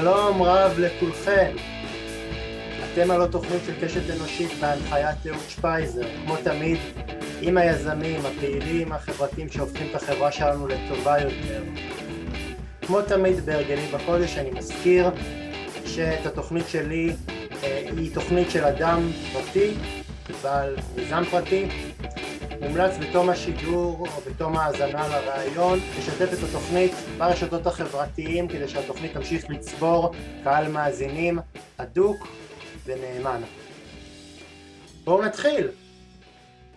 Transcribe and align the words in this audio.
שלום 0.00 0.42
רב 0.42 0.78
לכולכם. 0.78 1.52
אתם 2.84 3.10
על 3.10 3.22
התוכנית 3.22 3.60
של 3.66 3.72
קשת 3.86 4.10
אנושית 4.10 4.50
בהנחיית 4.60 5.26
אהוד 5.26 5.48
שפייזר, 5.48 6.02
כמו 6.24 6.36
תמיד, 6.36 6.78
עם 7.40 7.56
היזמים, 7.56 8.20
הפעילים, 8.26 8.92
החברתיים 8.92 9.48
שהופכים 9.48 9.86
את 9.90 9.94
החברה 9.94 10.32
שלנו 10.32 10.68
לטובה 10.68 11.18
יותר. 11.20 11.62
כמו 12.86 13.02
תמיד 13.02 13.46
בהרגלי 13.46 13.86
בקודש 13.92 14.38
אני 14.38 14.50
מזכיר 14.50 15.10
שאת 15.86 16.26
התוכנית 16.26 16.68
שלי 16.68 17.12
אה, 17.62 17.88
היא 17.96 18.14
תוכנית 18.14 18.50
של 18.50 18.64
אדם 18.64 19.10
פרטי, 19.32 19.74
בעל 20.42 20.76
מיזם 20.96 21.22
פרטי, 21.30 21.68
מומלץ 22.60 22.92
בתום 23.00 23.30
השידור 23.30 24.06
או 24.08 24.20
בתום 24.20 24.56
ההאזנה 24.56 25.08
לראיון 25.08 25.78
לשתף 25.98 26.32
את 26.32 26.48
התוכנית 26.48 26.92
ברשתות 27.18 27.66
החברתיים 27.66 28.48
כדי 28.48 28.68
שהתוכנית 28.68 29.12
תמשיך 29.12 29.50
לצבור 29.50 30.14
קהל 30.44 30.72
מאזינים 30.72 31.38
הדוק 31.78 32.26
ונאמן. 32.84 33.42
בואו 35.04 35.22
נתחיל! 35.22 35.68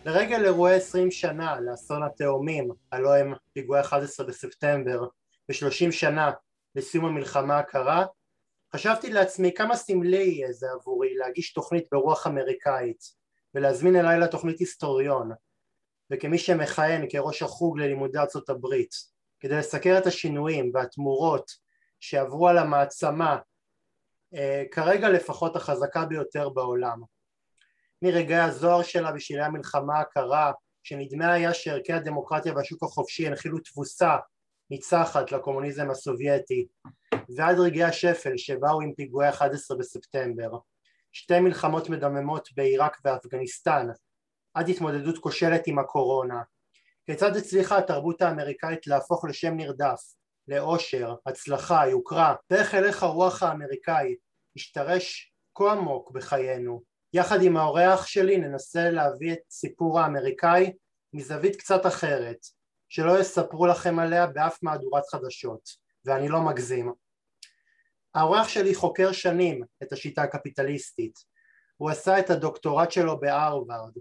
לרגל 0.05 0.45
אירועי 0.45 0.75
20 0.75 1.11
שנה 1.11 1.59
לאסון 1.59 2.03
התאומים, 2.03 2.71
הלא 2.91 3.15
הם 3.15 3.33
פיגועי 3.53 3.81
11 3.81 4.25
בספטמבר, 4.25 5.07
ו-30 5.49 5.91
שנה 5.91 6.31
לסיום 6.75 7.05
המלחמה 7.05 7.59
הקרה, 7.59 8.05
חשבתי 8.75 9.09
לעצמי 9.09 9.53
כמה 9.53 9.75
סמלי 9.75 10.23
יהיה 10.23 10.51
זה 10.51 10.67
עבורי 10.71 11.15
להגיש 11.15 11.53
תוכנית 11.53 11.85
ברוח 11.91 12.27
אמריקאית 12.27 13.03
ולהזמין 13.55 13.95
אליי 13.95 14.19
לתוכנית 14.19 14.59
היסטוריון 14.59 15.31
וכמי 16.11 16.37
שמכהן 16.37 17.05
כראש 17.09 17.41
החוג 17.41 17.79
ללימודי 17.79 18.17
ארצות 18.17 18.49
הברית 18.49 18.91
כדי 19.39 19.55
לסקר 19.55 19.97
את 19.97 20.07
השינויים 20.07 20.71
והתמורות 20.73 21.51
שעברו 21.99 22.47
על 22.47 22.57
המעצמה 22.57 23.37
אה, 24.35 24.63
כרגע 24.71 25.09
לפחות 25.09 25.55
החזקה 25.55 26.05
ביותר 26.05 26.49
בעולם. 26.49 27.01
מרגעי 28.01 28.39
הזוהר 28.39 28.83
שלה 28.83 29.11
בשלהי 29.11 29.45
המלחמה 29.45 29.99
הקרה 29.99 30.51
שנדמה 30.83 31.33
היה 31.33 31.53
שערכי 31.53 31.93
הדמוקרטיה 31.93 32.53
והשוק 32.53 32.83
החופשי 32.83 33.27
הנחילו 33.27 33.59
תבוסה 33.59 34.17
ניצחת 34.69 35.31
לקומוניזם 35.31 35.89
הסובייטי 35.89 36.67
ועד 37.37 37.59
רגעי 37.59 37.83
השפל 37.83 38.37
שבאו 38.37 38.81
עם 38.81 38.93
פיגועי 38.93 39.29
11 39.29 39.77
בספטמבר. 39.77 40.57
שתי 41.11 41.39
מלחמות 41.39 41.89
מדממות 41.89 42.49
בעיראק 42.55 42.97
ואפגניסטן 43.05 43.87
עד 44.53 44.69
התמודדות 44.69 45.17
כושלת 45.17 45.67
עם 45.67 45.79
הקורונה. 45.79 46.41
כיצד 47.05 47.35
הצליחה 47.35 47.77
התרבות 47.77 48.21
האמריקאית 48.21 48.87
להפוך 48.87 49.25
לשם 49.25 49.55
נרדף 49.55 50.01
לאושר, 50.47 51.15
הצלחה, 51.25 51.87
יוקרה 51.87 52.35
דרך 52.51 52.73
הלך 52.73 53.03
הרוח 53.03 53.43
האמריקאי 53.43 54.15
השתרש 54.55 55.33
כה 55.55 55.71
עמוק 55.71 56.11
בחיינו? 56.11 56.81
יחד 57.13 57.41
עם 57.41 57.57
האורח 57.57 58.05
שלי 58.05 58.37
ננסה 58.37 58.89
להביא 58.89 59.33
את 59.33 59.39
סיפור 59.51 59.99
האמריקאי 59.99 60.73
מזווית 61.13 61.55
קצת 61.55 61.85
אחרת 61.85 62.37
שלא 62.89 63.19
יספרו 63.19 63.65
לכם 63.65 63.99
עליה 63.99 64.27
באף 64.27 64.57
מהדורת 64.63 65.03
חדשות 65.11 65.69
ואני 66.05 66.29
לא 66.29 66.41
מגזים. 66.41 66.93
האורח 68.15 68.47
שלי 68.47 68.75
חוקר 68.75 69.11
שנים 69.11 69.63
את 69.83 69.93
השיטה 69.93 70.23
הקפיטליסטית. 70.23 71.19
הוא 71.77 71.89
עשה 71.89 72.19
את 72.19 72.29
הדוקטורט 72.29 72.91
שלו 72.91 73.19
בהרווארד 73.19 73.93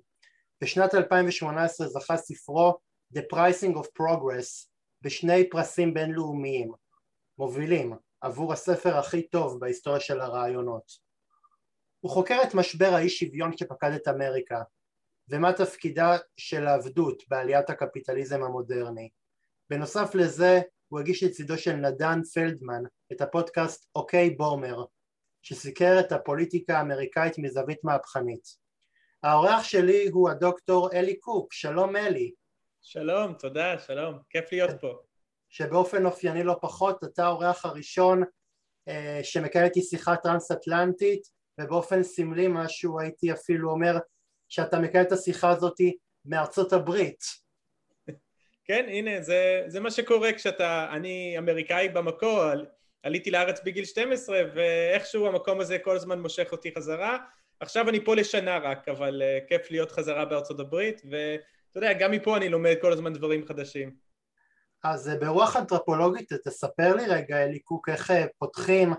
בשנת 0.62 0.94
2018 0.94 1.88
זכה 1.88 2.16
ספרו 2.16 2.78
The 3.14 3.20
Pricing 3.34 3.74
of 3.74 3.86
Progress 4.00 4.68
בשני 5.02 5.50
פרסים 5.50 5.94
בינלאומיים 5.94 6.72
מובילים 7.38 7.92
עבור 8.20 8.52
הספר 8.52 8.96
הכי 8.96 9.28
טוב 9.28 9.60
בהיסטוריה 9.60 10.00
של 10.00 10.20
הרעיונות. 10.20 11.10
הוא 12.00 12.10
חוקר 12.10 12.38
את 12.48 12.54
משבר 12.54 12.90
האי 12.94 13.08
שוויון 13.08 13.56
שפקד 13.56 13.92
את 13.92 14.08
אמריקה 14.08 14.62
ומה 15.28 15.52
תפקידה 15.52 16.16
של 16.36 16.66
העבדות 16.66 17.22
בעליית 17.28 17.70
הקפיטליזם 17.70 18.42
המודרני. 18.42 19.08
בנוסף 19.70 20.14
לזה 20.14 20.60
הוא 20.88 21.00
הגיש 21.00 21.22
לצידו 21.22 21.58
של 21.58 21.72
נדן 21.72 22.22
פלדמן 22.34 22.82
את 23.12 23.20
הפודקאסט 23.20 23.90
אוקיי 23.94 24.30
בומר 24.30 24.84
שסיקר 25.42 26.00
את 26.00 26.12
הפוליטיקה 26.12 26.78
האמריקאית 26.78 27.38
מזווית 27.38 27.78
מהפכנית. 27.84 28.59
האורח 29.22 29.64
שלי 29.64 30.08
הוא 30.08 30.30
הדוקטור 30.30 30.92
אלי 30.92 31.16
קוק, 31.16 31.52
שלום 31.52 31.96
אלי. 31.96 32.32
שלום, 32.82 33.34
תודה, 33.34 33.78
שלום, 33.78 34.18
כיף 34.30 34.52
להיות 34.52 34.70
פה. 34.80 34.98
שבאופן 35.48 36.06
אופייני 36.06 36.44
לא 36.44 36.56
פחות, 36.60 37.04
אתה 37.04 37.24
האורח 37.24 37.64
הראשון 37.64 38.22
אה, 38.88 39.20
שמקיים 39.22 39.64
איתי 39.64 39.82
שיחה 39.82 40.16
טרנס-אטלנטית, 40.16 41.22
ובאופן 41.60 42.02
סמלי 42.02 42.46
משהו 42.48 43.00
הייתי 43.00 43.32
אפילו 43.32 43.70
אומר 43.70 43.98
שאתה 44.48 44.78
מקיים 44.78 45.04
את 45.04 45.12
השיחה 45.12 45.50
הזאת 45.50 45.76
מארצות 46.24 46.72
הברית. 46.72 47.24
כן, 48.66 48.86
הנה, 48.88 49.22
זה, 49.22 49.62
זה 49.66 49.80
מה 49.80 49.90
שקורה 49.90 50.32
כשאתה, 50.32 50.88
אני 50.92 51.38
אמריקאי 51.38 51.88
במקור, 51.88 52.40
עליתי 53.02 53.30
לארץ 53.30 53.60
בגיל 53.64 53.84
12, 53.84 54.42
ואיכשהו 54.54 55.26
המקום 55.26 55.60
הזה 55.60 55.78
כל 55.78 55.96
הזמן 55.96 56.20
מושך 56.20 56.48
אותי 56.52 56.72
חזרה. 56.76 57.18
עכשיו 57.60 57.88
אני 57.88 58.04
פה 58.04 58.14
לשנה 58.14 58.58
רק, 58.58 58.88
אבל 58.88 59.22
uh, 59.22 59.48
כיף 59.48 59.70
להיות 59.70 59.92
חזרה 59.92 60.24
בארצות 60.24 60.60
הברית, 60.60 61.02
ואתה 61.10 61.78
יודע, 61.78 61.92
גם 61.92 62.10
מפה 62.10 62.36
אני 62.36 62.48
לומד 62.48 62.74
כל 62.80 62.92
הזמן 62.92 63.12
דברים 63.12 63.46
חדשים. 63.46 63.94
אז 64.84 65.08
uh, 65.08 65.20
ברוח 65.20 65.56
אנתרופולוגית, 65.56 66.32
תספר 66.32 66.94
לי 66.94 67.06
רגע, 67.06 67.44
אלי 67.44 67.58
קוק, 67.58 67.88
איך 67.88 68.10
uh, 68.10 68.14
פותחים 68.38 68.92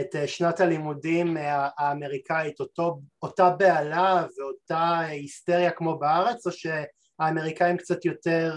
את 0.00 0.14
שנת 0.26 0.60
הלימודים 0.60 1.36
האמריקאית, 1.78 2.60
אותו, 2.60 3.00
אותה 3.22 3.50
בהלה 3.50 4.26
ואותה 4.38 4.98
היסטריה 5.00 5.70
כמו 5.70 5.98
בארץ, 5.98 6.46
או 6.46 6.52
שהאמריקאים 6.52 7.76
קצת 7.76 8.04
יותר 8.04 8.54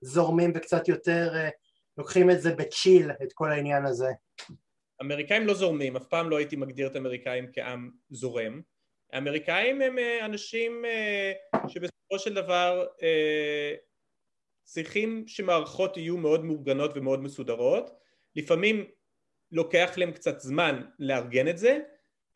זורמים 0.00 0.52
וקצת 0.54 0.88
יותר 0.88 1.32
לוקחים 1.98 2.30
את 2.30 2.40
זה 2.40 2.54
בצ'יל, 2.54 3.10
את 3.10 3.32
כל 3.34 3.52
העניין 3.52 3.86
הזה? 3.86 4.10
אמריקאים 5.00 5.46
לא 5.46 5.54
זורמים, 5.54 5.96
אף 5.96 6.06
פעם 6.06 6.30
לא 6.30 6.36
הייתי 6.36 6.56
מגדיר 6.56 6.86
את 6.86 6.96
האמריקאים 6.96 7.46
כעם 7.52 7.90
זורם. 8.10 8.60
האמריקאים 9.12 9.82
הם 9.82 9.98
אה, 9.98 10.24
אנשים 10.24 10.84
אה, 10.84 11.32
שבסופו 11.68 12.18
של 12.18 12.34
דבר 12.34 12.86
אה, 13.02 13.74
צריכים 14.62 15.24
שמערכות 15.26 15.96
יהיו 15.96 16.16
מאוד 16.16 16.44
מאורגנות 16.44 16.90
ומאוד 16.94 17.22
מסודרות. 17.22 17.90
לפעמים 18.36 18.84
לוקח 19.52 19.92
להם 19.96 20.12
קצת 20.12 20.40
זמן 20.40 20.82
לארגן 20.98 21.48
את 21.48 21.58
זה, 21.58 21.78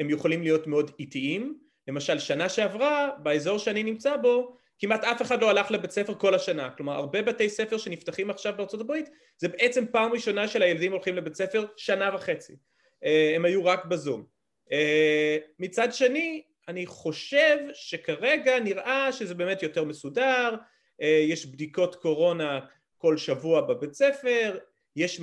הם 0.00 0.10
יכולים 0.10 0.42
להיות 0.42 0.66
מאוד 0.66 0.90
איטיים. 0.98 1.60
למשל 1.88 2.18
שנה 2.18 2.48
שעברה 2.48 3.10
באזור 3.22 3.58
שאני 3.58 3.82
נמצא 3.82 4.16
בו 4.16 4.56
כמעט 4.80 5.04
אף 5.04 5.22
אחד 5.22 5.40
לא 5.42 5.50
הלך 5.50 5.70
לבית 5.70 5.90
ספר 5.90 6.14
כל 6.14 6.34
השנה, 6.34 6.70
כלומר 6.70 6.92
הרבה 6.92 7.22
בתי 7.22 7.48
ספר 7.48 7.78
שנפתחים 7.78 8.30
עכשיו 8.30 8.54
בארצות 8.56 8.80
הברית 8.80 9.10
זה 9.38 9.48
בעצם 9.48 9.84
פעם 9.92 10.12
ראשונה 10.12 10.48
של 10.48 10.62
הילדים 10.62 10.92
הולכים 10.92 11.16
לבית 11.16 11.34
ספר 11.34 11.66
שנה 11.76 12.10
וחצי, 12.14 12.56
אה, 13.04 13.32
הם 13.36 13.44
היו 13.44 13.64
רק 13.64 13.84
בזום. 13.84 14.24
אה, 14.72 15.36
מצד 15.58 15.92
שני 15.92 16.42
אני 16.68 16.86
חושב 16.86 17.56
שכרגע 17.72 18.60
נראה 18.60 19.12
שזה 19.12 19.34
באמת 19.34 19.62
יותר 19.62 19.84
מסודר, 19.84 20.54
אה, 21.02 21.24
יש 21.28 21.46
בדיקות 21.46 21.94
קורונה 21.94 22.60
כל 22.98 23.16
שבוע 23.16 23.60
בבית 23.60 23.94
ספר, 23.94 24.58
יש, 24.96 25.20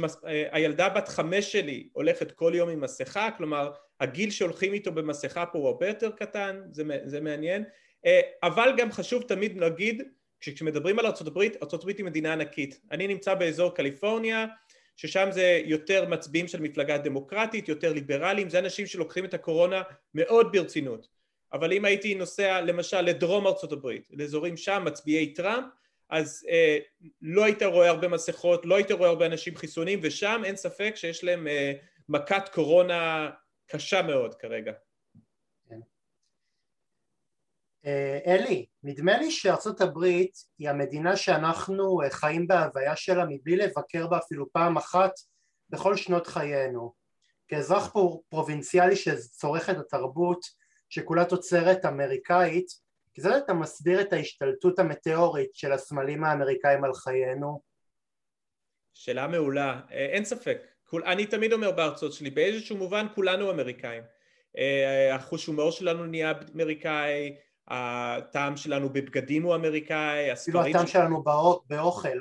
הילדה 0.51 0.89
בת 0.89 1.07
חמש 1.07 1.51
שלי 1.51 1.89
הולכת 1.93 2.31
כל 2.31 2.51
יום 2.55 2.69
עם 2.69 2.81
מסכה, 2.81 3.29
כלומר 3.37 3.71
הגיל 3.99 4.29
שהולכים 4.29 4.73
איתו 4.73 4.91
במסכה 4.91 5.45
פה 5.45 5.57
הוא 5.57 5.67
הרבה 5.67 5.87
יותר 5.87 6.11
קטן, 6.11 6.61
זה, 6.71 6.83
זה 7.05 7.21
מעניין 7.21 7.63
אבל 8.43 8.73
גם 8.77 8.91
חשוב 8.91 9.23
תמיד 9.23 9.57
להגיד 9.57 10.03
כשמדברים 10.39 10.99
על 10.99 11.05
ארה"ב, 11.05 11.37
ארה"ב 11.37 11.87
היא 11.87 12.05
מדינה 12.05 12.33
ענקית. 12.33 12.79
אני 12.91 13.07
נמצא 13.07 13.33
באזור 13.33 13.75
קליפורניה, 13.75 14.45
ששם 14.95 15.27
זה 15.31 15.61
יותר 15.65 16.09
מצביעים 16.09 16.47
של 16.47 16.61
מפלגה 16.61 16.97
דמוקרטית, 16.97 17.69
יותר 17.69 17.93
ליברליים, 17.93 18.49
זה 18.49 18.59
אנשים 18.59 18.85
שלוקחים 18.85 19.25
את 19.25 19.33
הקורונה 19.33 19.81
מאוד 20.13 20.51
ברצינות. 20.51 21.07
אבל 21.53 21.73
אם 21.73 21.85
הייתי 21.85 22.15
נוסע 22.15 22.61
למשל 22.61 23.01
לדרום 23.01 23.47
הברית, 23.71 24.07
לאזורים 24.11 24.57
שם, 24.57 24.83
מצביעי 24.85 25.33
טראמפ, 25.33 25.65
אז 26.09 26.45
אה, 26.49 26.77
לא 27.21 27.45
היית 27.45 27.63
רואה 27.63 27.89
הרבה 27.89 28.07
מסכות, 28.07 28.65
לא 28.65 28.75
היית 28.75 28.91
רואה 28.91 29.09
הרבה 29.09 29.25
אנשים 29.25 29.55
חיסונים, 29.55 29.99
ושם 30.03 30.41
אין 30.45 30.55
ספק 30.55 30.93
שיש 30.95 31.23
להם 31.23 31.47
אה, 31.47 31.73
מכת 32.09 32.49
קורונה 32.53 33.29
קשה 33.67 34.01
מאוד 34.01 34.35
כרגע. 34.35 34.71
אה, 35.71 35.77
אלי, 38.25 38.65
נדמה 38.83 39.17
לי 39.17 39.31
שארצות 39.31 39.81
הברית 39.81 40.37
היא 40.59 40.69
המדינה 40.69 41.15
שאנחנו 41.15 42.01
אה, 42.01 42.09
חיים 42.09 42.47
בהוויה 42.47 42.95
שלה 42.95 43.25
מבלי 43.29 43.55
לבקר 43.55 44.07
בה 44.07 44.17
אפילו 44.17 44.51
פעם 44.51 44.77
אחת 44.77 45.11
בכל 45.69 45.95
שנות 45.95 46.27
חיינו. 46.27 46.93
כאזרח 47.47 47.93
פרובינציאלי 48.29 48.95
שצורך 48.95 49.69
את 49.69 49.77
התרבות 49.77 50.39
שכולה 50.89 51.25
תוצרת 51.25 51.85
אמריקאית, 51.85 52.67
כיצד 53.13 53.31
אתה 53.31 53.53
מסביר 53.53 54.01
את 54.01 54.13
ההשתלטות 54.13 54.79
המטאורית 54.79 55.55
של 55.55 55.71
הסמלים 55.71 56.23
האמריקאים 56.23 56.83
על 56.83 56.93
חיינו? 56.93 57.61
שאלה 58.93 59.27
מעולה, 59.27 59.81
אה, 59.91 60.05
אין 60.05 60.25
ספק. 60.25 60.57
אני 61.05 61.25
תמיד 61.25 61.53
אומר 61.53 61.71
בהרצאות 61.71 62.13
שלי, 62.13 62.29
באיזשהו 62.29 62.77
מובן 62.77 63.05
כולנו 63.15 63.51
אמריקאים. 63.51 64.03
אה, 64.57 65.15
החוש 65.15 65.45
הומור 65.45 65.71
שלנו 65.71 66.05
נהיה 66.05 66.33
אמריקאי, 66.55 67.35
הטעם 67.67 68.57
שלנו 68.57 68.89
בבגדים 68.89 69.43
הוא 69.43 69.55
אמריקאי, 69.55 70.31
הספרים... 70.31 70.61
אפילו 70.61 70.75
הטעם 70.75 70.87
שלנו 70.87 71.23
באוכל. 71.69 72.19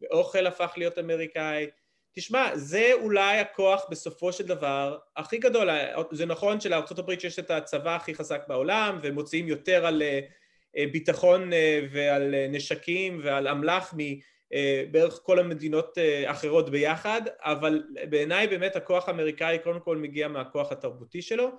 באוכל 0.00 0.46
הפך 0.46 0.72
להיות 0.76 0.98
אמריקאי. 0.98 1.66
תשמע, 2.12 2.50
זה 2.54 2.90
אולי 2.92 3.38
הכוח 3.38 3.86
בסופו 3.90 4.32
של 4.32 4.46
דבר 4.46 4.98
הכי 5.16 5.38
גדול. 5.38 5.68
זה 6.12 6.26
נכון 6.26 6.60
שלארה"ב 6.60 7.10
יש 7.24 7.38
את 7.38 7.50
הצבא 7.50 7.96
הכי 7.96 8.14
חזק 8.14 8.42
בעולם, 8.48 8.98
והם 9.02 9.14
מוציאים 9.14 9.48
יותר 9.48 9.86
על 9.86 10.02
אה, 10.02 10.84
ביטחון 10.92 11.52
אה, 11.52 11.80
ועל 11.92 12.34
נשקים 12.48 13.20
ועל 13.24 13.48
אמל"ח 13.48 13.94
מבערך 13.96 15.20
כל 15.22 15.38
המדינות 15.38 15.98
האחרות 16.26 16.70
ביחד, 16.70 17.22
אבל 17.40 17.82
בעיניי 18.10 18.46
באמת 18.46 18.76
הכוח 18.76 19.08
האמריקאי 19.08 19.58
קודם 19.64 19.80
כל 19.80 19.96
מגיע 19.96 20.28
מהכוח 20.28 20.72
התרבותי 20.72 21.22
שלו. 21.22 21.50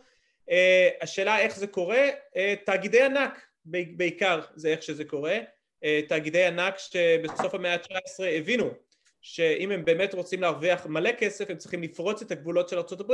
אה, 0.49 0.89
השאלה 1.01 1.39
איך 1.39 1.55
זה 1.55 1.67
קורה, 1.67 2.09
אה, 2.35 2.53
תאגידי 2.65 3.01
ענק 3.01 3.41
בעיקר 3.65 4.41
זה 4.55 4.69
איך 4.69 4.83
שזה 4.83 5.05
קורה, 5.05 5.39
אה, 5.83 6.01
תאגידי 6.07 6.45
ענק 6.45 6.77
שבסוף 6.77 7.53
המאה 7.53 7.73
ה-19 7.73 8.23
הבינו 8.37 8.71
שאם 9.21 9.71
הם 9.71 9.85
באמת 9.85 10.13
רוצים 10.13 10.41
להרוויח 10.41 10.85
מלא 10.85 11.11
כסף 11.11 11.49
הם 11.49 11.57
צריכים 11.57 11.83
לפרוץ 11.83 12.21
את 12.21 12.31
הגבולות 12.31 12.69
של 12.69 12.77
ארה"ב 12.77 13.13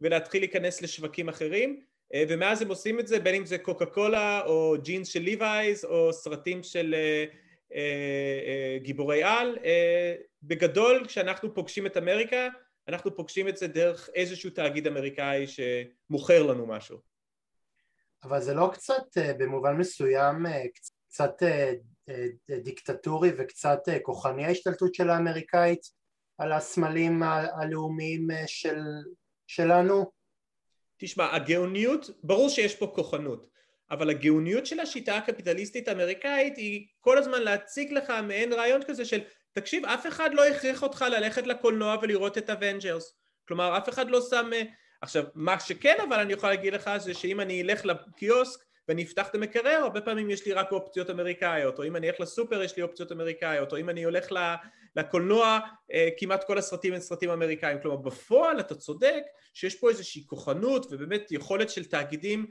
ולהתחיל 0.00 0.42
להיכנס 0.42 0.82
לשווקים 0.82 1.28
אחרים. 1.28 1.80
ומאז 2.28 2.62
הם 2.62 2.68
עושים 2.68 3.00
את 3.00 3.06
זה 3.06 3.20
בין 3.20 3.34
אם 3.34 3.46
זה 3.46 3.58
קוקה 3.58 3.86
קולה 3.86 4.42
או 4.46 4.76
ג'ינס 4.82 5.08
של 5.08 5.20
ליווייז 5.20 5.84
או 5.84 6.12
סרטים 6.12 6.62
של 6.62 6.94
גיבורי 8.82 9.22
על. 9.22 9.58
בגדול 10.42 11.04
כשאנחנו 11.06 11.54
פוגשים 11.54 11.86
את 11.86 11.96
אמריקה 11.96 12.48
אנחנו 12.88 13.16
פוגשים 13.16 13.48
את 13.48 13.56
זה 13.56 13.66
דרך 13.66 14.08
איזשהו 14.14 14.50
תאגיד 14.50 14.86
אמריקאי 14.86 15.46
שמוכר 15.46 16.42
לנו 16.42 16.66
משהו. 16.66 16.98
אבל 18.24 18.40
זה 18.40 18.54
לא 18.54 18.70
קצת 18.72 19.18
אה, 19.18 19.34
במובן 19.34 19.76
מסוים 19.76 20.46
אה, 20.46 20.62
קצת 21.08 21.42
אה, 21.42 21.72
דיקטטורי 22.62 23.30
וקצת 23.38 23.78
כוחני 24.02 24.44
ההשתלטות 24.44 24.94
של 24.94 25.10
האמריקאית 25.10 25.80
על 26.38 26.52
הסמלים 26.52 27.22
הלאומיים 27.22 28.28
של, 28.46 28.80
שלנו? 29.46 30.12
תשמע, 30.96 31.34
הגאוניות, 31.34 32.10
ברור 32.22 32.48
שיש 32.48 32.76
פה 32.76 32.92
כוחנות, 32.94 33.48
אבל 33.90 34.10
הגאוניות 34.10 34.66
של 34.66 34.80
השיטה 34.80 35.16
הקפיטליסטית 35.16 35.88
האמריקאית 35.88 36.56
היא 36.56 36.86
כל 37.00 37.18
הזמן 37.18 37.42
להציג 37.42 37.92
לך 37.92 38.12
מעין 38.22 38.52
רעיון 38.52 38.82
כזה 38.86 39.04
של 39.04 39.20
תקשיב, 39.52 39.84
אף 39.84 40.06
אחד 40.06 40.34
לא 40.34 40.46
הכריח 40.46 40.82
אותך 40.82 41.04
ללכת 41.10 41.46
לקולנוע 41.46 41.96
ולראות 42.02 42.38
את 42.38 42.50
אבנג'רס. 42.50 43.14
כלומר, 43.48 43.78
אף 43.78 43.88
אחד 43.88 44.10
לא 44.10 44.20
שם... 44.30 44.50
אה, 44.52 44.62
עכשיו, 45.02 45.24
מה 45.34 45.60
שכן 45.60 45.96
אבל 46.08 46.20
אני 46.20 46.32
יכול 46.32 46.48
להגיד 46.48 46.74
לך 46.74 46.90
זה 46.98 47.14
שאם 47.14 47.40
אני 47.40 47.62
אלך 47.62 47.84
לקיוסק 47.84 48.60
ואני 48.88 49.02
אפתח 49.02 49.28
את 49.28 49.34
המקרר, 49.34 49.80
הרבה 49.82 50.00
פעמים 50.00 50.30
יש 50.30 50.46
לי 50.46 50.52
רק 50.52 50.72
אופציות 50.72 51.10
אמריקאיות, 51.10 51.78
או 51.78 51.84
אם 51.84 51.96
אני 51.96 52.08
אלך 52.08 52.20
לסופר 52.20 52.62
יש 52.62 52.76
לי 52.76 52.82
אופציות 52.82 53.12
אמריקאיות, 53.12 53.72
או 53.72 53.78
אם 53.78 53.88
אני 53.88 54.02
הולך 54.02 54.26
לקולנוע, 54.96 55.58
אה, 55.92 56.08
כמעט 56.18 56.44
כל 56.44 56.58
הסרטים 56.58 56.94
הם 56.94 57.00
סרטים 57.00 57.30
אמריקאים. 57.30 57.78
כלומר, 57.82 57.96
בפועל 57.96 58.60
אתה 58.60 58.74
צודק 58.74 59.22
שיש 59.54 59.74
פה 59.74 59.88
איזושהי 59.88 60.26
כוחנות 60.26 60.86
ובאמת 60.90 61.32
יכולת 61.32 61.70
של 61.70 61.84
תאגידים 61.84 62.46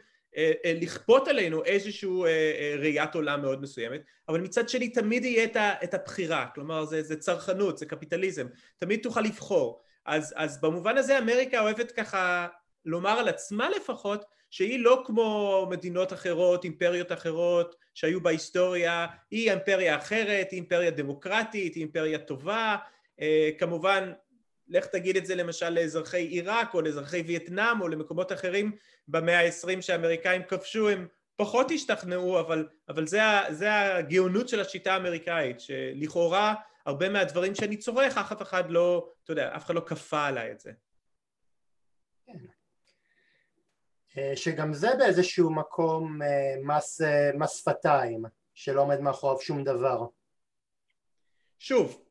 לכפות 0.66 1.28
עלינו 1.28 1.64
איזושהי 1.64 2.10
אה, 2.26 2.76
ראיית 2.80 3.16
עולם 3.16 3.42
מאוד 3.42 3.62
מסוימת, 3.62 4.02
אבל 4.30 4.42
מצד 4.42 4.70
שני 4.70 4.90
תמיד 4.90 5.26
יהיה 5.26 5.48
את 5.84 5.94
הבחירה, 5.94 6.48
כלומר 6.56 6.86
זה, 6.86 7.04
זה 7.04 7.16
צרכנות, 7.16 7.78
זה 7.78 7.86
קפיטליזם, 7.86 8.48
תמיד 8.80 9.00
תוכל 9.04 9.22
לבחור. 9.22 9.82
אז, 10.06 10.34
אז 10.38 10.62
במובן 10.62 10.98
הזה 10.98 11.18
אמריקה 11.18 11.62
אוהבת 11.62 11.92
ככה 11.92 12.48
לומר 12.86 13.20
על 13.20 13.28
עצמה 13.28 13.70
לפחות 13.70 14.26
שהיא 14.50 14.80
לא 14.80 15.04
כמו 15.06 15.68
מדינות 15.70 16.14
אחרות, 16.14 16.64
אימפריות 16.64 17.12
אחרות 17.12 17.76
שהיו 17.94 18.22
בהיסטוריה, 18.22 19.08
היא 19.32 19.52
אימפריה 19.52 19.98
אחרת, 19.98 20.52
היא 20.52 20.58
אימפריה 20.58 20.92
דמוקרטית, 20.92 21.76
היא 21.76 21.82
אימפריה 21.82 22.20
טובה, 22.20 22.76
כמובן 23.58 24.12
לך 24.72 24.86
תגיד 24.86 25.18
את 25.18 25.26
זה 25.26 25.36
למשל 25.36 25.70
לאזרחי 25.70 26.22
עיראק 26.22 26.74
או 26.74 26.82
לאזרחי 26.82 27.22
וייטנאם 27.22 27.82
או 27.82 27.88
למקומות 27.88 28.32
אחרים 28.32 28.72
במאה 29.12 29.40
העשרים 29.40 29.82
שהאמריקאים 29.82 30.44
כבשו 30.44 30.90
הם 30.90 31.08
פחות 31.36 31.72
השתכנעו 31.72 32.40
אבל, 32.40 32.68
אבל 32.90 33.08
זה, 33.08 33.20
זה 33.50 33.96
הגאונות 33.96 34.50
של 34.50 34.60
השיטה 34.60 34.94
האמריקאית 34.94 35.60
שלכאורה 35.60 36.54
הרבה 36.86 37.10
מהדברים 37.10 37.56
שאני 37.56 37.78
צורך 37.78 38.18
אף 38.18 38.42
אחד 38.42 38.72
לא, 38.72 39.10
אתה 39.24 39.32
יודע, 39.32 39.56
אף 39.56 39.66
אחד 39.66 39.76
לא 39.76 39.82
כפה 39.86 40.26
עליי 40.26 40.52
את 40.52 40.60
זה. 40.60 40.72
כן. 42.26 42.34
אה, 44.18 44.36
שגם 44.36 44.74
זה 44.74 44.90
באיזשהו 44.98 45.50
מקום 45.50 46.22
אה, 46.22 46.56
מס, 46.64 47.02
אה, 47.02 47.32
מס 47.38 47.60
שפתיים 47.60 48.24
שלא 48.54 48.82
עומד 48.82 49.00
מאחוריו 49.00 49.42
שום 49.42 49.64
דבר. 49.64 50.06
שוב, 51.60 52.04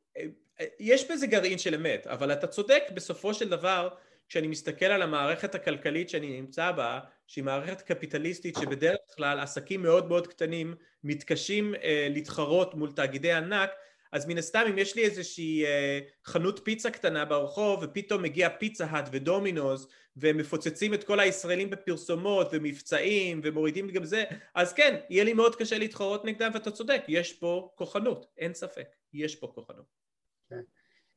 יש 0.79 1.11
בזה 1.11 1.26
גרעין 1.26 1.58
של 1.58 1.75
אמת, 1.75 2.06
אבל 2.06 2.32
אתה 2.32 2.47
צודק 2.47 2.82
בסופו 2.94 3.35
של 3.35 3.49
דבר 3.49 3.88
כשאני 4.30 4.46
מסתכל 4.46 4.86
על 4.86 5.02
המערכת 5.02 5.54
הכלכלית 5.54 6.08
שאני 6.08 6.40
נמצא 6.40 6.72
בה, 6.72 7.00
שהיא 7.26 7.44
מערכת 7.44 7.82
קפיטליסטית 7.82 8.56
שבדרך 8.60 8.98
כלל 9.16 9.40
עסקים 9.40 9.82
מאוד 9.82 10.08
מאוד 10.08 10.26
קטנים 10.26 10.74
מתקשים 11.04 11.74
אה, 11.74 12.06
להתחרות 12.10 12.74
מול 12.74 12.92
תאגידי 12.92 13.32
ענק, 13.32 13.70
אז 14.12 14.26
מן 14.26 14.38
הסתם 14.38 14.64
אם 14.70 14.78
יש 14.78 14.96
לי 14.96 15.04
איזושהי 15.04 15.64
אה, 15.64 16.00
חנות 16.24 16.60
פיצה 16.64 16.90
קטנה 16.90 17.24
ברחוב 17.24 17.80
ופתאום 17.82 18.22
מגיע 18.22 18.48
פיצה 18.48 18.84
האט 18.84 19.08
ודומינוז 19.12 19.88
והם 20.16 20.36
מפוצצים 20.36 20.94
את 20.94 21.04
כל 21.04 21.20
הישראלים 21.20 21.70
בפרסומות 21.70 22.48
ומבצעים 22.52 23.40
ומורידים 23.44 23.90
גם 23.90 24.04
זה, 24.04 24.24
אז 24.54 24.72
כן, 24.72 24.96
יהיה 25.10 25.24
לי 25.24 25.32
מאוד 25.32 25.56
קשה 25.56 25.78
להתחרות 25.78 26.24
נגדם 26.24 26.50
ואתה 26.54 26.70
צודק, 26.70 27.02
יש 27.08 27.32
פה 27.32 27.70
כוחנות, 27.74 28.26
אין 28.38 28.54
ספק, 28.54 28.86
יש 29.12 29.36
פה 29.36 29.52
כוחנות. 29.54 30.00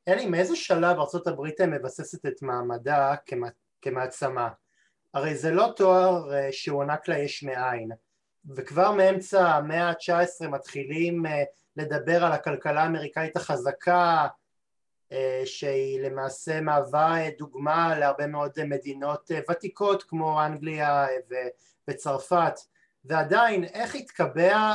אלי, 0.08 0.26
מאיזה 0.26 0.56
שלב 0.56 0.96
ארה"ב 0.98 1.66
מבססת 1.66 2.26
את 2.26 2.42
מעמדה 2.42 3.14
כמעצמה? 3.82 4.48
הרי 5.14 5.34
זה 5.34 5.50
לא 5.50 5.72
תואר 5.76 6.34
אה, 6.34 6.48
שהוענק 6.52 7.08
לה 7.08 7.18
יש 7.18 7.42
מאין, 7.42 7.90
וכבר 8.56 8.92
מאמצע 8.92 9.48
המאה 9.48 9.88
ה-19 9.88 10.48
מתחילים 10.48 11.26
אה, 11.26 11.42
לדבר 11.76 12.24
על 12.24 12.32
הכלכלה 12.32 12.82
האמריקאית 12.82 13.36
החזקה, 13.36 14.26
אה, 15.12 15.42
שהיא 15.44 16.00
למעשה 16.00 16.60
מהווה 16.60 17.16
דוגמה 17.38 17.98
להרבה 17.98 18.26
מאוד 18.26 18.64
מדינות 18.64 19.30
ותיקות 19.50 20.02
כמו 20.02 20.44
אנגליה 20.44 21.06
וצרפת, 21.90 22.54
ועדיין 23.04 23.64
איך 23.64 23.94
התקבע 23.94 24.74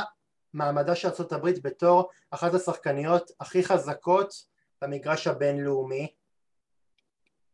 מעמדה 0.54 0.94
של 0.94 1.08
ארה"ב 1.08 1.50
בתור 1.62 2.10
אחת 2.30 2.54
השחקניות 2.54 3.30
הכי 3.40 3.64
חזקות 3.64 4.49
במגרש 4.82 5.26
הבינלאומי? 5.26 6.06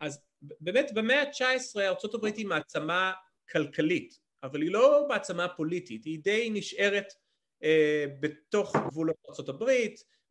אז 0.01 0.25
באמת 0.43 0.93
במאה 0.95 1.23
ה-19 1.23 1.81
ארה"ב 1.81 2.25
היא 2.25 2.47
מעצמה 2.47 3.13
כלכלית, 3.51 4.19
אבל 4.43 4.63
היא 4.63 4.71
לא 4.73 5.07
מעצמה 5.09 5.49
פוליטית, 5.49 6.05
היא 6.05 6.19
די 6.23 6.51
נשארת 6.53 7.13
אה, 7.63 8.05
בתוך 8.21 8.77
גבולות 8.77 9.17
ארה"ב, 9.29 9.71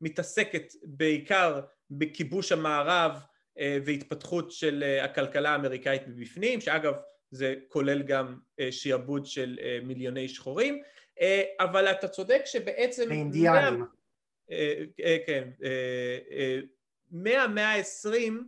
מתעסקת 0.02 0.74
בעיקר 0.84 1.62
בכיבוש 1.90 2.52
המערב 2.52 3.12
אה, 3.60 3.78
והתפתחות 3.86 4.52
של 4.52 4.84
אה, 4.84 5.04
הכלכלה 5.06 5.50
האמריקאית 5.50 6.08
מבפנים, 6.08 6.62
שאגב 6.62 6.94
זה 7.32 7.56
כולל 7.68 8.04
גם 8.04 8.40
אה, 8.60 8.72
שיעבוד 8.72 9.26
של 9.26 9.60
אה, 9.62 9.80
מיליוני 9.84 10.30
שחורים, 10.30 10.82
אה, 11.22 11.44
אבל 11.60 11.88
אתה 11.92 12.08
צודק 12.08 12.42
שבעצם... 12.46 13.12
האינדיאנים. 13.12 13.86
אה, 14.52 14.84
אה, 15.00 15.18
כן, 15.28 15.50
מהמאה 17.12 17.70
העשרים 17.70 18.48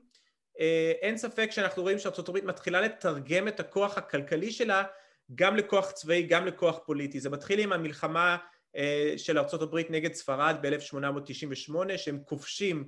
אין 1.01 1.17
ספק 1.17 1.51
שאנחנו 1.51 1.83
רואים 1.83 1.99
שארצות 1.99 2.29
הברית 2.29 2.43
מתחילה 2.43 2.81
לתרגם 2.81 3.47
את 3.47 3.59
הכוח 3.59 3.97
הכלכלי 3.97 4.51
שלה 4.51 4.83
גם 5.35 5.55
לכוח 5.55 5.91
צבאי, 5.91 6.23
גם 6.23 6.45
לכוח 6.45 6.79
פוליטי. 6.85 7.19
זה 7.19 7.29
מתחיל 7.29 7.59
עם 7.59 7.73
המלחמה 7.73 8.37
של 9.17 9.37
ארצות 9.37 9.61
הברית 9.61 9.91
נגד 9.91 10.13
ספרד 10.13 10.55
ב-1898 10.61 11.97
שהם 11.97 12.19
כובשים 12.25 12.87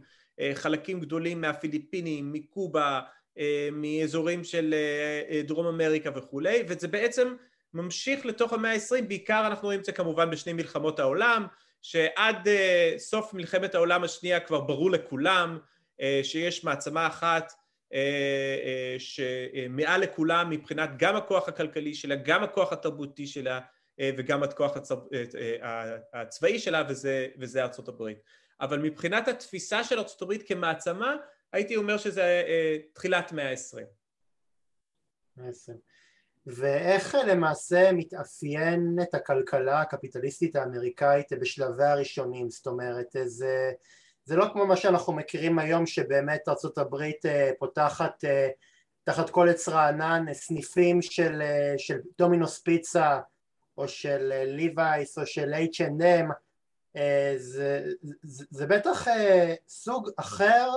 חלקים 0.54 1.00
גדולים 1.00 1.42
מהפיליפינים, 1.42 2.34
מקובה, 2.34 3.02
מאזורים 3.72 4.44
של 4.44 4.76
דרום 5.48 5.68
אמריקה 5.68 6.10
וכולי, 6.16 6.64
וזה 6.68 6.88
בעצם 6.88 7.36
ממשיך 7.74 8.26
לתוך 8.26 8.54
המאה 8.54 8.72
העשרים, 8.72 9.08
בעיקר 9.08 9.48
אנחנו 9.48 9.66
רואים 9.66 9.80
את 9.80 9.86
זה 9.86 9.92
כמובן 9.92 10.30
בשני 10.32 10.54
מלחמות 10.54 11.00
העולם, 11.00 11.46
שעד 11.82 12.48
uh, 12.48 12.98
סוף 12.98 13.34
מלחמת 13.34 13.76
העולם 13.76 14.04
השנייה 14.04 14.40
כבר 14.40 14.62
ברור 14.62 14.92
לכולם 14.92 15.60
uh, 16.02 16.04
שיש 16.24 16.64
מעצמה 16.64 17.08
אחת 17.08 17.52
uh, 17.52 17.96
uh, 17.96 19.00
שמעל 19.00 20.02
לכולם 20.02 20.50
מבחינת 20.50 20.90
גם 20.98 21.16
הכוח 21.16 21.48
הכלכלי 21.48 21.94
שלה, 21.94 22.16
גם 22.16 22.44
הכוח 22.44 22.74
התרבותי 22.74 23.28
שלה 23.28 23.60
uh, 23.60 24.04
וגם 24.18 24.44
הכוח 24.44 24.78
הצ... 24.78 24.92
uh, 24.92 24.96
uh, 24.96 25.66
הצבאי 26.14 26.60
שלה 26.60 26.84
וזה, 26.90 27.28
וזה 27.40 27.64
ארצות 27.64 27.88
הברית. 27.88 28.18
אבל 28.62 28.80
מבחינת 28.80 29.28
התפיסה 29.28 29.84
של 29.84 30.00
ארצות 30.00 30.22
הברית 30.22 30.48
כמעצמה 30.48 31.16
הייתי 31.54 31.76
אומר 31.76 31.98
שזה 31.98 32.44
תחילת 32.94 33.32
מאה 33.32 33.50
העשרים. 33.50 33.86
ואיך 36.56 37.18
למעשה 37.28 37.92
מתאפיינת 37.92 39.14
הכלכלה 39.14 39.82
הקפיטליסטית 39.82 40.56
האמריקאית 40.56 41.34
בשלבי 41.34 41.84
הראשונים, 41.84 42.50
זאת 42.50 42.68
אומרת 42.68 43.16
זה, 43.26 43.72
זה 44.26 44.36
לא 44.36 44.46
כמו 44.54 44.66
מה 44.66 44.76
שאנחנו 44.76 45.14
מכירים 45.14 45.60
היום 45.60 45.86
שבאמת 45.86 46.42
ארה"ב 46.48 46.96
פותחת 47.60 48.24
תחת 49.04 49.30
כל 49.30 49.50
עץ 49.50 49.70
רענן 49.70 50.34
סניפים 50.34 51.02
של, 51.02 51.42
של 51.78 52.00
דומינוס 52.18 52.60
פיצה 52.60 53.20
או 53.78 53.88
של 53.88 54.44
ליווייס 54.46 55.18
או 55.18 55.26
של 55.26 55.54
H&M. 55.54 56.32
זה, 57.38 57.86
זה, 58.24 58.46
זה 58.50 58.66
בטח 58.66 59.08
סוג 59.68 60.10
אחר 60.18 60.70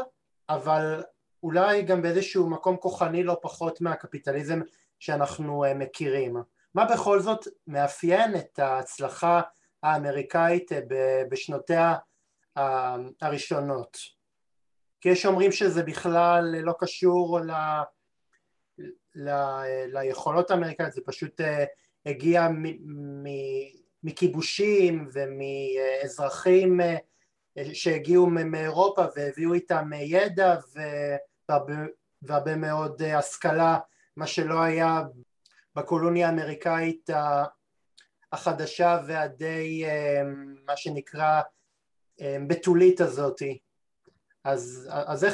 אבל 0.48 1.02
אולי 1.42 1.82
גם 1.82 2.02
באיזשהו 2.02 2.50
מקום 2.50 2.76
כוחני 2.76 3.24
לא 3.24 3.38
פחות 3.42 3.80
מהקפיטליזם 3.80 4.60
שאנחנו 5.02 5.64
מכירים. 5.74 6.36
מה 6.74 6.84
בכל 6.84 7.20
זאת 7.20 7.48
מאפיין 7.66 8.36
את 8.36 8.58
ההצלחה 8.58 9.40
האמריקאית 9.82 10.70
בשנותיה 11.30 11.94
הראשונות? 13.20 13.98
כי 15.00 15.08
יש 15.08 15.26
אומרים 15.26 15.52
שזה 15.52 15.82
בכלל 15.82 16.54
לא 16.62 16.72
קשור 16.78 17.40
ל... 17.40 17.50
ל... 19.14 19.30
ליכולות 19.86 20.50
האמריקאיות, 20.50 20.92
זה 20.92 21.00
פשוט 21.06 21.40
הגיע 22.06 22.48
מכיבושים 24.02 25.08
ומאזרחים 25.12 26.80
שהגיעו 27.72 28.26
מאירופה 28.26 29.04
והביאו 29.16 29.54
איתם 29.54 29.90
ידע 30.00 30.56
והרבה 32.22 32.56
מאוד 32.56 33.02
השכלה, 33.02 33.78
מה 34.16 34.26
שלא 34.26 34.62
היה 34.62 35.00
בקולוניה 35.76 36.26
האמריקאית 36.26 37.10
החדשה 38.32 38.98
והדי 39.06 39.84
מה 40.66 40.76
שנקרא 40.76 41.40
בתולית 42.48 43.00
הזאתי. 43.00 43.58
אז, 44.44 44.88
אז, 44.90 45.24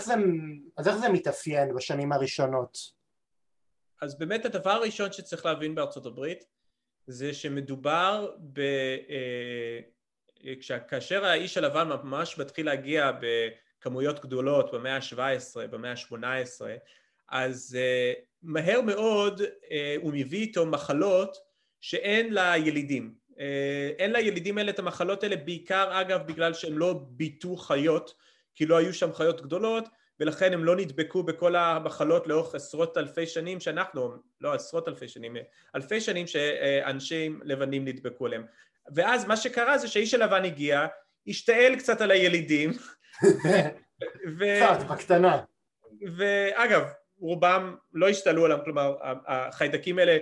אז 0.76 0.88
איך 0.88 0.96
זה 0.96 1.08
מתאפיין 1.08 1.74
בשנים 1.74 2.12
הראשונות? 2.12 2.78
אז 4.02 4.18
באמת 4.18 4.44
הדבר 4.44 4.70
הראשון 4.70 5.12
שצריך 5.12 5.46
להבין 5.46 5.74
בארצות 5.74 6.06
הברית 6.06 6.44
זה 7.06 7.34
שמדובר 7.34 8.36
ב... 8.52 8.60
כאשר 10.88 11.24
האיש 11.24 11.56
הלבן 11.56 11.88
ממש 11.88 12.38
מתחיל 12.38 12.66
להגיע 12.66 13.10
בכמויות 13.20 14.20
גדולות 14.20 14.72
במאה 14.72 14.96
ה-17, 14.96 15.66
במאה 15.66 15.90
ה-18, 15.90 16.64
אז 17.28 17.78
uh, 17.78 18.27
מהר 18.42 18.80
מאוד 18.80 19.40
uh, 19.40 19.46
הוא 20.02 20.12
מביא 20.14 20.40
איתו 20.40 20.66
מחלות 20.66 21.36
שאין 21.80 22.34
לילידים. 22.34 23.14
Uh, 23.30 23.34
אין 23.98 24.12
לילידים 24.12 24.58
האלה 24.58 24.70
את 24.70 24.78
המחלות 24.78 25.22
האלה 25.22 25.36
בעיקר 25.36 26.00
אגב 26.00 26.26
בגלל 26.26 26.54
שהם 26.54 26.78
לא 26.78 27.00
ביטו 27.08 27.56
חיות, 27.56 28.14
כי 28.54 28.66
לא 28.66 28.76
היו 28.76 28.94
שם 28.94 29.12
חיות 29.12 29.40
גדולות 29.40 29.88
ולכן 30.20 30.52
הם 30.52 30.64
לא 30.64 30.76
נדבקו 30.76 31.22
בכל 31.22 31.56
המחלות 31.56 32.26
לאורך 32.26 32.54
עשרות 32.54 32.96
אלפי 32.96 33.26
שנים 33.26 33.60
שאנחנו, 33.60 34.12
לא 34.40 34.54
עשרות 34.54 34.88
אלפי 34.88 35.08
שנים, 35.08 35.36
אלפי 35.76 36.00
שנים 36.00 36.26
שאנשים 36.26 37.40
לבנים 37.44 37.84
נדבקו 37.84 38.26
עליהם. 38.26 38.44
ואז 38.94 39.24
מה 39.24 39.36
שקרה 39.36 39.78
זה 39.78 39.88
שהאיש 39.88 40.14
הלבן 40.14 40.44
הגיע, 40.44 40.86
השתעל 41.26 41.76
קצת 41.76 42.00
על 42.00 42.10
הילידים. 42.10 42.72
קצת, 44.40 44.86
בקטנה. 44.90 45.40
ואגב, 46.16 46.82
רובם 47.20 47.74
לא 47.92 48.08
השתעלו 48.08 48.44
עליהם, 48.44 48.60
כלומר 48.64 48.96
החיידקים 49.26 49.98
האלה 49.98 50.18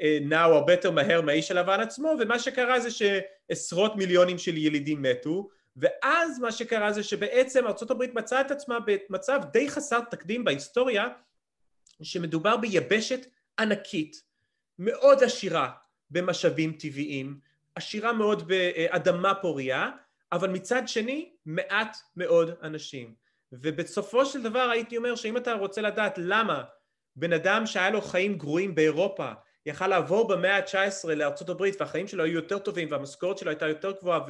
אה, 0.00 0.18
נעו 0.22 0.54
הרבה 0.54 0.72
יותר 0.72 0.90
מהר 0.90 1.20
מהאיש 1.20 1.50
הלבן 1.50 1.80
עצמו, 1.80 2.12
ומה 2.20 2.38
שקרה 2.38 2.80
זה 2.80 2.88
שעשרות 2.90 3.96
מיליונים 3.96 4.38
של 4.38 4.56
ילידים 4.56 5.02
מתו, 5.02 5.48
ואז 5.76 6.38
מה 6.38 6.52
שקרה 6.52 6.92
זה 6.92 7.02
שבעצם 7.02 7.66
ארה"ב 7.66 8.04
מצאה 8.14 8.40
את 8.40 8.50
עצמה 8.50 8.78
במצב 8.86 9.40
די 9.52 9.70
חסר 9.70 10.00
תקדים 10.00 10.44
בהיסטוריה, 10.44 11.08
שמדובר 12.02 12.56
ביבשת 12.56 13.26
ענקית, 13.58 14.22
מאוד 14.78 15.22
עשירה 15.22 15.70
במשאבים 16.10 16.72
טבעיים, 16.72 17.38
עשירה 17.74 18.12
מאוד 18.12 18.48
באדמה 18.48 19.34
פוריה, 19.34 19.90
אבל 20.32 20.50
מצד 20.50 20.82
שני 20.86 21.30
מעט 21.46 21.96
מאוד 22.16 22.50
אנשים. 22.62 23.14
ובסופו 23.52 24.26
של 24.26 24.42
דבר 24.42 24.68
הייתי 24.72 24.96
אומר 24.96 25.16
שאם 25.16 25.36
אתה 25.36 25.52
רוצה 25.52 25.80
לדעת 25.80 26.14
למה 26.16 26.62
בן 27.16 27.32
אדם 27.32 27.66
שהיה 27.66 27.90
לו 27.90 28.00
חיים 28.00 28.38
גרועים 28.38 28.74
באירופה 28.74 29.32
יכל 29.66 29.86
לעבור 29.86 30.28
במאה 30.28 30.56
ה-19 30.56 31.08
לארצות 31.08 31.48
הברית 31.48 31.80
והחיים 31.80 32.08
שלו 32.08 32.24
היו 32.24 32.34
יותר 32.34 32.58
טובים 32.58 32.88
והמשכורת 32.90 33.38
שלו 33.38 33.50
הייתה 33.50 33.68
יותר 33.68 33.90
גבוהה 33.90 34.20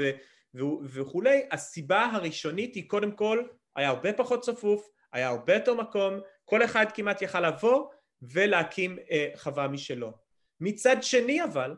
וכולי, 0.84 1.42
הסיבה 1.50 2.04
הראשונית 2.04 2.74
היא 2.74 2.88
קודם 2.88 3.12
כל 3.12 3.42
היה 3.76 3.88
הרבה 3.88 4.12
פחות 4.12 4.42
צפוף, 4.42 4.88
היה 5.12 5.28
הרבה 5.28 5.54
יותר 5.54 5.74
מקום, 5.74 6.20
כל 6.44 6.64
אחד 6.64 6.86
כמעט 6.94 7.22
יכל 7.22 7.48
לבוא 7.48 7.86
ולהקים 8.22 8.98
אה, 9.10 9.28
חווה 9.36 9.68
משלו. 9.68 10.12
מצד 10.60 10.96
שני 11.02 11.44
אבל 11.44 11.76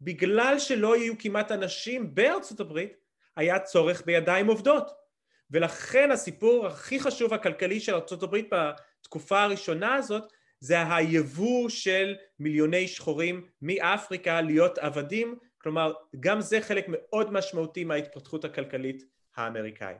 בגלל 0.00 0.58
שלא 0.58 0.94
היו 0.94 1.18
כמעט 1.18 1.52
אנשים 1.52 2.14
בארצות 2.14 2.60
הברית, 2.60 2.96
היה 3.36 3.58
צורך 3.58 4.02
בידיים 4.06 4.46
עובדות. 4.46 5.03
ולכן 5.50 6.10
הסיפור 6.10 6.66
הכי 6.66 7.00
חשוב 7.00 7.34
הכלכלי 7.34 7.80
של 7.80 7.94
הברית 8.22 8.48
בתקופה 8.50 9.42
הראשונה 9.42 9.94
הזאת 9.94 10.32
זה 10.60 10.94
היבוא 10.94 11.68
של 11.68 12.14
מיליוני 12.38 12.88
שחורים 12.88 13.46
מאפריקה 13.62 14.40
להיות 14.40 14.78
עבדים, 14.78 15.38
כלומר 15.58 15.92
גם 16.20 16.40
זה 16.40 16.60
חלק 16.60 16.84
מאוד 16.88 17.32
משמעותי 17.32 17.84
מההתפתחות 17.84 18.44
הכלכלית 18.44 19.04
האמריקאית. 19.36 19.98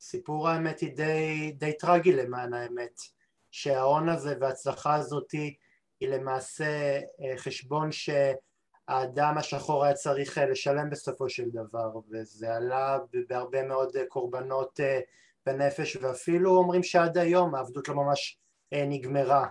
סיפור 0.00 0.48
האמת 0.48 0.80
היא 0.80 0.96
די, 0.96 1.52
די 1.58 1.72
טרגי 1.72 2.12
למען 2.12 2.52
האמת, 2.52 3.00
שההון 3.50 4.08
הזה 4.08 4.34
וההצלחה 4.40 4.94
הזאת 4.94 5.32
היא 6.00 6.08
למעשה 6.08 7.00
אה, 7.20 7.36
חשבון 7.36 7.92
ש... 7.92 8.10
האדם 8.88 9.38
השחור 9.38 9.84
היה 9.84 9.94
צריך 9.94 10.38
אה, 10.38 10.46
לשלם 10.46 10.90
בסופו 10.90 11.28
של 11.28 11.48
דבר 11.50 11.90
וזה 12.10 12.54
עלה 12.54 12.98
בהרבה 13.28 13.62
מאוד 13.62 13.96
אה, 13.96 14.06
קורבנות 14.06 14.80
אה, 14.80 15.00
בנפש 15.46 15.96
ואפילו 15.96 16.56
אומרים 16.56 16.82
שעד 16.82 17.18
היום 17.18 17.54
העבדות 17.54 17.88
לא 17.88 17.94
ממש 17.94 18.38
נגמרה. 18.72 19.46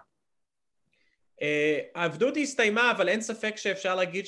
העבדות 1.96 2.38
הסתיימה 2.38 2.92
אבל 2.92 3.10
אין 3.10 3.22
ספק 3.22 3.58
שאפשר 3.58 3.96
להגיד 3.96 4.26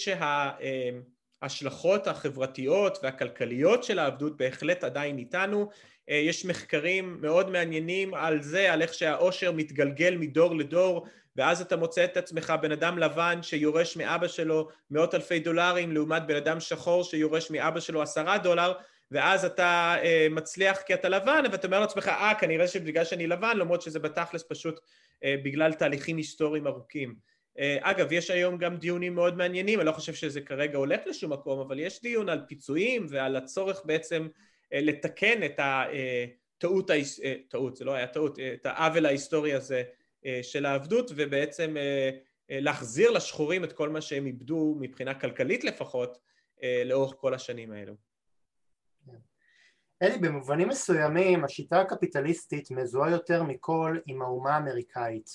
שההשלכות 1.42 2.08
החברתיות 2.08 2.98
והכלכליות 3.04 3.84
של 3.84 4.00
העבדות 4.00 4.38
בהחלט 4.38 4.84
עדיין 4.84 5.18
איתנו 5.18 5.70
יש 6.08 6.46
מחקרים 6.46 7.18
מאוד 7.22 7.50
מעניינים 7.50 8.14
על 8.14 8.42
זה, 8.42 8.74
על 8.74 8.82
איך 8.82 8.94
שהעושר 8.94 9.52
מתגלגל 9.52 10.18
מדור 10.18 10.56
לדור 10.56 11.08
ואז 11.40 11.62
אתה 11.62 11.76
מוצא 11.76 12.04
את 12.04 12.18
עצמך 12.18 12.54
בן 12.62 12.72
אדם 12.72 12.98
לבן 12.98 13.40
שיורש 13.42 13.98
מאבא 13.98 14.28
שלו 14.28 14.70
מאות 14.92 15.16
אלפי 15.16 15.40
דולרים 15.40 15.92
לעומת 15.92 16.28
בן 16.28 16.36
אדם 16.36 16.60
שחור 16.60 17.04
שיורש 17.04 17.52
מאבא 17.52 17.80
שלו 17.80 18.02
עשרה 18.02 18.38
דולר 18.38 18.74
ואז 19.12 19.46
אתה 19.46 19.96
אה, 20.04 20.28
מצליח 20.32 20.78
כי 20.82 20.94
אתה 20.94 21.10
לבן 21.10 21.44
ואתה 21.52 21.68
אומר 21.68 21.80
לעצמך 21.80 22.08
אה 22.08 22.34
כנראה 22.40 22.68
שבגלל 22.68 23.06
שאני 23.06 23.28
לבן 23.28 23.58
למרות 23.58 23.82
שזה 23.82 24.00
בתכלס 24.00 24.44
פשוט 24.50 24.80
אה, 25.24 25.36
בגלל 25.44 25.74
תהליכים 25.74 26.18
היסטוריים 26.18 26.68
ארוכים. 26.68 27.16
אה, 27.60 27.78
אגב 27.82 28.12
יש 28.12 28.30
היום 28.30 28.58
גם 28.58 28.78
דיונים 28.78 29.16
מאוד 29.16 29.38
מעניינים 29.38 29.80
אני 29.80 29.88
לא 29.88 29.92
חושב 29.92 30.14
שזה 30.14 30.42
כרגע 30.42 30.78
הולך 30.78 31.00
לשום 31.06 31.34
מקום 31.34 31.60
אבל 31.60 31.80
יש 31.80 32.02
דיון 32.02 32.30
על 32.30 32.42
פיצויים 32.48 33.06
ועל 33.10 33.36
הצורך 33.36 33.82
בעצם 33.86 34.28
אה, 34.74 34.82
לתקן 34.82 35.44
את 35.44 35.60
הטעות, 35.60 36.92
אה, 36.92 37.36
טעות 37.50 37.76
זה 37.76 37.86
לא 37.86 37.94
היה 37.94 38.08
טעות, 38.08 38.40
את 38.54 38.66
העוול 38.66 39.06
ההיסטורי 39.06 39.54
הזה 39.54 39.78
אה, 39.78 39.99
של 40.42 40.66
העבדות 40.66 41.12
ובעצם 41.16 41.78
אה, 41.78 42.10
אה, 42.52 42.60
להחזיר 42.60 43.12
לשחורים 43.12 43.64
את 43.64 43.74
כל 43.74 43.90
מה 43.90 44.02
שהם 44.02 44.26
איבדו 44.26 44.78
מבחינה 44.80 45.20
כלכלית 45.20 45.64
לפחות 45.64 46.18
לאורך 46.86 47.14
כל 47.18 47.34
השנים 47.34 47.72
האלו. 47.72 47.94
אלי, 50.02 50.18
במובנים 50.18 50.68
מסוימים 50.68 51.46
השיטה 51.46 51.82
הקפיטליסטית 51.82 52.72
מזוהה 52.72 53.12
יותר 53.12 53.44
מכל 53.44 53.98
עם 54.08 54.22
האומה 54.22 54.56
האמריקאית. 54.56 55.30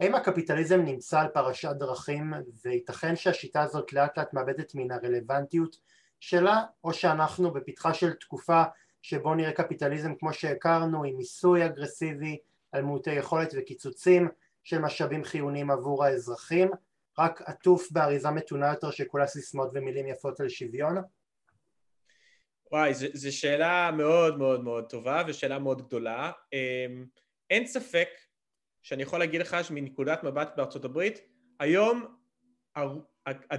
האם 0.00 0.14
הקפיטליזם 0.14 0.80
נמצא 0.80 1.20
על 1.20 1.28
פרשת 1.28 1.70
דרכים 1.78 2.32
וייתכן 2.64 3.16
שהשיטה 3.16 3.62
הזאת 3.62 3.92
לאט 3.92 4.18
לאט 4.18 4.34
מאבדת 4.34 4.74
מן 4.74 4.90
הרלוונטיות 4.90 5.76
שלה 6.20 6.62
או 6.84 6.92
שאנחנו 6.92 7.52
בפתחה 7.52 7.94
של 7.94 8.12
תקופה 8.12 8.62
שבו 9.02 9.34
נראה 9.34 9.52
קפיטליזם 9.52 10.14
כמו 10.14 10.32
שהכרנו 10.32 11.04
עם 11.04 11.16
מיסוי 11.16 11.66
אגרסיבי 11.66 12.38
על 12.72 12.82
מעוטי 12.82 13.12
יכולת 13.12 13.54
וקיצוצים 13.56 14.28
של 14.64 14.78
משאבים 14.78 15.24
חיוניים 15.24 15.70
עבור 15.70 16.04
האזרחים, 16.04 16.70
רק 17.18 17.42
עטוף 17.42 17.92
באריזה 17.92 18.30
מתונה 18.30 18.68
יותר 18.68 18.90
שכולה 18.90 19.26
סיסמאות 19.26 19.70
ומילים 19.74 20.06
יפות 20.06 20.40
על 20.40 20.48
שוויון? 20.48 20.96
וואי, 22.72 22.94
זו 22.94 23.36
שאלה 23.36 23.90
מאוד 23.96 24.38
מאוד 24.38 24.64
מאוד 24.64 24.84
טובה 24.90 25.22
ושאלה 25.26 25.58
מאוד 25.58 25.82
גדולה. 25.82 26.32
אמ, 26.52 27.06
אין 27.50 27.66
ספק 27.66 28.08
שאני 28.82 29.02
יכול 29.02 29.18
להגיד 29.18 29.40
לך 29.40 29.56
שמנקודת 29.62 30.24
מבט 30.24 30.52
בארצות 30.56 30.84
הברית, 30.84 31.20
היום 31.58 32.16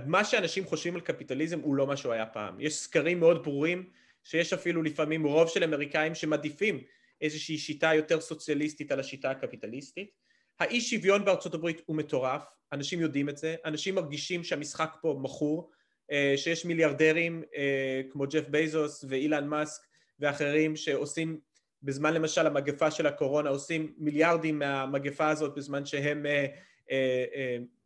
מה 0.06 0.24
שאנשים 0.24 0.66
חושבים 0.66 0.96
על 0.96 1.02
קפיטליזם 1.02 1.60
הוא 1.60 1.76
לא 1.76 1.88
מה 1.88 1.98
שהוא 1.98 2.14
היה 2.14 2.26
פעם. 2.26 2.60
יש 2.60 2.76
סקרים 2.76 3.20
מאוד 3.20 3.44
ברורים 3.44 3.90
שיש 4.24 4.54
אפילו 4.54 4.84
לפעמים 4.84 5.24
רוב 5.26 5.48
של 5.48 5.64
אמריקאים 5.64 6.16
שמעדיפים 6.16 6.84
איזושהי 7.22 7.58
שיטה 7.58 7.94
יותר 7.94 8.22
סוציאליסטית 8.22 8.92
על 8.92 9.00
השיטה 9.00 9.32
הקפיטליסטית. 9.32 10.12
האי 10.60 10.82
שוויון 10.82 11.26
בארצות 11.26 11.54
הברית 11.54 11.82
הוא 11.86 11.96
מטורף, 11.96 12.46
אנשים 12.74 13.00
יודעים 13.02 13.30
את 13.30 13.38
זה, 13.38 13.56
אנשים 13.66 13.96
מרגישים 13.96 14.44
שהמשחק 14.44 14.96
פה 15.02 15.20
מכור, 15.22 15.72
אה, 16.12 16.34
שיש 16.38 16.66
מיליארדרים 16.66 17.44
אה, 17.56 18.02
כמו 18.12 18.26
ג'ף 18.28 18.48
בייזוס 18.50 19.06
ואילן 19.10 19.48
מאסק 19.48 19.82
ואחרים 20.20 20.76
שעושים 20.76 21.40
בזמן 21.84 22.14
למשל 22.14 22.48
המגפה 22.48 22.92
של 22.92 23.08
הקורונה 23.08 23.50
עושים 23.50 23.94
מיליארדים 23.98 24.60
מהמגפה 24.60 25.30
הזאת 25.30 25.56
בזמן 25.56 25.86
שהם 25.86 26.26
אה, 26.26 26.48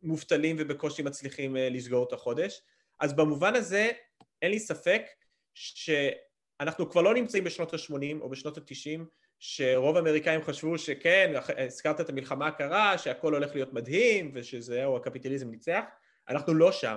מובטלים 0.02 0.56
ובקושי 0.58 1.02
מצליחים 1.02 1.56
לסגור 1.56 2.06
את 2.08 2.12
החודש 2.12 2.62
אז 3.00 3.12
במובן 3.12 3.54
הזה 3.54 3.90
אין 4.42 4.50
לי 4.50 4.58
ספק 4.58 5.02
שאנחנו 5.54 6.90
כבר 6.90 7.02
לא 7.02 7.14
נמצאים 7.14 7.44
בשנות 7.44 7.74
ה-80 7.74 8.20
או 8.20 8.28
בשנות 8.28 8.58
ה-90 8.58 9.00
שרוב 9.38 9.96
האמריקאים 9.96 10.42
חשבו 10.42 10.78
שכן, 10.78 11.32
הזכרת 11.58 12.00
את 12.00 12.08
המלחמה 12.08 12.46
הקרה, 12.46 12.98
שהכל 12.98 13.34
הולך 13.34 13.54
להיות 13.54 13.72
מדהים 13.72 14.30
ושזהו 14.34 14.96
הקפיטליזם 14.96 15.50
ניצח, 15.50 15.84
אנחנו 16.28 16.54
לא 16.54 16.72
שם. 16.72 16.96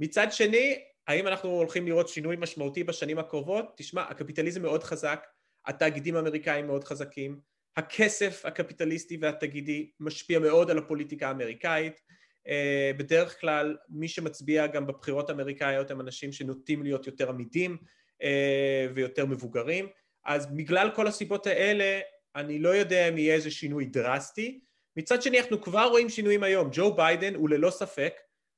מצד 0.00 0.26
שני, 0.30 0.84
האם 1.06 1.26
אנחנו 1.26 1.50
הולכים 1.50 1.86
לראות 1.86 2.08
שינוי 2.08 2.36
משמעותי 2.38 2.84
בשנים 2.84 3.18
הקרובות? 3.18 3.72
תשמע, 3.76 4.02
הקפיטליזם 4.02 4.62
מאוד 4.62 4.82
חזק, 4.82 5.26
התאגידים 5.66 6.16
האמריקאים 6.16 6.66
מאוד 6.66 6.84
חזקים, 6.84 7.40
הכסף 7.76 8.42
הקפיטליסטי 8.44 9.18
והתאגידי 9.20 9.90
משפיע 10.00 10.38
מאוד 10.38 10.70
על 10.70 10.78
הפוליטיקה 10.78 11.28
האמריקאית, 11.28 12.00
אה, 12.48 12.90
בדרך 12.96 13.40
כלל 13.40 13.76
מי 13.88 14.08
שמצביע 14.08 14.66
גם 14.66 14.86
בבחירות 14.86 15.30
האמריקאיות 15.30 15.90
הם 15.90 16.00
אנשים 16.00 16.32
שנוטים 16.32 16.82
להיות 16.82 17.06
יותר 17.06 17.28
עמידים 17.28 17.76
אה, 18.22 18.86
ויותר 18.94 19.26
מבוגרים 19.26 19.86
אז 20.24 20.46
בגלל 20.46 20.90
כל 20.94 21.06
הסיבות 21.06 21.46
האלה 21.46 22.00
אני 22.36 22.58
לא 22.58 22.68
יודע 22.68 23.08
אם 23.08 23.18
יהיה 23.18 23.34
איזה 23.34 23.50
שינוי 23.50 23.84
דרסטי. 23.84 24.60
מצד 24.96 25.22
שני 25.22 25.40
אנחנו 25.40 25.62
כבר 25.62 25.84
רואים 25.84 26.08
שינויים 26.08 26.42
היום. 26.42 26.68
ג'ו 26.72 26.94
ביידן 26.94 27.34
הוא 27.34 27.50
ללא 27.50 27.70
ספק 27.70 28.14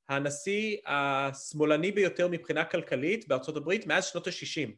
הנשיא 0.08 0.76
השמאלני 0.86 1.92
ביותר 1.92 2.28
מבחינה 2.28 2.64
כלכלית 2.64 3.28
בארצות 3.28 3.56
הברית 3.56 3.86
מאז 3.86 4.04
שנות 4.04 4.26
ה-60. 4.26 4.70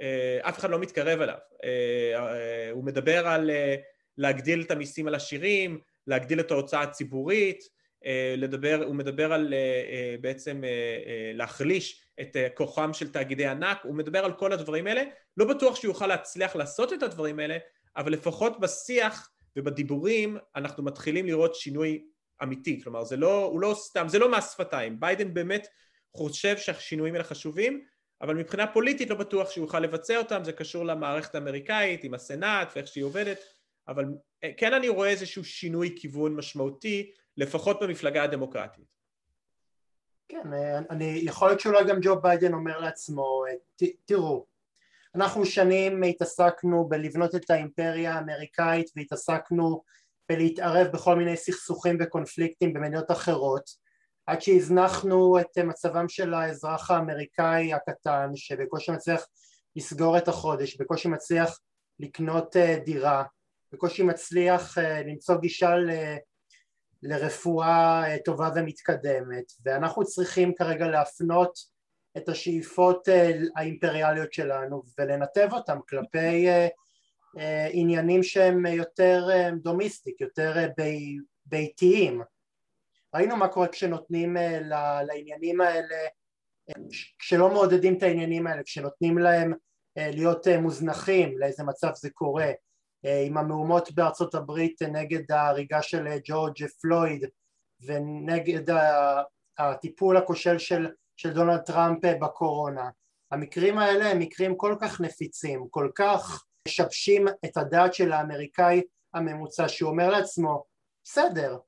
אה, 0.00 0.48
אף 0.48 0.58
אחד 0.58 0.70
לא 0.70 0.78
מתקרב 0.78 1.20
אליו. 1.20 1.38
אה, 1.64 1.68
אה, 2.18 2.70
הוא 2.70 2.84
מדבר 2.84 3.28
על 3.28 3.50
להגדיל 4.18 4.62
את 4.62 4.70
המיסים 4.70 5.08
על 5.08 5.14
עשירים, 5.14 5.80
להגדיל 6.06 6.40
את 6.40 6.50
ההוצאה 6.50 6.82
הציבורית, 6.82 7.78
לדבר, 8.36 8.82
הוא 8.86 8.94
מדבר 8.94 9.32
על 9.32 9.54
בעצם 10.20 10.62
להחליש 11.34 12.04
את 12.20 12.36
אה, 12.36 12.48
כוחם 12.54 12.92
של 12.92 13.12
תאגידי 13.12 13.46
ענק, 13.46 13.78
הוא 13.84 13.94
מדבר 13.94 14.24
על 14.24 14.32
כל 14.32 14.52
הדברים 14.52 14.86
האלה, 14.86 15.02
לא 15.36 15.44
בטוח 15.44 15.76
שהוא 15.76 15.90
יוכל 15.90 16.06
להצליח 16.06 16.56
לעשות 16.56 16.92
את 16.92 17.02
הדברים 17.02 17.38
האלה, 17.38 17.58
אבל 17.96 18.12
לפחות 18.12 18.60
בשיח 18.60 19.30
ובדיבורים 19.56 20.36
אנחנו 20.56 20.82
מתחילים 20.84 21.26
לראות 21.26 21.54
שינוי 21.54 22.04
אמיתי, 22.42 22.80
כלומר 22.82 23.04
זה 23.04 23.16
לא, 23.16 23.44
הוא 23.44 23.60
לא 23.60 23.74
סתם, 23.78 24.08
זה 24.08 24.18
לא 24.18 24.30
מס 24.30 24.52
שפתיים, 24.52 25.00
ביידן 25.00 25.34
באמת 25.34 25.66
חושב 26.16 26.58
שהשינויים 26.58 27.14
האלה 27.14 27.24
חשובים, 27.24 27.84
אבל 28.22 28.34
מבחינה 28.34 28.66
פוליטית 28.66 29.10
לא 29.10 29.16
בטוח 29.16 29.50
שהוא 29.50 29.64
יוכל 29.64 29.80
לבצע 29.80 30.18
אותם, 30.18 30.44
זה 30.44 30.52
קשור 30.52 30.84
למערכת 30.84 31.34
האמריקאית, 31.34 32.04
עם 32.04 32.14
הסנאט 32.14 32.72
ואיך 32.76 32.88
שהיא 32.88 33.04
עובדת, 33.04 33.38
אבל 33.88 34.04
אה, 34.44 34.50
כן 34.56 34.74
אני 34.74 34.88
רואה 34.88 35.08
איזשהו 35.08 35.44
שינוי 35.44 35.94
כיוון 35.96 36.34
משמעותי, 36.34 37.10
לפחות 37.36 37.82
במפלגה 37.82 38.22
הדמוקרטית. 38.22 38.97
כן, 40.28 40.52
אה, 40.52 40.78
אני, 40.90 41.20
יכול 41.22 41.48
להיות 41.48 41.60
שאולי 41.60 41.84
גם 41.84 41.98
ג'ו 42.02 42.20
ביידן 42.20 42.54
אומר 42.54 42.78
לעצמו, 42.78 43.44
אה, 43.48 43.54
ת, 43.76 43.82
תראו, 44.04 44.46
אנחנו 45.14 45.46
שנים 45.46 46.02
התעסקנו 46.02 46.88
בלבנות 46.88 47.34
את 47.34 47.50
האימפריה 47.50 48.14
האמריקאית 48.14 48.90
והתעסקנו 48.96 49.82
בלהתערב 50.28 50.86
בכל 50.86 51.16
מיני 51.16 51.36
סכסוכים 51.36 51.96
וקונפליקטים 52.00 52.72
במדינות 52.72 53.10
אחרות 53.10 53.70
עד 54.26 54.42
שהזנחנו 54.42 55.40
את 55.40 55.58
מצבם 55.58 56.08
של 56.08 56.34
האזרח 56.34 56.90
האמריקאי 56.90 57.72
הקטן 57.74 58.30
שבקושי 58.34 58.92
מצליח 58.92 59.26
לסגור 59.76 60.18
את 60.18 60.28
החודש, 60.28 60.76
בקושי 60.76 61.08
מצליח 61.08 61.60
לקנות 62.00 62.56
אה, 62.56 62.76
דירה, 62.84 63.24
בקושי 63.72 64.02
מצליח 64.02 64.78
למצוא 64.78 65.36
גישה 65.36 65.74
לרפואה 67.02 68.02
אה, 68.10 68.18
טובה 68.24 68.50
ומתקדמת 68.56 69.52
ואנחנו 69.64 70.04
צריכים 70.04 70.54
כרגע 70.54 70.88
להפנות 70.88 71.58
את 72.16 72.28
השאיפות 72.28 73.08
אה, 73.08 73.32
האימפריאליות 73.56 74.32
שלנו 74.32 74.82
ולנתב 74.98 75.48
אותם 75.52 75.78
כלפי 75.88 76.48
אה, 76.48 77.68
עניינים 77.70 78.22
שהם 78.22 78.66
יותר 78.66 79.28
דומיסטיק, 79.62 80.20
יותר 80.20 80.68
בי, 80.76 81.18
ביתיים. 81.46 82.22
ראינו 83.14 83.36
מה 83.36 83.48
קורה 83.48 83.68
כשנותנים 83.68 84.36
לעניינים 85.06 85.60
האלה, 85.60 85.96
כשלא 87.18 87.50
מעודדים 87.50 87.98
את 87.98 88.02
העניינים 88.02 88.46
האלה, 88.46 88.62
כשנותנים 88.62 89.18
להם 89.18 89.52
להיות 89.96 90.48
מוזנחים, 90.48 91.38
לאיזה 91.38 91.64
מצב 91.64 91.90
זה 91.94 92.10
קורה, 92.10 92.50
עם 93.04 93.38
המהומות 93.38 93.92
בארצות 93.92 94.34
הברית 94.34 94.82
נגד 94.82 95.32
ההריגה 95.32 95.82
של 95.82 96.06
אה, 96.06 96.16
ג'ורג' 96.24 96.66
פלויד 96.80 97.24
ונגד 97.80 98.74
הטיפול 99.58 100.16
הכושל 100.16 100.58
של, 100.58 100.88
של 101.16 101.32
דונלד 101.32 101.60
טראמפ 101.60 102.04
אה, 102.04 102.14
בקורונה. 102.14 102.90
המקרים 103.32 103.78
האלה 103.78 104.10
הם 104.10 104.18
מקרים 104.18 104.56
כל 104.56 104.76
כך 104.80 105.00
נפיצים, 105.00 105.66
כל 105.70 105.90
כך 105.94 106.44
משבשים 106.68 107.26
את 107.44 107.56
הדעת 107.56 107.94
של 107.94 108.12
האמריקאי 108.12 108.82
הממוצע 109.14 109.68
שהוא 109.68 109.90
אומר 109.90 110.10
לעצמו 110.10 110.64
בסדר, 111.04 111.58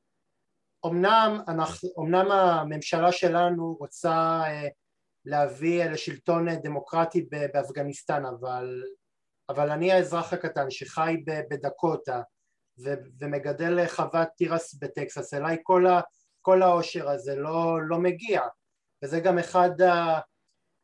אמנם, 0.87 1.40
אנחנו, 1.49 1.88
אמנם 1.99 2.31
הממשלה 2.31 3.12
שלנו 3.12 3.77
רוצה 3.81 4.43
להביא 5.25 5.85
לשלטון 5.85 6.49
דמוקרטי 6.62 7.27
באפגניסטן 7.31 8.25
אבל 8.25 8.83
אבל 9.51 9.71
אני 9.71 9.93
האזרח 9.93 10.33
הקטן 10.33 10.71
שחי 10.71 11.17
בדקוטה 11.51 12.23
ו- 12.85 12.95
ומגדל 13.21 13.87
חוות 13.87 14.29
תירס 14.37 14.75
בטקסס, 14.75 15.35
אליי 15.35 15.57
כל, 15.63 15.87
ה- 15.87 16.01
כל 16.43 16.63
העושר 16.63 17.09
הזה 17.11 17.37
לא, 17.37 17.79
לא 17.89 17.99
מגיע. 17.99 18.43
וזה 19.03 19.21
גם 19.21 19.39
אחד 19.39 19.71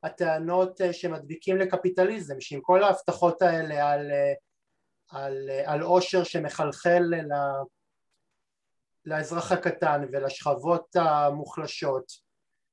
הטענות 0.02 0.80
אה, 0.80 0.92
שמדביקים 0.92 1.56
לקפיטליזם 1.56 2.40
שעם 2.40 2.60
כל 2.60 2.84
ההבטחות 2.84 3.42
האלה 3.42 3.92
על, 3.92 4.10
אה, 4.10 4.32
על, 5.10 5.50
אה, 5.50 5.72
על 5.72 5.82
עושר 5.82 6.24
שמחלחל 6.24 7.02
ל- 7.02 7.32
לאזרח 9.04 9.52
הקטן 9.52 10.04
ולשכבות 10.12 10.96
המוחלשות 10.96 12.04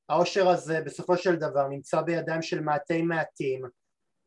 העושר 0.10 0.50
הזה 0.50 0.82
בסופו 0.82 1.18
של 1.18 1.36
דבר 1.36 1.68
נמצא 1.68 2.02
בידיים 2.02 2.42
של 2.42 2.62
מעטי 2.62 3.02
מעטים 3.02 3.62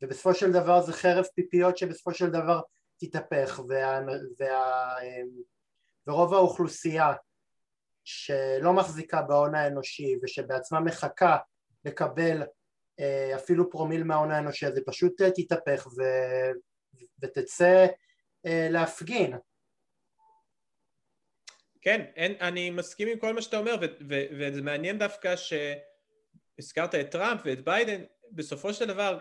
ובסופו 0.02 0.34
של 0.34 0.52
דבר 0.52 0.80
זה 0.80 0.92
חרב 0.92 1.24
פיפיות 1.34 1.78
שבסופו 1.78 2.14
של 2.14 2.30
דבר 2.30 2.60
תתהפך 3.00 3.60
וה, 3.68 4.00
וה, 4.38 4.94
ורוב 6.06 6.34
האוכלוסייה 6.34 7.12
שלא 8.04 8.72
מחזיקה 8.72 9.22
בהון 9.22 9.54
האנושי 9.54 10.16
ושבעצמה 10.22 10.80
מחכה 10.80 11.36
לקבל 11.84 12.42
אה, 13.00 13.36
אפילו 13.36 13.70
פרומיל 13.70 14.04
מההון 14.04 14.30
האנושי 14.30 14.66
הזה 14.66 14.80
פשוט 14.86 15.20
אה, 15.20 15.30
תתהפך 15.30 15.86
ו, 15.86 16.02
ותצא 17.22 17.86
אה, 18.46 18.68
להפגין. 18.70 19.36
כן, 21.80 22.04
אין, 22.16 22.34
אני 22.40 22.70
מסכים 22.70 23.08
עם 23.08 23.18
כל 23.18 23.34
מה 23.34 23.42
שאתה 23.42 23.58
אומר 23.58 23.76
וזה 24.38 24.62
מעניין 24.62 24.98
דווקא 24.98 25.34
שהזכרת 25.36 26.94
את 26.94 27.10
טראמפ 27.10 27.40
ואת 27.44 27.64
ביידן 27.64 28.02
בסופו 28.32 28.74
של 28.74 28.84
דבר 28.84 29.18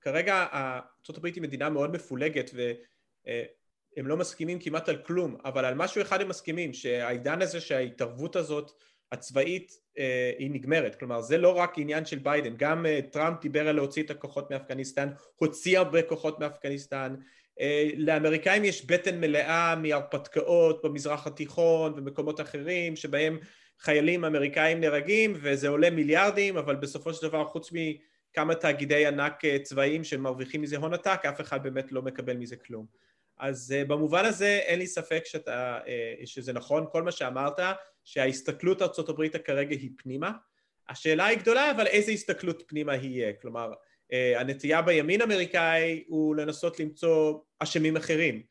כרגע 0.00 0.46
ארה"ב 0.52 1.26
היא 1.26 1.42
מדינה 1.42 1.70
מאוד 1.70 1.92
מפולגת 1.92 2.50
והם 2.54 4.06
לא 4.06 4.16
מסכימים 4.16 4.58
כמעט 4.58 4.88
על 4.88 4.96
כלום, 4.96 5.36
אבל 5.44 5.64
על 5.64 5.74
משהו 5.74 6.02
אחד 6.02 6.20
הם 6.20 6.28
מסכימים, 6.28 6.72
שהעידן 6.72 7.42
הזה 7.42 7.60
שההתערבות 7.60 8.36
הזאת 8.36 8.72
הצבאית 9.12 9.72
אה, 9.98 10.32
היא 10.38 10.50
נגמרת, 10.50 10.94
כלומר 10.94 11.20
זה 11.20 11.38
לא 11.38 11.56
רק 11.56 11.78
עניין 11.78 12.04
של 12.04 12.18
ביידן, 12.18 12.54
גם 12.56 12.86
אה, 12.86 13.00
טראמפ 13.12 13.40
דיבר 13.40 13.68
על 13.68 13.76
להוציא 13.76 14.02
את 14.02 14.10
הכוחות 14.10 14.50
מאפגניסטן, 14.50 15.08
הוציא 15.36 15.78
הרבה 15.78 16.02
כוחות 16.02 16.40
מאפגניסטן, 16.40 17.14
אה, 17.60 17.90
לאמריקאים 17.96 18.64
יש 18.64 18.86
בטן 18.86 19.20
מלאה 19.20 19.76
מהרפתקאות 19.76 20.84
במזרח 20.84 21.26
התיכון 21.26 21.92
ומקומות 21.96 22.40
אחרים 22.40 22.96
שבהם 22.96 23.38
חיילים 23.80 24.24
אמריקאים 24.24 24.80
נהרגים 24.80 25.32
וזה 25.42 25.68
עולה 25.68 25.90
מיליארדים 25.90 26.56
אבל 26.56 26.76
בסופו 26.76 27.14
של 27.14 27.28
דבר 27.28 27.44
חוץ 27.44 27.72
מ... 27.72 27.76
כמה 28.34 28.54
תאגידי 28.54 29.06
ענק 29.06 29.42
צבאיים 29.62 30.04
שמרוויחים 30.04 30.62
מזה 30.62 30.76
הון 30.76 30.94
עתק, 30.94 31.20
אף 31.28 31.40
אחד 31.40 31.62
באמת 31.62 31.92
לא 31.92 32.02
מקבל 32.02 32.36
מזה 32.36 32.56
כלום. 32.56 32.86
אז 33.38 33.74
במובן 33.88 34.24
הזה 34.24 34.60
אין 34.62 34.78
לי 34.78 34.86
ספק 34.86 35.22
שאתה, 35.24 35.78
שזה 36.24 36.52
נכון, 36.52 36.86
כל 36.92 37.02
מה 37.02 37.12
שאמרת, 37.12 37.60
שההסתכלות 38.04 38.82
ארה"ב 38.82 39.38
כרגע 39.38 39.76
היא 39.76 39.90
פנימה. 39.98 40.30
השאלה 40.88 41.26
היא 41.26 41.38
גדולה, 41.38 41.70
אבל 41.70 41.86
איזה 41.86 42.12
הסתכלות 42.12 42.62
פנימה 42.66 42.94
יהיה? 42.94 43.32
כלומר, 43.32 43.72
הנטייה 44.12 44.82
בימין 44.82 45.22
אמריקאי 45.22 46.04
הוא 46.06 46.36
לנסות 46.36 46.80
למצוא 46.80 47.38
אשמים 47.58 47.96
אחרים. 47.96 48.42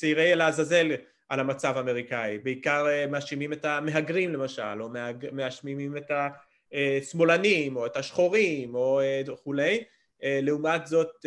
שעירי 0.00 0.32
אל 0.32 0.40
העזאזל 0.40 0.92
על 1.28 1.40
המצב 1.40 1.76
האמריקאי, 1.76 2.38
בעיקר 2.38 2.86
מאשימים 3.08 3.52
את 3.52 3.64
המהגרים 3.64 4.32
למשל, 4.32 4.82
או 4.82 4.88
מאשימים 5.32 5.96
את 5.96 6.10
השמאלנים, 6.72 7.76
או 7.76 7.86
את 7.86 7.96
השחורים, 7.96 8.74
או 8.74 9.00
וכולי, 9.26 9.84
לעומת 10.22 10.86
זאת 10.86 11.26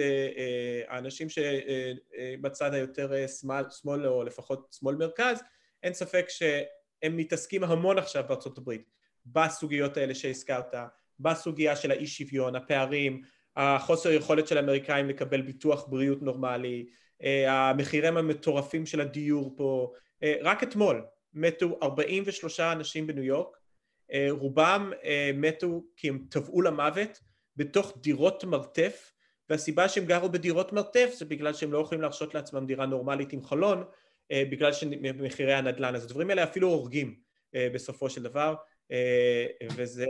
האנשים 0.88 1.28
שבצד 1.30 2.74
היותר 2.74 3.28
שמאל, 3.28 3.64
שמאל 3.82 4.08
או 4.08 4.24
לפחות 4.24 4.76
שמאל 4.80 4.96
מרכז, 4.96 5.44
אין 5.84 5.94
ספק 5.94 6.26
שהם 6.30 7.18
מתעסקים 7.18 7.64
המון 7.64 7.98
עכשיו 7.98 8.24
בארצות 8.28 8.58
הברית 8.58 8.90
בסוגיות 9.26 9.98
האלה 9.98 10.16
שהזכרת, 10.16 10.74
בסוגיה 11.20 11.76
של 11.76 11.92
האי 11.92 12.08
שוויון, 12.08 12.56
הפערים, 12.56 13.22
החוסר 13.56 14.12
יכולת 14.12 14.48
של 14.48 14.58
האמריקאים 14.58 15.10
לקבל 15.10 15.42
ביטוח 15.42 15.88
בריאות 15.90 16.22
נורמלי, 16.22 16.86
המחירים 17.48 18.18
המטורפים 18.18 18.86
של 18.86 19.02
הדיור 19.02 19.54
פה, 19.58 19.92
רק 20.42 20.64
אתמול 20.64 21.06
מתו 21.34 21.80
43 21.84 22.60
אנשים 22.60 23.08
בניו 23.08 23.24
יורק, 23.24 23.58
רובם 24.30 24.92
מתו 25.34 25.84
כי 25.96 26.10
הם 26.10 26.26
טבעו 26.30 26.62
למוות 26.62 27.20
בתוך 27.56 27.98
דירות 28.02 28.44
מרתף 28.44 29.14
והסיבה 29.50 29.90
שהם 29.90 30.06
גרו 30.06 30.30
בדירות 30.30 30.74
מרתף 30.74 31.14
זה 31.18 31.26
בגלל 31.26 31.54
שהם 31.54 31.74
לא 31.74 31.80
יכולים 31.80 32.02
להרשות 32.02 32.34
לעצמם 32.34 32.66
דירה 32.66 32.86
נורמלית 32.86 33.34
עם 33.34 33.44
חלון 33.44 33.84
בגלל 34.34 34.74
שמחירי 34.74 35.54
הנדל"ן, 35.54 35.96
אז 35.96 36.04
הדברים 36.06 36.30
האלה 36.30 36.44
אפילו 36.44 36.68
הורגים 36.68 37.20
בסופו 37.56 38.10
של 38.10 38.24
דבר 38.24 38.56
וזה, 39.76 40.06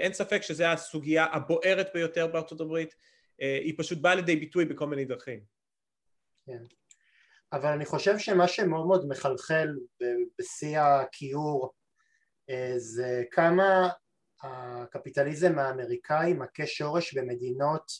אין 0.00 0.12
ספק 0.12 0.42
שזו 0.42 0.64
הסוגיה 0.64 1.24
הבוערת 1.24 1.88
ביותר 1.94 2.26
בארצות 2.26 2.60
הברית, 2.60 2.94
היא 3.38 3.74
פשוט 3.78 3.98
באה 3.98 4.14
לידי 4.14 4.36
ביטוי 4.36 4.64
בכל 4.64 4.86
מיני 4.86 5.04
דרכים. 5.04 5.40
כן, 6.46 6.62
אבל 7.52 7.68
אני 7.68 7.84
חושב 7.84 8.18
שמה 8.18 8.48
שמאוד 8.48 8.86
מאוד 8.86 9.08
מחלחל 9.08 9.68
בשיא 10.38 10.80
הכיעור 10.80 11.70
זה 12.76 13.22
כמה 13.30 13.88
הקפיטליזם 14.42 15.58
האמריקאי 15.58 16.32
מכה 16.32 16.66
שורש 16.66 17.14
במדינות 17.14 17.92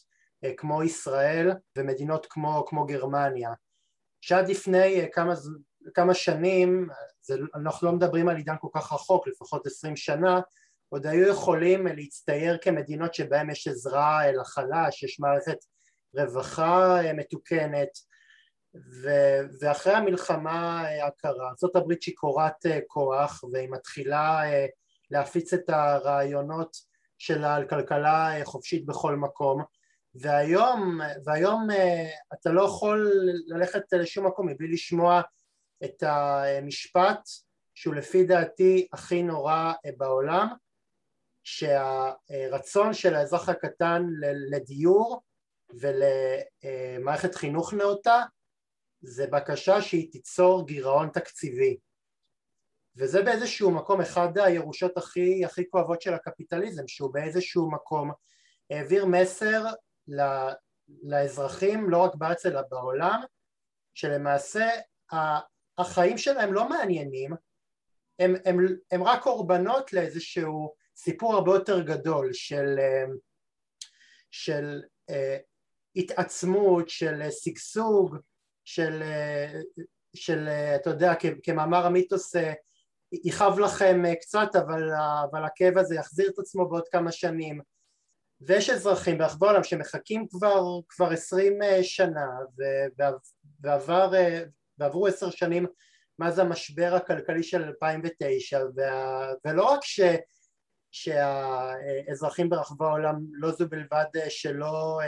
כמו 0.57 0.83
ישראל 0.83 1.51
ומדינות 1.79 2.27
כמו, 2.31 2.65
כמו 2.69 2.87
גרמניה. 2.87 3.53
שעד 4.21 4.49
לפני 4.49 5.09
כמה, 5.13 5.35
כמה 5.95 6.15
שנים, 6.15 6.89
זה, 7.23 7.35
אנחנו 7.55 7.87
לא 7.87 7.93
מדברים 7.93 8.29
על 8.29 8.37
עידן 8.37 8.55
כל 8.61 8.69
כך 8.75 8.93
רחוק, 8.93 9.29
לפחות 9.29 9.67
עשרים 9.67 9.97
שנה, 9.97 10.41
עוד 10.89 11.07
היו 11.07 11.29
יכולים 11.29 11.87
להצטייר 11.87 12.59
כמדינות 12.59 13.15
שבהן 13.15 13.51
יש 13.51 13.69
עזרה 13.69 14.33
לחלש, 14.33 15.03
יש 15.03 15.21
מערכת 15.21 15.59
רווחה 16.15 17.01
מתוקנת 17.15 17.89
ו, 18.75 19.09
ואחרי 19.61 19.93
המלחמה 19.93 20.85
הקרה, 21.07 21.53
ארה"ב 21.63 21.95
שיכורת 22.01 22.67
כוח 22.87 23.45
והיא 23.53 23.69
מתחילה 23.71 24.43
להפיץ 25.11 25.53
את 25.53 25.71
הרעיונות 25.71 26.77
שלה 27.19 27.55
על 27.55 27.69
כלכלה 27.69 28.35
חופשית 28.45 28.87
בכל 28.87 29.17
מקום 29.17 29.65
והיום, 30.15 31.01
והיום 31.25 31.69
אתה 32.33 32.51
לא 32.51 32.63
יכול 32.63 33.13
ללכת 33.47 33.93
לשום 33.93 34.27
מקום 34.27 34.49
מבלי 34.49 34.73
לשמוע 34.73 35.21
את 35.85 36.03
המשפט 36.03 37.21
שהוא 37.75 37.95
לפי 37.95 38.25
דעתי 38.25 38.89
הכי 38.93 39.23
נורא 39.23 39.73
בעולם 39.97 40.49
שהרצון 41.45 42.93
של 42.93 43.15
האזרח 43.15 43.49
הקטן 43.49 44.07
לדיור 44.51 45.23
ולמערכת 45.71 47.35
חינוך 47.35 47.75
נאותה 47.75 48.23
זה 49.01 49.27
בקשה 49.27 49.83
שהיא 49.83 50.13
תיצור 50.13 50.67
גירעון 50.67 51.09
תקציבי. 51.09 51.79
וזה 52.97 53.23
באיזשהו 53.23 53.71
מקום 53.71 54.01
אחד 54.01 54.39
הירושות 54.39 54.97
הכי, 54.97 55.45
הכי 55.45 55.71
כואבות 55.71 56.03
של 56.03 56.15
הקפיטליזם 56.15 56.89
שהוא 56.89 57.15
באיזשהו 57.15 57.71
מקום 57.71 58.11
העביר 58.71 59.07
מסר 59.07 59.65
לאזרחים 61.03 61.91
לא 61.91 61.99
רק 61.99 62.15
בארץ 62.15 62.47
אלא 62.47 62.61
בעולם 62.71 63.21
שלמעשה 63.95 64.69
החיים 65.79 66.19
שלהם 66.19 66.55
לא 66.55 66.69
מעניינים 66.69 67.31
הם, 68.19 68.35
הם, 68.45 68.59
הם 68.91 69.03
רק 69.03 69.23
קורבנות 69.23 69.93
לאיזשהו 69.93 70.75
סיפור 70.97 71.35
הרבה 71.35 71.55
יותר 71.55 71.81
גדול 71.81 72.33
של, 72.33 72.79
של 74.31 74.83
uh, 75.11 75.15
התעצמות, 75.97 76.89
של 76.89 77.31
שגשוג, 77.31 78.17
של, 78.69 79.03
של 80.15 80.49
אתה 80.77 80.91
יודע 80.91 81.13
כמאמר 81.43 81.87
המיתוס 81.87 82.35
יכאב 83.13 83.59
לכם 83.59 84.03
קצת 84.21 84.49
אבל, 84.55 84.91
אבל 85.31 85.45
הכאב 85.45 85.79
הזה 85.79 85.95
יחזיר 85.95 86.31
את 86.31 86.39
עצמו 86.39 86.69
בעוד 86.69 86.89
כמה 86.89 87.13
שנים. 87.13 87.61
ויש 88.41 88.71
אזרחים 88.71 89.19
ברחבי 89.19 89.47
העולם 89.47 89.65
שמחכים 89.65 90.27
כבר, 90.29 90.63
כבר 90.89 91.11
עשרים 91.11 91.59
שנה 91.83 92.27
ועבר, 93.63 94.11
ועברו 94.79 95.07
עשר 95.07 95.31
שנים 95.31 95.67
מאז 96.19 96.39
המשבר 96.39 96.95
הכלכלי 96.95 97.43
של 97.43 97.65
2009 97.65 98.61
וה, 98.77 99.33
ולא 99.45 99.65
רק 99.65 99.81
ש, 99.83 100.01
שהאזרחים 100.91 102.51
ברחבי 102.51 102.85
העולם 102.85 103.17
לא 103.33 103.51
זו 103.51 103.69
בלבד 103.69 104.05
שלא, 104.29 105.01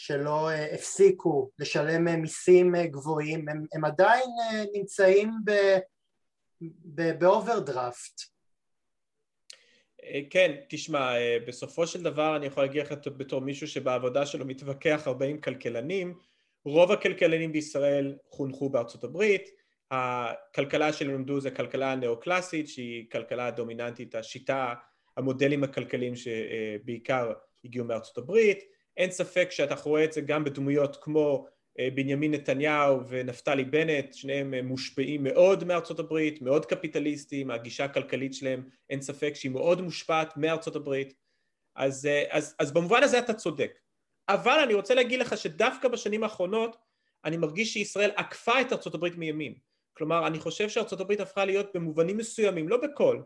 שלא 0.00 0.50
הפסיקו 0.50 1.50
לשלם 1.58 2.20
מיסים 2.22 2.74
גבוהים 2.76 3.48
הם, 3.48 3.64
הם 3.72 3.84
עדיין 3.84 4.30
נמצאים 4.74 5.32
באוברדרפט 7.18 8.20
כן, 10.30 10.56
תשמע, 10.68 11.12
בסופו 11.46 11.86
של 11.86 12.02
דבר 12.02 12.36
אני 12.36 12.46
יכול 12.46 12.62
להגיד 12.62 12.82
לך 12.82 12.92
בתור 13.16 13.40
מישהו 13.40 13.68
שבעבודה 13.68 14.26
שלו 14.26 14.46
מתווכח 14.46 15.02
הרבה 15.06 15.26
עם 15.26 15.40
כלכלנים, 15.40 16.18
רוב 16.64 16.92
הכלכלנים 16.92 17.52
בישראל 17.52 18.16
חונכו 18.30 18.70
בארצות 18.70 19.04
הברית, 19.04 19.50
הכלכלה 19.90 20.92
שהם 20.92 21.10
למדו 21.10 21.40
זה 21.40 21.50
כלכלה 21.50 21.94
נאו-קלאסית 21.94 22.68
שהיא 22.68 23.10
כלכלה 23.12 23.50
דומיננטית, 23.50 24.14
השיטה, 24.14 24.74
המודלים 25.16 25.64
הכלכליים 25.64 26.14
שבעיקר 26.16 27.32
הגיעו 27.64 27.84
מארצות 27.84 28.18
הברית, 28.18 28.77
אין 28.98 29.10
ספק 29.10 29.48
שאתה 29.50 29.74
רואה 29.74 30.04
את 30.04 30.12
זה 30.12 30.20
גם 30.20 30.44
בדמויות 30.44 30.96
כמו 31.00 31.46
בנימין 31.94 32.34
נתניהו 32.34 33.00
ונפתלי 33.08 33.64
בנט, 33.64 34.14
שניהם 34.14 34.54
מושפעים 34.54 35.24
מאוד 35.24 35.64
מארצות 35.64 35.98
הברית, 35.98 36.42
מאוד 36.42 36.66
קפיטליסטים, 36.66 37.50
הגישה 37.50 37.84
הכלכלית 37.84 38.34
שלהם 38.34 38.68
אין 38.90 39.00
ספק 39.00 39.32
שהיא 39.34 39.52
מאוד 39.52 39.80
מושפעת 39.80 40.36
מארצות 40.36 40.76
הברית, 40.76 41.14
אז, 41.76 42.08
אז, 42.30 42.54
אז 42.58 42.72
במובן 42.72 43.02
הזה 43.02 43.18
אתה 43.18 43.34
צודק, 43.34 43.78
אבל 44.28 44.60
אני 44.64 44.74
רוצה 44.74 44.94
להגיד 44.94 45.20
לך 45.20 45.38
שדווקא 45.38 45.88
בשנים 45.88 46.22
האחרונות 46.22 46.76
אני 47.24 47.36
מרגיש 47.36 47.72
שישראל 47.72 48.10
עקפה 48.16 48.60
את 48.60 48.72
ארצות 48.72 48.94
הברית 48.94 49.16
מימין, 49.16 49.54
כלומר 49.96 50.26
אני 50.26 50.38
חושב 50.38 50.68
שארצות 50.68 51.00
הברית 51.00 51.20
הפכה 51.20 51.44
להיות 51.44 51.70
במובנים 51.74 52.16
מסוימים, 52.16 52.68
לא 52.68 52.76
בכל, 52.76 53.20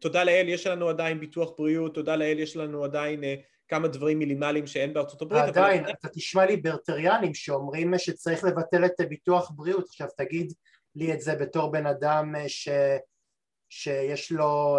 תודה 0.00 0.24
לאל 0.24 0.48
יש 0.48 0.66
לנו 0.66 0.88
עדיין 0.88 1.20
ביטוח 1.20 1.52
בריאות, 1.58 1.94
תודה 1.94 2.16
לאל 2.16 2.38
יש 2.38 2.56
לנו 2.56 2.84
עדיין 2.84 3.24
כמה 3.68 3.88
דברים 3.88 4.18
מינימליים 4.18 4.66
שאין 4.66 4.94
בארצות 4.94 5.22
הברית. 5.22 5.44
עדיין, 5.44 5.84
אבל... 5.84 5.92
אתה 5.92 6.08
תשמע 6.08 6.46
ליברטריאנים 6.46 7.34
שאומרים 7.34 7.98
שצריך 7.98 8.44
לבטל 8.44 8.84
את 8.84 9.00
ביטוח 9.08 9.50
בריאות, 9.54 9.84
עכשיו 9.88 10.08
תגיד 10.16 10.52
לי 10.94 11.12
את 11.12 11.20
זה 11.20 11.34
בתור 11.34 11.72
בן 11.72 11.86
אדם 11.86 12.34
ש... 12.46 12.68
שיש 13.68 14.32
לו 14.32 14.78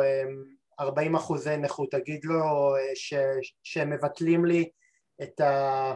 40 0.80 1.16
אחוזי 1.16 1.58
נכות, 1.58 1.92
תגיד 1.92 2.26
לו 2.26 2.74
ש... 2.96 3.14
שמבטלים 3.64 4.46
לי 4.46 4.70
את, 5.24 5.40
ה... 5.40 5.94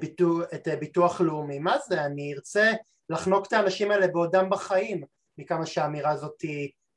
ביטוח... 0.00 0.42
את 0.54 0.68
ביטוח 0.80 1.20
לאומי, 1.20 1.58
מה 1.58 1.76
זה, 1.78 2.04
אני 2.04 2.34
ארצה 2.34 2.72
לחנוק 3.10 3.46
את 3.46 3.52
האנשים 3.52 3.90
האלה 3.90 4.06
בעודם 4.08 4.50
בחיים, 4.50 5.02
מכמה 5.38 5.66
שהאמירה 5.66 6.10
הזאת 6.10 6.44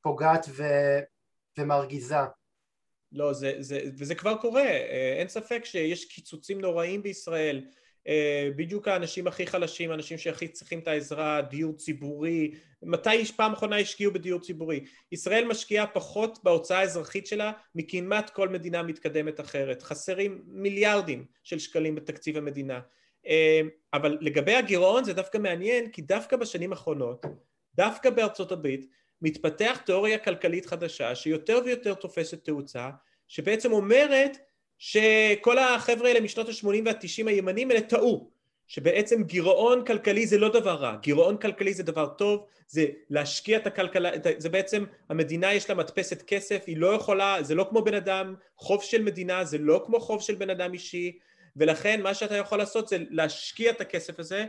פוגעת 0.01 0.45
ו... 0.49 0.63
ומרגיזה. 1.57 2.15
לא, 3.11 3.33
זה, 3.33 3.53
זה, 3.59 3.81
וזה 3.97 4.15
כבר 4.15 4.37
קורה, 4.37 4.67
אין 5.17 5.27
ספק 5.27 5.65
שיש 5.65 6.05
קיצוצים 6.05 6.61
נוראים 6.61 7.03
בישראל, 7.03 7.61
בדיוק 8.55 8.87
האנשים 8.87 9.27
הכי 9.27 9.47
חלשים, 9.47 9.91
האנשים 9.91 10.17
שהכי 10.17 10.47
צריכים 10.47 10.79
את 10.79 10.87
העזרה, 10.87 11.41
דיור 11.41 11.73
ציבורי, 11.73 12.51
מתי 12.83 13.25
פעם 13.25 13.53
אחרונה 13.53 13.77
השקיעו 13.77 14.13
בדיור 14.13 14.39
ציבורי? 14.39 14.85
ישראל 15.11 15.45
משקיעה 15.45 15.87
פחות 15.87 16.39
בהוצאה 16.43 16.79
האזרחית 16.79 17.27
שלה 17.27 17.51
מכמעט 17.75 18.29
כל 18.29 18.49
מדינה 18.49 18.83
מתקדמת 18.83 19.39
אחרת, 19.39 19.83
חסרים 19.83 20.41
מיליארדים 20.47 21.25
של 21.43 21.59
שקלים 21.59 21.95
בתקציב 21.95 22.37
המדינה. 22.37 22.79
אבל 23.93 24.17
לגבי 24.21 24.55
הגירעון 24.55 25.03
זה 25.03 25.13
דווקא 25.13 25.37
מעניין 25.37 25.89
כי 25.89 26.01
דווקא 26.01 26.35
בשנים 26.37 26.71
האחרונות, 26.71 27.25
דווקא 27.75 28.09
בארצות 28.09 28.51
הברית 28.51 28.85
מתפתח 29.21 29.81
תיאוריה 29.85 30.17
כלכלית 30.17 30.65
חדשה 30.65 31.15
שיותר 31.15 31.59
ויותר 31.65 31.93
תופסת 31.93 32.45
תאוצה 32.45 32.89
שבעצם 33.27 33.71
אומרת 33.71 34.37
שכל 34.77 35.59
החבר'ה 35.59 36.07
האלה 36.07 36.21
משנות 36.21 36.49
ה-80 36.49 36.65
וה-90 36.85 37.27
הימנים 37.27 37.71
האלה 37.71 37.81
טעו 37.81 38.31
שבעצם 38.67 39.23
גירעון 39.23 39.85
כלכלי 39.85 40.27
זה 40.27 40.37
לא 40.37 40.49
דבר 40.49 40.75
רע, 40.75 40.95
גירעון 41.01 41.37
כלכלי 41.37 41.73
זה 41.73 41.83
דבר 41.83 42.07
טוב, 42.07 42.45
זה 42.67 42.85
להשקיע 43.09 43.57
את 43.57 43.67
הכלכלה, 43.67 44.09
זה 44.37 44.49
בעצם 44.49 44.85
המדינה 45.09 45.53
יש 45.53 45.69
לה 45.69 45.75
מדפסת 45.75 46.21
כסף, 46.21 46.63
היא 46.67 46.77
לא 46.77 46.87
יכולה, 46.87 47.43
זה 47.43 47.55
לא 47.55 47.65
כמו 47.69 47.81
בן 47.81 47.93
אדם, 47.93 48.35
חוב 48.57 48.83
של 48.83 49.03
מדינה 49.03 49.43
זה 49.43 49.57
לא 49.57 49.83
כמו 49.85 49.99
חוב 49.99 50.21
של 50.21 50.35
בן 50.35 50.49
אדם 50.49 50.73
אישי 50.73 51.19
ולכן 51.55 52.01
מה 52.01 52.13
שאתה 52.13 52.37
יכול 52.37 52.57
לעשות 52.57 52.87
זה 52.87 52.97
להשקיע 53.09 53.71
את 53.71 53.81
הכסף 53.81 54.19
הזה 54.19 54.45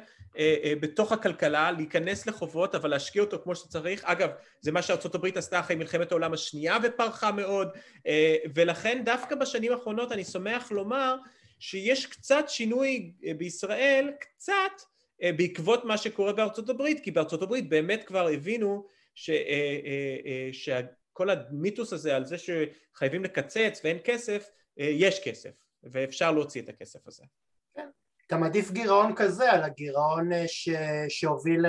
בתוך 0.80 1.12
הכלכלה, 1.12 1.70
להיכנס 1.70 2.26
לחובות 2.26 2.74
אבל 2.74 2.90
להשקיע 2.90 3.22
אותו 3.22 3.40
כמו 3.42 3.54
שצריך, 3.54 4.04
אגב 4.04 4.30
זה 4.60 4.72
מה 4.72 4.82
שארצות 4.82 5.14
הברית 5.14 5.36
עשתה 5.36 5.60
אחרי 5.60 5.76
מלחמת 5.76 6.12
העולם 6.12 6.32
השנייה 6.32 6.78
ופרחה 6.82 7.32
מאוד 7.32 7.68
אה, 8.06 8.36
ולכן 8.54 9.02
דווקא 9.04 9.34
בשנים 9.34 9.72
האחרונות 9.72 10.12
אני 10.12 10.24
שמח 10.24 10.72
לומר 10.72 11.16
שיש 11.58 12.06
קצת 12.06 12.44
שינוי 12.48 13.12
בישראל, 13.36 14.10
קצת 14.20 14.82
בעקבות 15.22 15.84
מה 15.84 15.98
שקורה 15.98 16.32
בארצות 16.32 16.68
הברית 16.68 17.00
כי 17.00 17.10
בארצות 17.10 17.42
הברית 17.42 17.68
באמת 17.68 18.04
כבר 18.04 18.28
הבינו 18.28 18.86
ש, 19.14 19.30
שכל 20.52 21.30
המיתוס 21.30 21.92
הזה 21.92 22.16
על 22.16 22.24
זה 22.24 22.36
שחייבים 22.38 23.24
לקצץ 23.24 23.80
ואין 23.84 23.98
כסף, 24.04 24.50
יש 24.76 25.20
כסף 25.24 25.50
ואפשר 25.82 26.32
להוציא 26.32 26.62
את 26.62 26.68
הכסף 26.68 27.06
הזה. 27.06 27.24
כן. 28.32 28.36
גם 28.36 28.44
עדיף 28.44 28.70
גירעון 28.70 29.14
כזה 29.14 29.52
על 29.52 29.62
הגירעון 29.62 30.32
אה, 30.32 30.44
ש... 30.46 30.68
שהוביל 31.08 31.66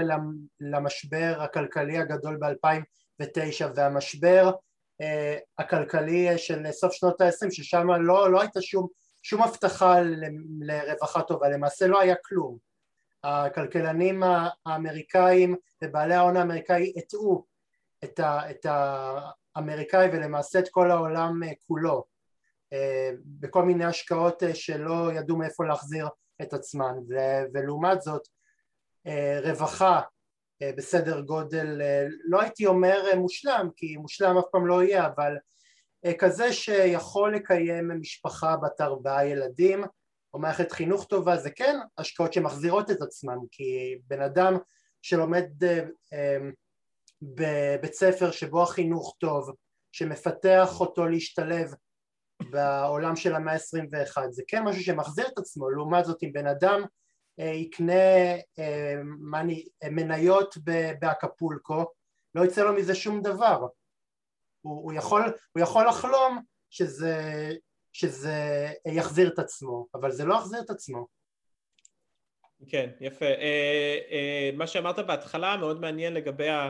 למשבר 0.60 1.38
הכלכלי 1.39 1.97
הגדול 1.97 2.38
ב-2009 2.38 3.65
והמשבר 3.76 4.52
uh, 5.02 5.06
הכלכלי 5.58 6.30
אה, 6.30 6.38
של 6.38 6.71
סוף 6.71 6.93
שנות 6.93 7.21
ה-20 7.21 7.52
ששם 7.52 7.88
לא, 7.88 8.32
לא 8.32 8.41
הייתה 8.41 8.62
שום, 8.62 8.88
שום 9.21 9.41
הבטחה 9.41 10.02
ל... 10.02 10.23
לרווחה 10.60 11.21
טובה, 11.21 11.49
למעשה 11.49 11.88
לא 11.88 11.99
היה 11.99 12.15
כלום. 12.26 12.58
הכלכלנים 13.23 14.23
האמריקאים 14.65 15.56
ובעלי 15.84 16.13
ההון 16.13 16.38
האמריקאי 16.38 16.93
הטעו 16.97 17.45
את, 18.04 18.19
ה... 18.19 18.52
את 18.52 18.65
האמריקאי 19.56 20.08
ולמעשה 20.13 20.60
את 20.60 20.69
כל 20.69 20.91
העולם 20.91 21.39
כולו 21.67 22.04
בכל 23.26 23.63
מיני 23.63 23.86
השקעות 23.86 24.43
אה, 24.43 24.56
שלא 24.56 25.12
ידעו 25.13 25.38
מאיפה 25.38 25.65
להחזיר 25.65 26.08
את 26.41 26.54
עצמן 26.54 26.96
ולעומת 27.54 28.02
זאת 28.02 28.28
אה, 29.08 29.39
רווחה 29.43 30.02
אה, 30.62 30.72
בסדר 30.78 31.22
גודל 31.22 31.82
לא 32.26 32.41
הייתי 32.41 32.65
אומר 32.65 33.15
מושלם 33.17 33.69
כי 33.76 33.98
מושלם 33.98 34.38
אף 34.38 34.46
פעם 34.52 34.67
לא 34.67 34.84
יהיה 34.84 35.06
אבל 35.06 35.38
כזה 36.19 36.54
שיכול 36.54 37.36
לקיים 37.36 37.91
משפחה 38.00 38.58
בת 38.58 38.82
ארבעה 38.82 39.28
ילדים 39.28 39.84
או 40.34 40.39
מערכת 40.39 40.72
חינוך 40.72 41.06
טובה 41.06 41.38
זה 41.38 41.52
כן 41.52 41.80
השקעות 41.98 42.34
שמחזירות 42.34 42.91
את 42.91 43.02
עצמן 43.02 43.38
כי 43.52 43.98
בן 44.08 44.22
אדם 44.22 44.58
שלומד 45.02 45.46
בבית 47.22 47.93
ספר 47.93 48.32
שבו 48.32 48.63
החינוך 48.63 49.15
טוב 49.19 49.52
שמפתח 49.91 50.80
אותו 50.80 51.08
להשתלב 51.08 51.74
בעולם 52.54 53.16
של 53.16 53.36
המאה 53.36 53.54
ה-21 53.54 54.22
זה 54.30 54.44
כן 54.48 54.63
משהו 54.63 54.84
שמחזיר 54.84 55.28
את 55.28 55.38
עצמו 55.38 55.70
לעומת 55.70 56.06
זאת 56.06 56.24
אם 56.24 56.34
בן 56.34 56.48
אדם 56.48 56.82
אה, 57.39 57.46
יקנה 57.46 58.34
אה, 58.60 58.96
מני, 59.20 59.66
אה, 59.84 59.89
מניות 59.89 60.58
באקפולקו 61.00 61.86
לא 62.36 62.46
יצא 62.46 62.63
לו 62.63 62.74
מזה 62.74 62.96
שום 62.96 63.22
דבר. 63.22 63.68
הוא, 64.62 64.84
הוא, 64.84 64.94
יכול, 64.94 65.22
הוא 65.52 65.63
יכול 65.63 65.88
לחלום 65.88 66.42
שזה, 66.70 67.50
שזה 67.94 68.68
יחזיר 68.86 69.34
את 69.34 69.39
עצמו 69.39 69.88
אבל 69.94 70.12
זה 70.12 70.26
לא 70.26 70.36
יחזיר 70.36 70.62
את 70.62 70.70
עצמו. 70.70 71.08
כן 72.68 72.89
יפה. 73.02 73.26
מה 74.54 74.68
שאמרת 74.68 75.00
בהתחלה 75.00 75.58
מאוד 75.58 75.82
מעניין 75.82 76.13
לגבי 76.13 76.50
ה... 76.50 76.70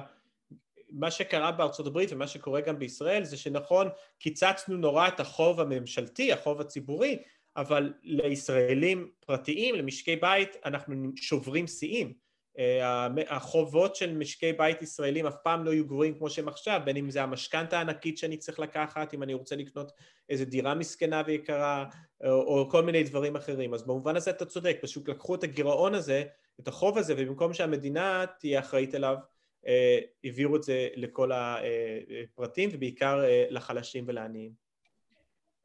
מה 0.93 1.11
שקרה 1.11 1.51
בארצות 1.51 1.87
הברית 1.87 2.11
ומה 2.11 2.27
שקורה 2.27 2.61
גם 2.61 2.79
בישראל 2.79 3.23
זה 3.23 3.37
שנכון 3.37 3.89
קיצצנו 4.19 4.77
נורא 4.77 5.07
את 5.07 5.19
החוב 5.19 5.59
הממשלתי, 5.59 6.33
החוב 6.33 6.61
הציבורי, 6.61 7.19
אבל 7.57 7.93
לישראלים 8.03 9.09
פרטיים, 9.25 9.75
למשקי 9.75 10.15
בית, 10.15 10.55
אנחנו 10.65 11.11
שוברים 11.15 11.67
שיאים. 11.67 12.23
אה, 12.59 13.07
החובות 13.29 13.95
של 13.95 14.17
משקי 14.17 14.53
בית 14.53 14.81
ישראלים 14.81 15.25
אף 15.25 15.35
פעם 15.43 15.65
לא 15.65 15.71
יהיו 15.71 15.87
גרועים 15.87 16.17
כמו 16.17 16.29
שהם 16.29 16.47
עכשיו, 16.47 16.81
בין 16.85 16.97
אם 16.97 17.09
זה 17.09 17.23
המשכנתה 17.23 17.77
הענקית 17.77 18.17
שאני 18.17 18.37
צריך 18.37 18.59
לקחת, 18.59 19.13
אם 19.13 19.23
אני 19.23 19.33
רוצה 19.33 19.55
לקנות 19.55 19.91
איזה 20.29 20.45
דירה 20.45 20.75
מסכנה 20.75 21.21
ויקרה, 21.25 21.85
או, 22.23 22.29
או 22.31 22.69
כל 22.69 22.83
מיני 22.83 23.03
דברים 23.03 23.35
אחרים. 23.35 23.73
אז 23.73 23.83
במובן 23.83 24.15
הזה 24.15 24.31
אתה 24.31 24.45
צודק, 24.45 24.77
פשוט 24.81 25.09
לקחו 25.09 25.35
את 25.35 25.43
הגירעון 25.43 25.95
הזה, 25.95 26.23
את 26.59 26.67
החוב 26.67 26.97
הזה, 26.97 27.13
ובמקום 27.17 27.53
שהמדינה 27.53 28.25
תהיה 28.39 28.59
אחראית 28.59 28.95
אליו, 28.95 29.15
אה, 29.15 29.19
העבירו 29.65 30.55
את 30.55 30.63
זה 30.63 30.87
לכל 30.95 31.31
הפרטים 31.31 32.69
ובעיקר 32.73 33.23
אה, 33.23 33.45
לחלשים 33.49 34.03
ולעניים. 34.07 34.51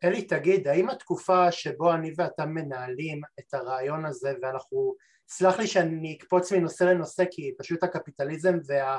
אלי 0.04 0.22
תגיד, 0.22 0.68
האם 0.68 0.90
התקופה 0.90 1.52
שבו 1.52 1.92
אני 1.94 2.12
ואתה 2.16 2.46
מנהלים 2.46 3.20
את 3.40 3.54
הרעיון 3.54 4.06
הזה 4.06 4.32
ואנחנו, 4.42 4.94
סלח 5.28 5.58
לי 5.58 5.66
שאני 5.66 6.16
אקפוץ 6.16 6.52
מנושא 6.52 6.84
לנושא 6.84 7.24
כי 7.30 7.54
פשוט 7.58 7.82
הקפיטליזם 7.82 8.58
וה, 8.66 8.98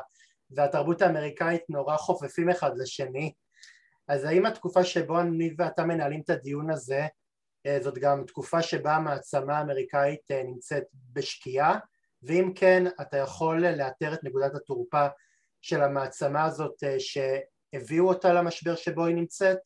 והתרבות 0.52 1.02
האמריקאית 1.02 1.62
נורא 1.70 1.98
חופפים 1.98 2.50
אחד 2.50 2.72
לשני 2.78 3.34
אז 4.08 4.24
האם 4.24 4.46
התקופה 4.46 4.84
שבו 4.84 5.20
אני 5.20 5.54
ואתה 5.58 5.84
מנהלים 5.84 6.22
את 6.22 6.30
הדיון 6.30 6.72
הזה 6.72 7.08
אה, 7.66 7.78
זאת 7.82 7.98
גם 7.98 8.24
תקופה 8.28 8.62
שבה 8.62 8.96
המעצמה 8.96 9.58
האמריקאית 9.58 10.32
נמצאת 10.32 10.84
בשקיעה 11.14 11.80
ואם 12.24 12.52
כן 12.56 12.84
אתה 13.02 13.18
יכול 13.18 13.68
לאתר 13.68 14.14
את 14.14 14.24
נקודת 14.24 14.56
התורפה 14.56 15.08
של 15.62 15.82
המעצמה 15.82 16.46
הזאת 16.46 16.84
אה, 16.84 16.98
שהביאו 17.00 18.08
אותה 18.08 18.34
למשבר 18.34 18.76
שבו 18.76 19.06
היא 19.06 19.16
נמצאת? 19.16 19.60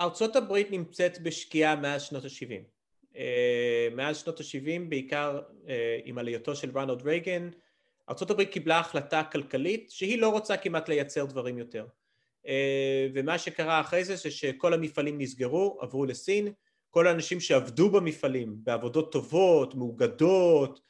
ארצות 0.00 0.36
הברית 0.36 0.70
נמצאת 0.70 1.22
בשקיעה 1.22 1.76
מאז 1.76 2.02
שנות 2.02 2.24
ה-70 2.24 2.64
אה, 3.16 3.88
מאז 3.92 4.16
שנות 4.16 4.40
ה-70 4.40 4.88
בעיקר 4.88 5.40
אה, 5.68 5.98
עם 6.04 6.18
עלייתו 6.18 6.56
של 6.56 6.70
רונלד 6.70 7.02
רייגן 7.02 7.50
ארצות 8.08 8.30
הברית 8.30 8.52
קיבלה 8.52 8.78
החלטה 8.78 9.22
כלכלית 9.32 9.90
שהיא 9.90 10.18
לא 10.18 10.28
רוצה 10.28 10.56
כמעט 10.56 10.88
לייצר 10.88 11.24
דברים 11.24 11.58
יותר 11.58 11.86
ומה 13.14 13.38
שקרה 13.38 13.80
אחרי 13.80 14.04
זה 14.04 14.16
זה 14.16 14.30
שכל 14.30 14.74
המפעלים 14.74 15.18
נסגרו, 15.18 15.78
עברו 15.80 16.04
לסין 16.04 16.52
כל 16.92 17.06
האנשים 17.06 17.40
שעבדו 17.40 17.90
במפעלים 17.90 18.54
בעבודות 18.56 19.12
טובות, 19.12 19.74
מאוגדות, 19.74 20.80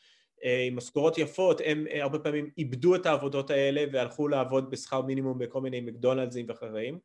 אה, 0.45 0.65
עם 0.67 0.77
משכורות 0.77 1.19
יפות, 1.19 1.61
הם 1.65 1.87
אה, 1.91 2.03
הרבה 2.03 2.19
פעמים 2.19 2.51
איבדו 2.59 2.95
את 2.95 3.07
העבודות 3.07 3.51
האלה 3.51 3.85
והלכו 3.93 4.29
לעבוד 4.29 4.71
בשכר 4.71 5.03
מינימום 5.03 5.39
בכל 5.39 5.61
מיני 5.61 5.81
מקדונלדסים 5.81 6.47
ואחרים. 6.49 6.99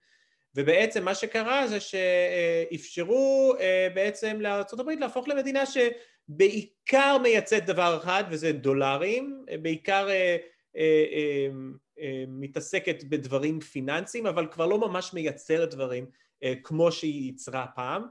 ובעצם 0.55 1.05
מה 1.05 1.15
שקרה 1.15 1.67
זה 1.67 1.79
שאפשרו 1.79 3.53
אה, 3.59 3.87
בעצם 3.95 4.41
לארה"ב 4.41 4.89
להפוך 4.99 5.27
למדינה 5.27 5.63
שבעיקר 5.65 7.17
מייצאת 7.23 7.65
דבר 7.65 7.97
אחד 8.01 8.23
וזה 8.29 8.51
דולרים, 8.51 9.45
בעיקר 9.61 10.07
מתעסקת 12.27 13.03
בדברים 13.03 13.59
פיננסיים 13.59 14.27
אבל 14.27 14.47
כבר 14.47 14.65
לא 14.65 14.79
ממש 14.79 15.13
מייצרת 15.13 15.69
דברים 15.69 16.05
כמו 16.63 16.91
שהיא 16.91 17.25
ייצרה 17.25 17.65
פעם 17.75 18.03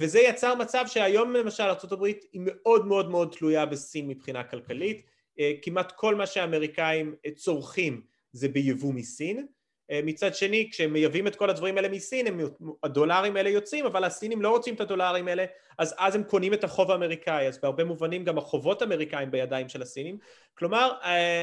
וזה 0.00 0.20
יצר 0.20 0.54
מצב 0.54 0.84
שהיום 0.86 1.32
למשל 1.32 1.62
ארה"ב 1.62 2.04
היא 2.04 2.40
מאוד 2.44 2.86
מאוד 2.86 3.10
מאוד 3.10 3.34
תלויה 3.38 3.66
בסין 3.66 4.08
מבחינה 4.08 4.44
כלכלית. 4.44 5.02
אה, 5.40 5.52
כמעט 5.62 5.92
כל 5.92 6.14
מה 6.14 6.26
שהאמריקאים 6.26 7.14
צורכים 7.34 8.02
זה 8.32 8.48
ביבוא 8.48 8.92
מסין. 8.92 9.46
אה, 9.90 10.00
מצד 10.04 10.34
שני 10.34 10.68
כשהם 10.70 10.92
מייבאים 10.92 11.26
את 11.26 11.36
כל 11.36 11.50
הדברים 11.50 11.76
האלה 11.76 11.88
מסין 11.88 12.26
הם, 12.26 12.40
הדולרים 12.82 13.36
האלה 13.36 13.50
יוצאים 13.50 13.86
אבל 13.86 14.04
הסינים 14.04 14.42
לא 14.42 14.50
רוצים 14.50 14.74
את 14.74 14.80
הדולרים 14.80 15.28
האלה 15.28 15.44
אז 15.78 15.94
אז 15.98 16.14
הם 16.14 16.22
קונים 16.22 16.54
את 16.54 16.64
החוב 16.64 16.90
האמריקאי. 16.90 17.48
אז 17.48 17.60
בהרבה 17.60 17.84
מובנים 17.84 18.24
גם 18.24 18.38
החובות 18.38 18.82
האמריקאים 18.82 19.30
בידיים 19.30 19.68
של 19.68 19.82
הסינים. 19.82 20.18
כלומר 20.54 20.92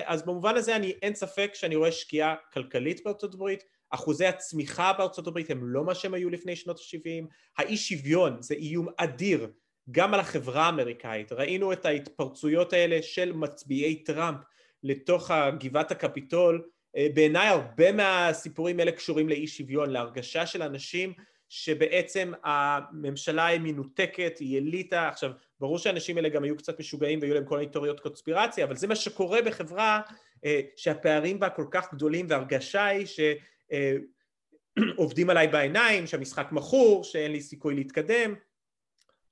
אז 0.05 0.25
במובן 0.25 0.55
הזה 0.55 0.75
אני 0.75 0.93
אין 1.01 1.15
ספק 1.15 1.51
שאני 1.53 1.75
רואה 1.75 1.91
שקיעה 1.91 2.35
כלכלית 2.53 3.01
הברית 3.23 3.63
אחוזי 3.95 4.25
הצמיחה 4.25 4.93
בארצות 4.93 5.27
הברית 5.27 5.51
הם 5.51 5.59
לא 5.63 5.83
מה 5.83 5.95
שהם 5.95 6.13
היו 6.13 6.29
לפני 6.29 6.55
שנות 6.55 6.79
ה-70, 6.79 7.25
האי 7.57 7.77
שוויון 7.77 8.41
זה 8.41 8.55
איום 8.55 8.87
אדיר 8.97 9.47
גם 9.91 10.13
על 10.13 10.19
החברה 10.19 10.65
האמריקאית. 10.65 11.31
ראינו 11.31 11.73
את 11.73 11.85
ההתפרצויות 11.85 12.73
האלה 12.73 13.01
של 13.01 13.33
מצביעי 13.33 14.03
טראמפ 14.03 14.37
לתוך 14.83 15.31
גבעת 15.59 15.91
הקפיטול. 15.91 16.69
אה, 16.97 17.07
בעיניי 17.13 17.47
הרבה 17.47 17.91
מהסיפורים 17.91 18.79
האלה 18.79 18.91
קשורים 18.91 19.29
לאי 19.29 19.47
שוויון, 19.47 19.89
להרגשה 19.89 20.45
של 20.45 20.61
אנשים 20.61 21.13
שבעצם 21.49 22.31
הממשלה 22.43 23.45
היא 23.45 23.59
מנותקת, 23.63 24.37
היא 24.39 24.57
אליטה, 24.59 25.07
עכשיו 25.07 25.31
ברור 25.59 25.79
שהאנשים 25.79 26.17
האלה 26.17 26.29
גם 26.29 26.43
היו 26.43 26.57
קצת 26.57 26.79
משוגעים 26.79 27.19
והיו 27.21 27.33
להם 27.33 27.45
כל 27.45 27.57
מיני 27.57 27.71
תיאוריות 27.71 27.99
קונספירציה, 27.99 28.65
אבל 28.65 28.75
זה 28.75 28.87
מה 28.87 28.95
שקורה 28.95 29.41
בחברה 29.41 30.01
אה, 30.45 30.61
שהפערים 30.75 31.39
בה 31.39 31.49
כל 31.49 31.65
כך 31.71 31.93
גדולים 31.93 32.25
והרגשה 32.29 32.85
היא 32.85 33.05
שעובדים 34.95 35.29
עליי 35.29 35.47
בעיניים, 35.47 36.07
שהמשחק 36.07 36.47
מכור, 36.51 37.03
שאין 37.03 37.31
לי 37.31 37.41
סיכוי 37.41 37.75
להתקדם. 37.75 38.33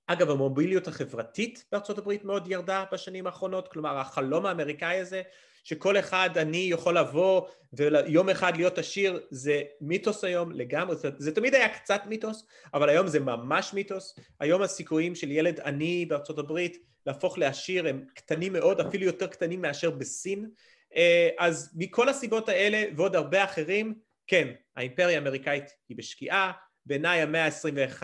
אגב 0.07 0.29
המוביליות 0.29 0.87
החברתית 0.87 1.65
בארצות 1.71 1.97
הברית 1.97 2.23
מאוד 2.23 2.51
ירדה 2.51 2.85
בשנים 2.91 3.27
האחרונות, 3.27 3.67
כלומר 3.67 3.97
החלום 3.97 4.45
האמריקאי 4.45 4.99
הזה 4.99 5.21
שכל 5.63 5.99
אחד 5.99 6.29
אני 6.35 6.67
יכול 6.71 6.97
לבוא 6.97 7.41
ויום 7.73 8.29
אחד 8.29 8.57
להיות 8.57 8.77
עשיר 8.77 9.19
זה 9.29 9.61
מיתוס 9.81 10.23
היום 10.23 10.51
לגמרי, 10.51 10.95
זה, 10.95 11.09
זה 11.17 11.35
תמיד 11.35 11.55
היה 11.55 11.69
קצת 11.69 12.01
מיתוס, 12.05 12.45
אבל 12.73 12.89
היום 12.89 13.07
זה 13.07 13.19
ממש 13.19 13.73
מיתוס. 13.73 14.15
היום 14.39 14.61
הסיכויים 14.61 15.15
של 15.15 15.31
ילד 15.31 15.59
עני 15.59 16.05
בארצות 16.05 16.39
הברית 16.39 16.77
להפוך 17.05 17.37
לעשיר 17.37 17.87
הם 17.87 18.05
קטנים 18.15 18.53
מאוד, 18.53 18.79
אפילו 18.79 19.05
יותר 19.05 19.27
קטנים 19.27 19.61
מאשר 19.61 19.89
בסין. 19.89 20.49
אה, 20.95 21.29
אז 21.39 21.73
מכל 21.75 22.09
הסיבות 22.09 22.49
האלה 22.49 22.83
ועוד 22.95 23.15
הרבה 23.15 23.43
אחרים, 23.43 23.93
כן, 24.27 24.53
האימפריה 24.75 25.15
האמריקאית 25.17 25.65
היא 25.89 25.97
בשקיעה, 25.97 26.51
בעיניי 26.85 27.21
המאה 27.21 27.45
ה-21 27.45 28.03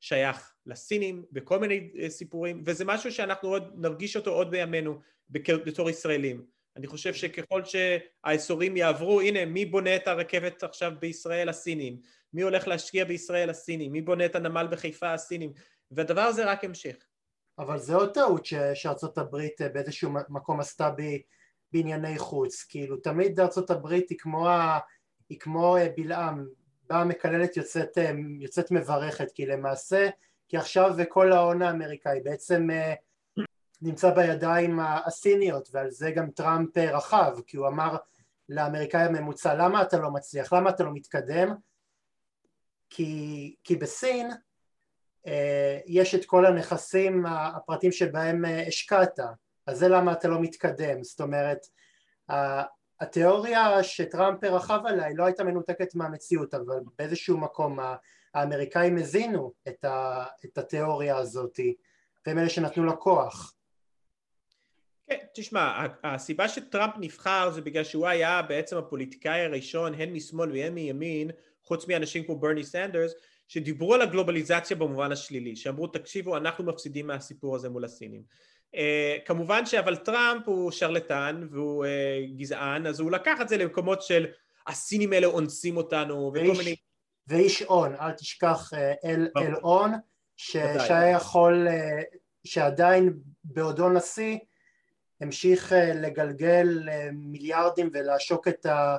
שייך 0.00 0.52
לסינים 0.66 1.24
בכל 1.32 1.58
מיני 1.58 1.90
אה, 1.98 2.10
סיפורים, 2.10 2.62
וזה 2.66 2.84
משהו 2.84 3.12
שאנחנו 3.12 3.48
עוד 3.48 3.72
נרגיש 3.76 4.16
אותו 4.16 4.30
עוד 4.30 4.50
בימינו 4.50 5.00
בתור 5.30 5.90
ישראלים. 5.90 6.44
אני 6.76 6.86
חושב 6.86 7.14
שככל 7.14 7.62
שהעשורים 7.64 8.76
יעברו, 8.76 9.20
הנה 9.20 9.44
מי 9.44 9.66
בונה 9.66 9.96
את 9.96 10.08
הרכבת 10.08 10.62
עכשיו 10.62 10.92
בישראל? 11.00 11.48
הסינים, 11.48 12.00
מי 12.32 12.42
הולך 12.42 12.68
להשקיע 12.68 13.04
בישראל? 13.04 13.50
הסינים, 13.50 13.92
מי 13.92 14.02
בונה 14.02 14.26
את 14.26 14.36
הנמל 14.36 14.66
בחיפה? 14.70 15.12
הסינים, 15.12 15.52
והדבר 15.90 16.20
הזה 16.20 16.44
רק 16.44 16.64
המשיך. 16.64 16.96
אבל 17.58 17.78
זה 17.78 17.94
עוד 17.94 18.14
טעות 18.14 18.46
שארצות 18.74 19.18
הברית 19.18 19.60
אה, 19.60 19.68
באיזשהו 19.68 20.10
מקום 20.28 20.60
עשתה 20.60 20.90
בענייני 21.72 22.18
חוץ, 22.18 22.66
כאילו 22.68 22.96
תמיד 22.96 23.40
ארצות 23.40 23.70
הברית 23.70 24.10
היא 24.10 24.18
כמו, 24.18 24.48
ה, 24.48 24.78
היא 25.32 25.40
כמו 25.40 25.76
אה, 25.76 25.88
בלעם, 25.96 26.48
באה 26.88 27.04
מקללת 27.04 27.56
יוצאת, 27.56 27.98
אה, 27.98 28.12
יוצאת 28.40 28.70
מברכת, 28.70 29.32
כי 29.34 29.46
למעשה, 29.46 30.08
כי 30.48 30.56
עכשיו 30.56 30.94
כל 31.08 31.32
ההון 31.32 31.62
האמריקאי 31.62 32.20
בעצם 32.20 32.68
נמצא 33.82 34.10
בידיים 34.10 34.80
הסיניות 34.80 35.68
ועל 35.72 35.90
זה 35.90 36.10
גם 36.10 36.30
טראמפ 36.30 36.78
רכב 36.78 37.32
כי 37.46 37.56
הוא 37.56 37.68
אמר 37.68 37.96
לאמריקאי 38.48 39.00
הממוצע 39.00 39.54
למה 39.54 39.82
אתה 39.82 39.98
לא 39.98 40.10
מצליח, 40.10 40.52
למה 40.52 40.70
אתה 40.70 40.84
לא 40.84 40.90
מתקדם? 40.94 41.54
כי, 42.90 43.54
כי 43.64 43.76
בסין 43.76 44.30
אה, 45.26 45.78
יש 45.86 46.14
את 46.14 46.24
כל 46.24 46.46
הנכסים 46.46 47.26
הפרטים 47.26 47.92
שבהם 47.92 48.44
אה, 48.44 48.66
השקעת. 48.66 49.18
אז 49.66 49.78
זה 49.78 49.88
למה 49.88 50.12
אתה 50.12 50.28
לא 50.28 50.40
מתקדם. 50.40 51.04
זאת 51.04 51.20
אומרת 51.20 51.66
התיאוריה 53.02 53.82
שטראמפ 53.82 54.44
רכב 54.44 54.80
עליה 54.84 55.06
היא 55.06 55.16
לא 55.16 55.24
הייתה 55.24 55.44
מנותקת 55.44 55.94
מהמציאות 55.94 56.54
אבל 56.54 56.80
באיזשהו 56.98 57.38
מקום 57.38 57.78
האמריקאים 58.34 58.96
הזינו 58.96 59.52
את, 59.68 59.84
ה, 59.84 60.24
את 60.44 60.58
התיאוריה 60.58 61.16
הזאת 61.16 61.60
והם 62.26 62.38
אלה 62.38 62.48
שנתנו 62.48 62.84
לה 62.84 62.96
כוח 62.96 63.54
כן, 65.06 65.16
תשמע, 65.34 65.86
הסיבה 66.04 66.48
שטראמפ 66.48 66.94
נבחר 66.98 67.50
זה 67.50 67.60
בגלל 67.60 67.84
שהוא 67.84 68.06
היה 68.06 68.42
בעצם 68.42 68.76
הפוליטיקאי 68.76 69.40
הראשון 69.40 69.94
הן 69.94 70.12
משמאל 70.12 70.52
והן 70.52 70.74
מימין, 70.74 71.30
חוץ 71.64 71.88
מאנשים 71.88 72.24
כמו 72.24 72.36
ברני 72.38 72.64
סנדרס, 72.64 73.12
שדיברו 73.48 73.94
על 73.94 74.02
הגלובליזציה 74.02 74.76
במובן 74.76 75.12
השלילי, 75.12 75.56
שאמרו 75.56 75.86
תקשיבו 75.86 76.36
אנחנו 76.36 76.64
מפסידים 76.64 77.06
מהסיפור 77.06 77.56
הזה 77.56 77.68
מול 77.68 77.84
הסינים. 77.84 78.22
Uh, 78.74 78.78
כמובן 79.24 79.66
שאבל 79.66 79.96
טראמפ 79.96 80.48
הוא 80.48 80.70
שרלטן 80.70 81.46
והוא 81.50 81.84
uh, 81.84 81.88
גזען, 82.36 82.86
אז 82.86 83.00
הוא 83.00 83.10
לקח 83.10 83.40
את 83.40 83.48
זה 83.48 83.56
למקומות 83.56 84.02
של 84.02 84.26
הסינים 84.66 85.12
האלה 85.12 85.26
אונסים 85.26 85.76
אותנו 85.76 86.32
וכל 86.34 86.58
מיני... 86.58 86.76
ואיש 87.28 87.62
און, 87.62 87.94
אל 87.94 88.12
תשכח 88.12 88.70
uh, 88.72 88.76
אל, 89.04 89.28
אל 89.36 89.54
און, 89.54 89.92
שהיה 90.36 91.10
יכול, 91.10 91.68
שעדיין 92.44 93.12
בעודו 93.44 93.88
נשיא 93.88 94.38
המשיך 95.22 95.72
אה, 95.72 95.94
לגלגל 95.94 96.88
אה, 96.88 97.08
מיליארדים 97.12 97.90
ולעשוק 97.92 98.48
את, 98.48 98.66
ה, 98.66 98.96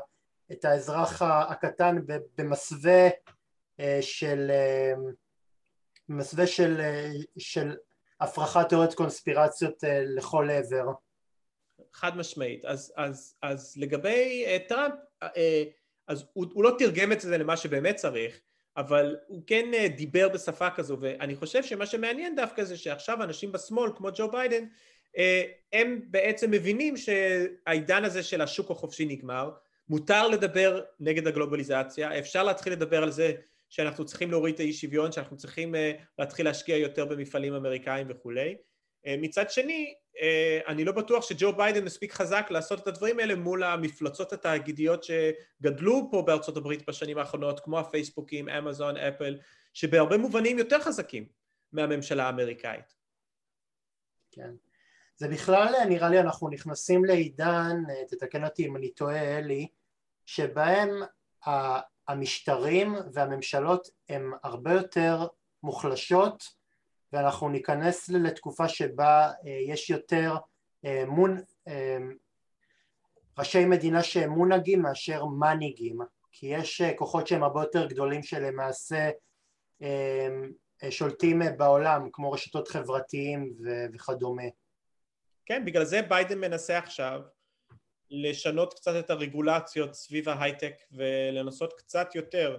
את 0.51 0.65
האזרח 0.65 1.21
הקטן 1.21 1.97
במסווה 2.37 3.09
אה, 3.79 3.97
של 4.01 4.51
במסווה 6.09 6.47
של, 6.47 6.81
של 7.37 7.75
הפרחת 8.23 8.69
תיאוריות 8.69 8.93
קונספירציות 8.93 9.83
לכל 10.15 10.49
עבר. 10.49 10.91
חד 11.93 12.17
משמעית. 12.17 12.65
אז, 12.65 12.93
אז, 12.97 13.35
אז 13.41 13.73
לגבי 13.77 14.45
טראמפ, 14.67 14.93
אז 16.07 16.25
הוא, 16.33 16.45
הוא 16.53 16.63
לא 16.63 16.75
תרגם 16.79 17.11
את 17.11 17.21
זה 17.21 17.37
למה 17.37 17.57
שבאמת 17.57 17.95
צריך, 17.95 18.39
אבל 18.77 19.15
הוא 19.27 19.41
כן 19.47 19.65
דיבר 19.95 20.29
בשפה 20.29 20.69
כזו, 20.69 20.97
ואני 20.99 21.35
חושב 21.35 21.63
שמה 21.63 21.85
שמעניין 21.85 22.35
דווקא 22.35 22.63
זה 22.63 22.77
שעכשיו 22.77 23.23
אנשים 23.23 23.51
בשמאל 23.51 23.91
כמו 23.95 24.09
ג'ו 24.15 24.31
ביידן 24.31 24.65
אה, 25.17 25.43
הם 25.73 26.01
בעצם 26.07 26.51
מבינים 26.51 26.97
שהעידן 26.97 28.03
הזה 28.03 28.23
של 28.23 28.41
השוק 28.41 28.71
החופשי 28.71 29.05
נגמר, 29.05 29.51
מותר 29.89 30.27
לדבר 30.27 30.81
נגד 30.99 31.27
הגלובליזציה, 31.27 32.19
אפשר 32.19 32.43
להתחיל 32.43 32.73
לדבר 32.73 33.03
על 33.03 33.11
זה 33.11 33.33
שאנחנו 33.73 34.05
צריכים 34.05 34.31
להוריד 34.31 34.53
את 34.53 34.59
האי 34.59 34.73
שוויון, 34.73 35.11
שאנחנו 35.11 35.37
צריכים 35.37 35.75
אה, 35.75 35.91
להתחיל 36.19 36.45
להשקיע 36.45 36.77
יותר 36.77 37.05
במפעלים 37.05 37.53
אמריקאים 37.53 38.07
וכולי. 38.09 38.55
אה, 39.05 39.15
מצד 39.17 39.49
שני, 39.49 39.93
אני 40.67 40.85
לא 40.85 40.91
בטוח 40.91 41.23
שג'ו 41.29 41.53
ביידן 41.53 41.83
מספיק 41.83 42.13
חזק 42.13 42.47
לעשות 42.49 42.79
את 42.79 42.87
הדברים 42.87 43.19
האלה 43.19 43.35
מול 43.35 43.63
המפלצות 43.63 44.33
התאגידיות 44.33 45.03
שגדלו 45.03 46.07
פה 46.11 46.21
בארצות 46.21 46.57
הברית 46.57 46.89
בשנים 46.89 47.17
האחרונות, 47.17 47.59
כמו 47.59 47.79
הפייסבוקים, 47.79 48.49
אמזון, 48.49 48.97
אפל, 48.97 49.37
שבהרבה 49.73 50.17
מובנים 50.17 50.59
יותר 50.59 50.79
חזקים 50.79 51.25
מהממשלה 51.71 52.25
האמריקאית. 52.25 52.93
כן. 54.31 54.51
זה 55.15 55.27
בכלל 55.27 55.73
נראה 55.89 56.09
לי 56.09 56.19
אנחנו 56.19 56.49
נכנסים 56.49 57.05
לעידן, 57.05 57.77
תתקן 58.07 58.43
אותי 58.43 58.65
אם 58.65 58.75
אני 58.75 58.89
טועה 58.89 59.37
אלי, 59.37 59.67
שבהם 60.25 60.89
המשטרים 62.07 62.95
והממשלות 63.13 63.87
הם 64.09 64.33
הרבה 64.43 64.73
יותר 64.73 65.27
מוחלשות 65.63 66.43
ואנחנו 67.13 67.49
ניכנס 67.49 68.09
לתקופה 68.09 68.67
שבה 68.69 69.31
אה, 69.45 69.59
יש 69.67 69.89
יותר 69.89 70.35
אה, 70.85 71.03
מון, 71.07 71.37
אה, 71.67 71.97
ראשי 73.37 73.65
מדינה 73.65 74.03
שהם 74.03 74.29
מונהגים 74.29 74.81
מאשר 74.81 75.25
מנהיגים 75.25 75.99
כי 76.31 76.47
יש 76.47 76.81
כוחות 76.95 77.27
שהם 77.27 77.43
הרבה 77.43 77.61
יותר 77.61 77.85
גדולים 77.85 78.23
שלמעשה 78.23 79.09
שולטים 80.89 81.41
בעולם 81.57 82.09
כמו 82.13 82.31
רשתות 82.31 82.67
חברתיים 82.67 83.53
וכדומה. 83.93 84.43
כן, 85.45 85.65
בגלל 85.65 85.85
זה 85.85 86.01
ביידן 86.01 86.39
מנסה 86.39 86.77
עכשיו 86.77 87.21
לשנות 88.15 88.73
קצת 88.73 88.99
את 88.99 89.09
הרגולציות 89.09 89.93
סביב 89.93 90.29
ההייטק 90.29 90.73
ולנסות 90.91 91.73
קצת 91.73 92.15
יותר 92.15 92.57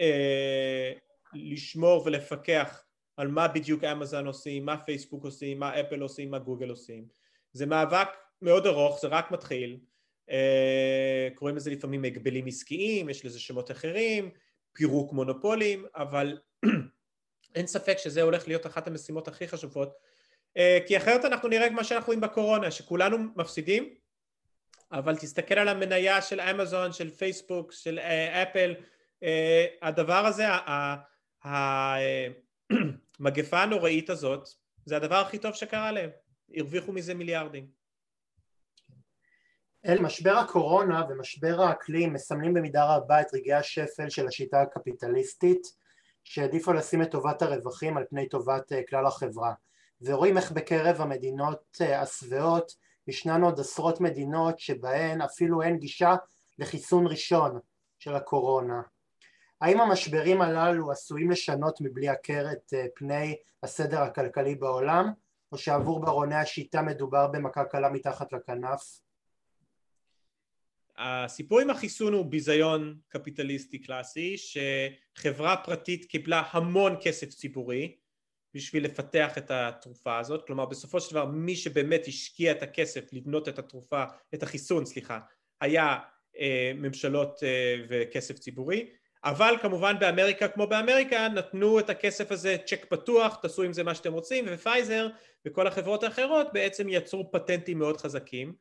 אה, 0.00 0.92
לשמור 1.34 2.02
ולפקח 2.06 2.84
על 3.16 3.28
מה 3.28 3.48
בדיוק 3.48 3.84
אמזון 3.84 4.26
עושים, 4.26 4.64
מה 4.64 4.76
פייסבוק 4.84 5.24
עושים, 5.24 5.58
מה 5.58 5.80
אפל 5.80 6.00
עושים, 6.00 6.30
מה 6.30 6.38
גוגל 6.38 6.70
עושים. 6.70 7.06
זה 7.52 7.66
מאבק 7.66 8.08
מאוד 8.42 8.66
ארוך, 8.66 9.00
זה 9.00 9.08
רק 9.08 9.30
מתחיל, 9.30 9.78
אה, 10.30 11.28
קוראים 11.34 11.56
לזה 11.56 11.70
לפעמים 11.70 12.04
הגבלים 12.04 12.46
עסקיים, 12.46 13.08
יש 13.08 13.24
לזה 13.24 13.40
שמות 13.40 13.70
אחרים, 13.70 14.30
פירוק 14.72 15.12
מונופולים, 15.12 15.86
אבל 15.96 16.38
אין 17.54 17.66
ספק 17.66 17.98
שזה 17.98 18.22
הולך 18.22 18.48
להיות 18.48 18.66
אחת 18.66 18.86
המשימות 18.86 19.28
הכי 19.28 19.48
חשובות 19.48 19.92
אה, 20.56 20.78
כי 20.86 20.96
אחרת 20.96 21.24
אנחנו 21.24 21.48
נראה 21.48 21.70
מה 21.70 21.84
שאנחנו 21.84 22.06
רואים 22.06 22.20
בקורונה, 22.20 22.70
שכולנו 22.70 23.18
מפסידים, 23.36 23.94
אבל 24.92 25.16
תסתכל 25.16 25.58
על 25.58 25.68
המניה 25.68 26.22
של 26.22 26.40
אמזון, 26.40 26.92
של 26.92 27.10
פייסבוק, 27.10 27.72
של 27.72 27.98
אה, 27.98 28.42
אפל, 28.42 28.74
אה, 29.22 29.66
הדבר 29.82 30.26
הזה, 30.26 30.44
המגפה 33.20 33.60
הנוראית 33.62 34.10
הזאת, 34.10 34.48
זה 34.86 34.96
הדבר 34.96 35.14
הכי 35.14 35.38
טוב 35.38 35.54
שקרה 35.54 35.92
להם, 35.92 36.10
הרוויחו 36.56 36.92
מזה 36.92 37.14
מיליארדים. 37.14 37.66
אל 39.86 39.98
משבר 39.98 40.36
הקורונה 40.36 41.04
ומשבר 41.08 41.62
האקלים 41.62 42.12
מסמלים 42.12 42.54
במידה 42.54 42.96
רבה 42.96 43.20
את 43.20 43.34
רגעי 43.34 43.52
השפל 43.54 44.08
של 44.08 44.26
השיטה 44.26 44.62
הקפיטליסטית 44.62 45.66
שהעדיפו 46.24 46.72
לשים 46.72 47.02
את 47.02 47.10
טובת 47.10 47.42
הרווחים 47.42 47.96
על 47.96 48.04
פני 48.10 48.28
טובת 48.28 48.72
כלל 48.88 49.06
החברה 49.06 49.52
ורואים 50.00 50.36
איך 50.36 50.52
בקרב 50.52 51.00
המדינות 51.00 51.76
השבעות 51.80 52.72
ישנן 53.08 53.42
עוד 53.42 53.60
עשרות 53.60 54.00
מדינות 54.00 54.58
שבהן 54.58 55.20
אפילו 55.20 55.62
אין 55.62 55.78
גישה 55.78 56.14
לחיסון 56.58 57.06
ראשון 57.06 57.58
של 57.98 58.14
הקורונה. 58.14 58.82
האם 59.60 59.80
המשברים 59.80 60.42
הללו 60.42 60.90
עשויים 60.90 61.30
לשנות 61.30 61.80
מבלי 61.80 62.08
הכר 62.08 62.52
את 62.52 62.72
פני 62.94 63.36
הסדר 63.62 64.00
הכלכלי 64.00 64.54
בעולם 64.54 65.12
או 65.52 65.58
שעבור 65.58 66.00
ברוני 66.00 66.34
השיטה 66.34 66.82
מדובר 66.82 67.26
במכה 67.26 67.64
קלה 67.64 67.90
מתחת 67.90 68.32
לכנף? 68.32 69.00
הסיפור 70.98 71.60
עם 71.60 71.70
החיסון 71.70 72.12
הוא 72.12 72.26
ביזיון 72.26 72.98
קפיטליסטי 73.08 73.78
קלאסי 73.78 74.36
שחברה 74.36 75.56
פרטית 75.56 76.04
קיבלה 76.04 76.42
המון 76.50 76.96
כסף 77.02 77.28
ציבורי 77.28 77.96
בשביל 78.54 78.84
לפתח 78.84 79.38
את 79.38 79.50
התרופה 79.50 80.18
הזאת. 80.18 80.46
כלומר 80.46 80.66
בסופו 80.66 81.00
של 81.00 81.10
דבר 81.10 81.24
מי 81.24 81.56
שבאמת 81.56 82.04
השקיע 82.06 82.52
את 82.52 82.62
הכסף 82.62 83.12
לבנות 83.12 83.48
את 83.48 83.58
התרופה 83.58 84.04
את 84.34 84.42
החיסון 84.42 84.84
סליחה 84.84 85.18
היה 85.60 85.98
אה, 86.38 86.72
ממשלות 86.74 87.42
אה, 87.42 87.76
וכסף 87.88 88.38
ציבורי. 88.38 88.90
אבל 89.24 89.54
כמובן 89.62 89.98
באמריקה 90.00 90.48
כמו 90.48 90.66
באמריקה 90.66 91.28
נתנו 91.28 91.78
את 91.78 91.90
הכסף 91.90 92.32
הזה 92.32 92.56
צ'ק 92.66 92.84
פתוח 92.84 93.38
תעשו 93.42 93.62
עם 93.62 93.72
זה 93.72 93.82
מה 93.82 93.94
שאתם 93.94 94.12
רוצים 94.12 94.44
ופייזר 94.48 95.08
וכל 95.46 95.66
החברות 95.66 96.02
האחרות 96.02 96.46
בעצם 96.52 96.88
יצרו 96.88 97.32
פטנטים 97.32 97.78
מאוד 97.78 97.96
חזקים. 97.96 98.54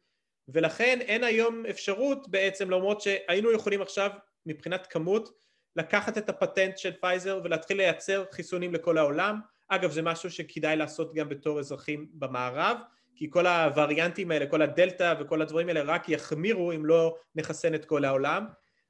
ולכן 0.47 0.99
אין 1.01 1.23
היום 1.23 1.65
אפשרות 1.65 2.29
בעצם 2.29 2.69
למרות 2.69 3.01
שהיינו 3.01 3.51
יכולים 3.51 3.81
עכשיו 3.81 4.11
מבחינת 4.45 4.87
כמות 4.87 5.29
לקחת 5.75 6.17
את 6.17 6.29
הפטנט 6.29 6.77
של 6.77 6.91
פייזר 6.91 7.39
ולהתחיל 7.43 7.77
לייצר 7.77 8.25
חיסונים 8.31 8.73
לכל 8.73 8.97
העולם 8.97 9.39
אגב 9.73 9.91
זה 9.91 10.01
משהו 10.01 10.31
שכדאי 10.31 10.75
לעשות 10.75 11.13
גם 11.13 11.29
בתור 11.29 11.59
אזרחים 11.59 12.07
במערב 12.13 12.77
כי 13.15 13.27
כל 13.29 13.47
הווריאנטים 13.47 14.31
האלה, 14.31 14.45
כל 14.45 14.61
הדלתא 14.61 15.13
וכל 15.19 15.41
הדברים 15.41 15.67
האלה 15.67 15.81
רק 15.81 16.09
יחמירו 16.09 16.71
אם 16.71 16.85
לא 16.85 17.15
נחסן 17.35 17.75
את 17.75 17.85
כל 17.85 18.05
העולם. 18.05 18.45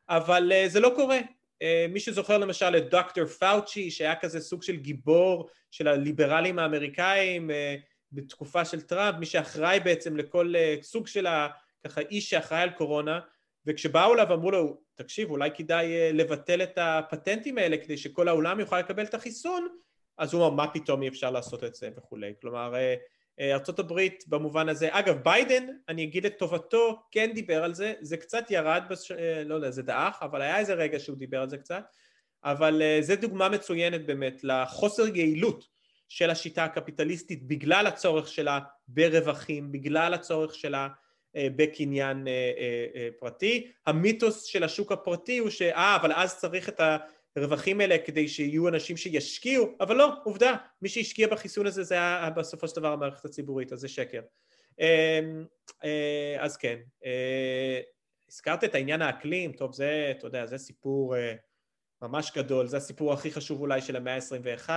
אבל 0.10 0.52
uh, 0.52 0.70
זה 0.70 0.80
לא 0.80 0.92
קורה. 0.96 1.20
uh, 1.20 1.66
מי 1.90 2.00
שזוכר 2.00 2.38
למשל 2.38 2.78
את 2.78 2.90
דוקטור 2.90 3.26
פאוצ'י 3.26 3.92
שהיה 3.92 4.16
כזה 4.16 4.40
סוג 4.40 4.64
של 4.64 4.76
גיבור 4.76 5.50
של 5.72 5.88
הליברלים 5.88 6.60
האמריקאים 6.60 7.50
uh, 7.50 7.54
בתקופה 8.12 8.66
של 8.66 8.82
טראמפ, 8.82 9.20
מי 9.20 9.26
שאחראי 9.26 9.80
בעצם 9.80 10.18
לכל 10.18 10.54
uh, 10.56 10.84
סוג 10.84 11.08
של 11.08 11.28
ה, 11.28 11.48
ככה 11.88 12.02
איש 12.02 12.30
שאחראי 12.30 12.62
על 12.62 12.70
קורונה 12.70 13.20
וכשבאו 13.66 14.14
אליו 14.14 14.34
אמרו 14.34 14.52
לו 14.52 14.82
תקשיב 14.96 15.30
אולי 15.30 15.50
כדאי 15.56 16.14
לבטל 16.14 16.64
את 16.64 16.78
הפטנטים 16.78 17.58
האלה 17.58 17.78
כדי 17.78 17.98
שכל 17.98 18.28
העולם 18.28 18.60
יוכל 18.60 18.80
לקבל 18.80 19.04
את 19.04 19.14
החיסון 19.14 19.68
אז 20.18 20.34
הוא 20.34 20.48
אמר 20.48 20.56
מה 20.56 20.68
פתאום 20.68 21.04
אי 21.04 21.08
אפשר 21.08 21.32
לעשות 21.32 21.64
את 21.64 21.76
זה? 21.76 21.90
וכולי. 21.98 22.34
כלומר 22.42 22.74
uh, 22.74 23.42
ארה"ב 23.42 24.08
במובן 24.28 24.70
הזה 24.70 24.90
אגב 24.92 25.18
ביידן 25.24 25.68
אני 25.90 26.04
אגיד 26.04 26.26
את 26.26 26.34
טובתו 26.40 27.04
כן 27.12 27.32
דיבר 27.34 27.64
על 27.64 27.74
זה 27.74 27.94
זה 28.02 28.18
קצת 28.18 28.44
ירד 28.50 28.84
בש... 28.90 29.12
לא 29.46 29.56
יודע 29.56 29.72
זה 29.72 29.82
דעך 29.82 30.20
אבל 30.22 30.42
היה 30.42 30.60
איזה 30.60 30.74
רגע 30.74 31.00
שהוא 31.00 31.18
דיבר 31.18 31.42
על 31.42 31.50
זה 31.50 31.58
קצת. 31.58 31.84
אבל 32.44 32.82
זה 33.02 33.16
דוגמה 33.16 33.50
מצוינת 33.50 34.06
באמת 34.06 34.44
לחוסר 34.44 35.16
יעילות 35.16 35.66
של 36.10 36.30
השיטה 36.30 36.64
הקפיטליסטית 36.64 37.48
בגלל 37.48 37.88
הצורך 37.88 38.28
שלה 38.28 38.60
ברווחים, 38.88 39.72
בגלל 39.72 40.14
הצורך 40.14 40.56
שלה 40.56 40.88
אה, 41.36 41.48
בקניין 41.56 42.28
אה, 42.28 42.52
אה, 42.96 43.10
פרטי. 43.20 43.72
המיתוס 43.88 44.44
של 44.44 44.64
השוק 44.64 44.92
הפרטי 44.92 45.38
הוא 45.38 45.50
שאה 45.50 45.96
אבל 45.96 46.12
אז 46.16 46.38
צריך 46.38 46.70
את 46.70 46.82
הרווחים 47.36 47.82
האלה 47.82 47.98
כדי 47.98 48.28
שיהיו 48.28 48.68
אנשים 48.68 48.98
שישקיעו, 48.98 49.68
אבל 49.80 49.96
לא, 49.96 50.14
עובדה, 50.24 50.56
מי 50.82 50.90
שהשקיע 50.90 51.28
בחיסון 51.28 51.66
הזה 51.68 51.84
זה 51.84 51.94
היה 51.94 52.30
בסופו 52.30 52.68
של 52.68 52.76
דבר 52.76 52.94
המערכת 52.94 53.26
הציבורית, 53.26 53.74
אז 53.74 53.80
זה 53.80 53.88
שקר. 53.88 54.22
אז 56.40 56.58
כן, 56.58 56.80
הזכרת 58.30 58.64
את 58.64 58.76
העניין 58.76 59.02
האקלים, 59.02 59.52
טוב 59.52 59.74
זה, 59.74 60.14
אתה 60.18 60.28
יודע, 60.28 60.46
זה 60.46 60.58
סיפור 60.58 61.16
ממש 62.02 62.32
גדול, 62.36 62.68
זה 62.68 62.78
הסיפור 62.78 63.14
הכי 63.14 63.32
חשוב 63.32 63.62
אולי 63.62 63.82
של 63.82 63.96
המאה 63.96 64.16
ה-21, 64.16 64.70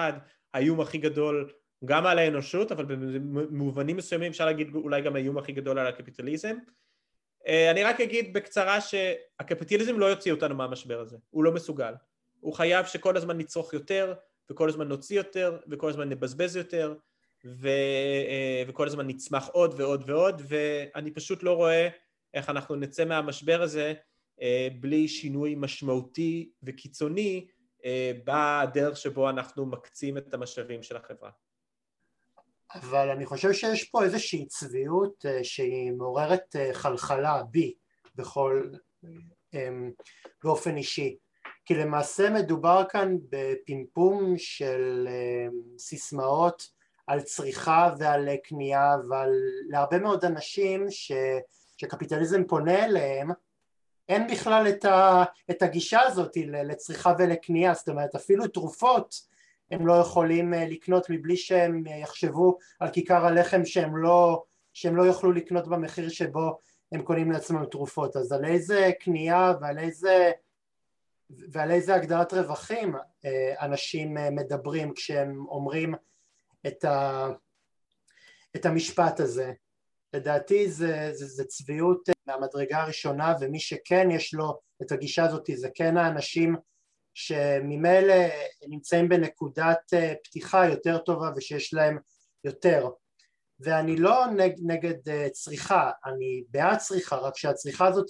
האיום 0.54 0.80
הכי 0.80 0.98
גדול 0.98 1.52
גם 1.84 2.06
על 2.06 2.18
האנושות, 2.18 2.72
אבל 2.72 2.84
במובנים 2.84 3.96
מסוימים 3.96 4.30
אפשר 4.30 4.46
להגיד 4.46 4.74
אולי 4.74 5.02
גם 5.02 5.16
האיום 5.16 5.38
הכי 5.38 5.52
גדול 5.52 5.78
על 5.78 5.86
הקפיטליזם. 5.86 6.56
אה, 7.46 7.70
אני 7.70 7.84
רק 7.84 8.00
אגיד 8.00 8.32
בקצרה 8.32 8.80
שהקפיטליזם 8.80 9.98
לא 9.98 10.06
יוציא 10.06 10.32
אותנו 10.32 10.54
מהמשבר 10.54 11.00
הזה, 11.00 11.16
הוא 11.30 11.44
לא 11.44 11.52
מסוגל. 11.52 11.94
הוא 12.44 12.54
חייב 12.54 12.86
שכל 12.86 13.16
הזמן 13.16 13.38
נצרוך 13.38 13.72
יותר, 13.72 14.14
וכל 14.50 14.68
הזמן 14.68 14.88
נוציא 14.88 15.16
יותר, 15.16 15.58
וכל 15.70 15.88
הזמן 15.88 16.08
נבזבז 16.08 16.56
יותר, 16.56 16.94
ו... 17.44 17.68
אה, 18.28 18.62
וכל 18.66 18.86
הזמן 18.86 19.06
נצמח 19.06 19.48
עוד 19.48 19.80
ועוד 19.80 20.10
ועוד, 20.10 20.42
ואני 20.48 21.10
פשוט 21.10 21.42
לא 21.42 21.52
רואה 21.52 21.88
איך 22.34 22.50
אנחנו 22.50 22.76
נצא 22.76 23.04
מהמשבר 23.04 23.62
הזה 23.62 23.94
אה, 24.42 24.68
בלי 24.80 25.08
שינוי 25.08 25.54
משמעותי 25.58 26.50
וקיצוני 26.62 27.46
אה, 27.84 28.12
בדרך 28.24 28.96
שבו 28.96 29.30
אנחנו 29.30 29.66
מקצים 29.66 30.18
את 30.18 30.34
המשאבים 30.34 30.82
של 30.82 30.96
החברה. 30.96 31.30
אבל 32.74 33.10
אני 33.10 33.26
חושב 33.26 33.52
שיש 33.52 33.84
פה 33.84 34.04
איזושהי 34.04 34.46
צביעות 34.46 35.24
שהיא 35.42 35.92
מעוררת 35.92 36.56
חלחלה 36.72 37.42
בי 37.50 37.74
בכל, 38.14 38.70
באופן 40.44 40.76
אישי 40.76 41.16
כי 41.64 41.74
למעשה 41.74 42.30
מדובר 42.30 42.84
כאן 42.88 43.16
בפמפום 43.30 44.34
של 44.38 45.08
סיסמאות 45.78 46.68
על 47.06 47.20
צריכה 47.20 47.94
ועל 47.98 48.28
קנייה 48.44 48.96
ועל 49.08 49.32
להרבה 49.68 49.98
מאוד 49.98 50.24
אנשים 50.24 50.86
ש, 50.90 51.12
שקפיטליזם 51.76 52.44
פונה 52.44 52.84
אליהם 52.84 53.30
אין 54.08 54.26
בכלל 54.26 54.68
את, 54.68 54.84
ה, 54.84 55.24
את 55.50 55.62
הגישה 55.62 56.00
הזאת 56.00 56.36
לצריכה 56.36 57.12
ולקנייה, 57.18 57.74
זאת 57.74 57.88
אומרת 57.88 58.14
אפילו 58.14 58.48
תרופות 58.48 59.14
הם 59.70 59.86
לא 59.86 59.92
יכולים 59.92 60.54
אה, 60.54 60.66
לקנות 60.68 61.10
מבלי 61.10 61.36
שהם 61.36 61.84
אה, 61.86 61.96
יחשבו 61.96 62.58
על 62.80 62.90
כיכר 62.90 63.26
הלחם 63.26 63.64
שהם 63.64 63.96
לא, 63.96 64.42
שהם 64.72 64.96
לא 64.96 65.02
יוכלו 65.02 65.32
לקנות 65.32 65.68
במחיר 65.68 66.08
שבו 66.08 66.58
הם 66.92 67.02
קונים 67.02 67.32
לעצמם 67.32 67.64
תרופות, 67.64 68.16
אז 68.16 68.32
על 68.32 68.44
איזה 68.44 68.90
קנייה 69.00 69.52
ועל 69.60 69.78
איזה, 69.78 70.30
ועל 71.52 71.70
איזה 71.70 71.94
הגדרת 71.94 72.32
רווחים 72.32 72.94
אה, 73.24 73.54
אנשים 73.60 74.16
מדברים 74.30 74.94
כשהם 74.94 75.46
אומרים 75.48 75.94
את, 76.66 76.84
ה, 76.84 77.28
את 78.56 78.66
המשפט 78.66 79.20
הזה. 79.20 79.52
לדעתי 80.14 80.70
זה, 80.70 81.10
זה, 81.12 81.26
זה 81.26 81.44
צביעות 81.44 82.08
אה, 82.08 82.14
מהמדרגה 82.26 82.82
הראשונה 82.82 83.34
ומי 83.40 83.60
שכן 83.60 84.10
יש 84.10 84.34
לו 84.34 84.60
את 84.82 84.92
הגישה 84.92 85.24
הזאת 85.24 85.50
זה 85.54 85.68
כן 85.74 85.96
האנשים 85.96 86.56
שממילא 87.14 88.14
נמצאים 88.68 89.08
בנקודת 89.08 89.94
אה, 89.94 90.14
פתיחה 90.24 90.66
יותר 90.66 90.98
טובה 90.98 91.30
ושיש 91.36 91.74
להם 91.74 91.98
יותר. 92.44 92.88
ואני 93.60 93.96
לא 93.96 94.26
נג, 94.26 94.52
נגד 94.66 95.08
אה, 95.08 95.28
צריכה, 95.30 95.90
אני 96.06 96.44
בעד 96.50 96.78
צריכה 96.78 97.16
רק 97.16 97.36
שהצריכה 97.36 97.86
הזאת 97.86 98.06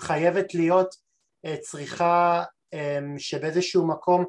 חייבת 0.00 0.54
להיות 0.54 0.94
צריכה 1.60 2.44
שבאיזשהו 3.18 3.86
מקום 3.86 4.24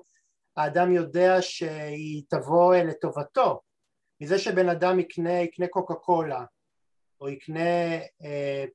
האדם 0.58 0.92
יודע 0.92 1.42
שהיא 1.42 2.24
תבוא 2.30 2.76
לטובתו. 2.76 3.62
מזה 4.22 4.40
שבן 4.40 4.70
אדם 4.70 5.00
יקנה, 5.00 5.42
יקנה 5.42 5.68
קוקה 5.68 5.94
קולה 5.94 6.46
או 7.22 7.30
יקנה 7.30 7.96
אה, 8.24 8.66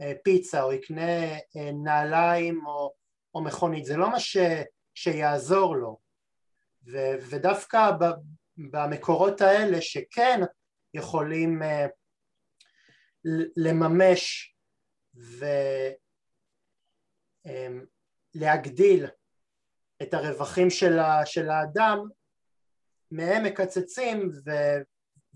אה, 0.00 0.12
פיצה 0.24 0.62
או 0.62 0.72
יקנה 0.72 1.32
אה, 1.32 1.72
נעליים 1.84 2.66
או, 2.66 2.92
או 3.34 3.44
מכונית, 3.44 3.84
זה 3.84 3.96
לא 3.96 4.10
מה 4.10 4.20
ש, 4.20 4.36
שיעזור 4.94 5.76
לו. 5.76 5.98
ו, 6.92 6.96
ודווקא 7.30 7.90
ב, 7.90 8.04
במקורות 8.70 9.40
האלה 9.40 9.80
שכן 9.80 10.40
יכולים 10.94 11.62
אה, 11.62 11.86
לממש 13.56 14.54
ולהגדיל 15.14 16.09
אה, 17.50 19.04
את 20.02 20.14
הרווחים 20.14 20.70
של, 20.70 20.98
ה, 20.98 21.26
של 21.26 21.50
האדם 21.50 21.98
מהם 23.10 23.44
מקצצים 23.44 24.30
ו, 24.44 24.50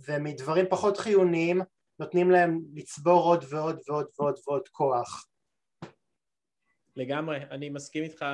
ומדברים 0.09 0.67
פחות 0.71 0.97
חיוניים 0.97 1.61
נותנים 1.99 2.31
להם 2.31 2.61
לצבור 2.75 3.23
עוד 3.23 3.45
ועוד 3.49 3.81
ועוד 3.89 4.07
ועוד 4.19 4.35
ועוד 4.47 4.69
כוח. 4.69 5.27
לגמרי, 6.97 7.37
אני 7.51 7.71
מסכים 7.71 8.05
איתך. 8.05 8.25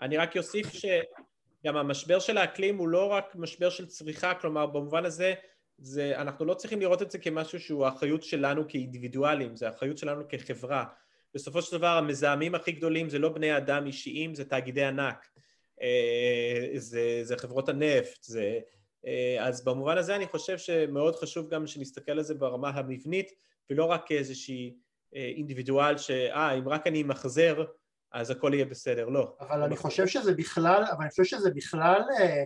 אני 0.00 0.16
רק 0.16 0.36
אוסיף 0.36 0.66
שגם 0.72 1.76
המשבר 1.76 2.18
של 2.18 2.38
האקלים 2.38 2.78
הוא 2.78 2.88
לא 2.88 3.06
רק 3.06 3.24
משבר 3.34 3.70
של 3.70 3.86
צריכה, 3.86 4.34
כלומר 4.34 4.66
במובן 4.66 5.04
הזה 5.04 5.34
זה, 5.78 6.20
אנחנו 6.20 6.44
לא 6.44 6.54
צריכים 6.54 6.80
לראות 6.80 7.02
את 7.02 7.10
זה 7.10 7.18
כמשהו 7.18 7.60
שהוא 7.60 7.86
האחריות 7.86 8.22
שלנו 8.22 8.68
כאינדיבידואלים, 8.68 9.56
זה 9.56 9.66
האחריות 9.68 9.98
שלנו 9.98 10.22
כחברה. 10.28 10.84
בסופו 11.38 11.62
של 11.62 11.78
דבר 11.78 11.86
המזהמים 11.86 12.54
הכי 12.54 12.72
גדולים 12.72 13.08
זה 13.08 13.18
לא 13.18 13.28
בני 13.28 13.56
אדם 13.56 13.86
אישיים, 13.86 14.34
זה 14.34 14.44
תאגידי 14.44 14.84
ענק. 14.84 15.28
זה, 16.76 17.20
זה 17.22 17.36
חברות 17.36 17.68
הנפט, 17.68 18.22
זה... 18.22 18.58
אז 19.40 19.64
במובן 19.64 19.98
הזה 19.98 20.16
אני 20.16 20.26
חושב 20.26 20.58
שמאוד 20.58 21.16
חשוב 21.16 21.48
גם 21.48 21.66
שנסתכל 21.66 22.12
על 22.12 22.22
זה 22.22 22.34
ברמה 22.34 22.70
המבנית 22.70 23.32
ולא 23.70 23.84
רק 23.84 24.06
כאיזושהי 24.06 24.74
אינדיבידואל 25.12 25.98
שאה, 25.98 26.52
אם 26.52 26.68
רק 26.68 26.86
אני 26.86 27.02
אמחזר 27.02 27.64
אז 28.12 28.30
הכל 28.30 28.50
יהיה 28.54 28.64
בסדר, 28.64 29.08
לא. 29.08 29.36
אבל 29.40 29.62
אני 29.62 29.76
חושב 29.76 30.06
שזה 30.06 30.34
בכלל, 30.34 30.84
אבל 30.92 31.00
אני 31.00 31.10
חושב 31.10 31.24
שזה 31.24 31.50
בכלל 31.50 32.02
אה, 32.20 32.44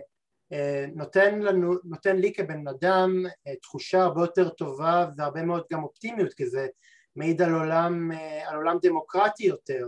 אה, 0.53 0.85
נותן 0.95 1.39
לנו, 1.39 1.73
נותן 1.83 2.17
לי 2.17 2.33
כבן 2.33 2.67
אדם 2.67 3.23
אה, 3.47 3.55
תחושה 3.55 4.03
הרבה 4.03 4.21
יותר 4.21 4.49
טובה 4.49 5.07
והרבה 5.17 5.43
מאוד 5.43 5.63
גם 5.71 5.83
אופטימיות, 5.83 6.33
כי 6.33 6.47
זה 6.47 6.67
מעיד 7.15 7.41
על 7.41 7.53
עולם, 7.53 8.11
על 8.45 8.55
עולם 8.55 8.77
דמוקרטי 8.81 9.43
יותר, 9.45 9.87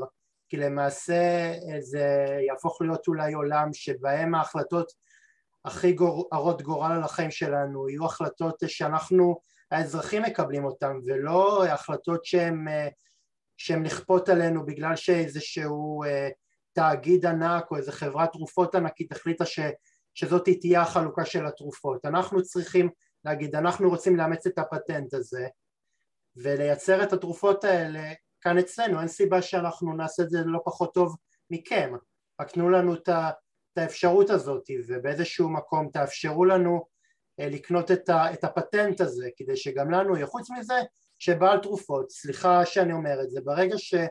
כי 0.49 0.57
למעשה 0.57 1.53
זה 1.79 2.27
יהפוך 2.47 2.81
להיות 2.81 3.07
אולי 3.07 3.33
עולם 3.33 3.69
שבהם 3.73 4.35
ההחלטות 4.35 4.91
הכי 5.65 5.95
הרות 6.31 6.61
גורל 6.61 6.91
על 6.91 7.03
החיים 7.03 7.31
שלנו 7.31 7.89
יהיו 7.89 8.05
החלטות 8.05 8.55
שאנחנו 8.67 9.39
האזרחים 9.71 10.21
מקבלים 10.21 10.65
אותן 10.65 10.97
ולא 11.05 11.65
החלטות 11.65 12.25
שהן 12.25 12.65
שהן 13.57 13.83
נכפות 13.83 14.29
עלינו 14.29 14.65
בגלל 14.65 14.95
שאיזשהו 14.95 16.03
אה, 16.03 16.29
תאגיד 16.73 17.25
ענק 17.25 17.71
או 17.71 17.77
איזה 17.77 17.91
חברת 17.91 18.31
תרופות 18.31 18.75
ענקית 18.75 19.11
החליטה 19.11 19.45
ש, 19.45 19.59
שזאת 20.13 20.49
תהיה 20.61 20.81
החלוקה 20.81 21.25
של 21.25 21.45
התרופות. 21.45 22.05
אנחנו 22.05 22.43
צריכים 22.43 22.89
להגיד, 23.25 23.55
אנחנו 23.55 23.89
רוצים 23.89 24.15
לאמץ 24.15 24.47
את 24.47 24.57
הפטנט 24.57 25.13
הזה 25.13 25.47
ולייצר 26.37 27.03
את 27.03 27.13
התרופות 27.13 27.63
האלה 27.63 28.13
כאן 28.41 28.57
אצלנו, 28.57 28.99
אין 28.99 29.07
סיבה 29.07 29.41
שאנחנו 29.41 29.93
נעשה 29.93 30.23
את 30.23 30.29
זה 30.29 30.37
לא 30.45 30.59
פחות 30.65 30.93
טוב 30.93 31.15
מכם, 31.49 31.93
רק 32.41 32.51
תנו 32.51 32.69
לנו 32.69 32.93
את, 32.93 33.09
האפשרות 33.77 34.29
הזאת 34.29 34.69
ובאיזשהו 34.87 35.49
מקום 35.49 35.89
תאפשרו 35.93 36.45
לנו 36.45 36.85
אה, 37.39 37.49
לקנות 37.49 37.91
את, 37.91 38.09
ה, 38.09 38.33
את 38.33 38.43
הפטנט 38.43 39.01
הזה 39.01 39.29
כדי 39.37 39.57
שגם 39.57 39.91
לנו 39.91 40.15
יהיה. 40.15 40.25
חוץ 40.25 40.49
מזה 40.49 40.73
שבעל 41.19 41.59
תרופות, 41.59 42.11
סליחה 42.11 42.65
שאני 42.65 42.93
אומר 42.93 43.21
את 43.23 43.29
זה, 43.29 43.41
ברגע 43.41 43.75
שהוא 43.77 44.07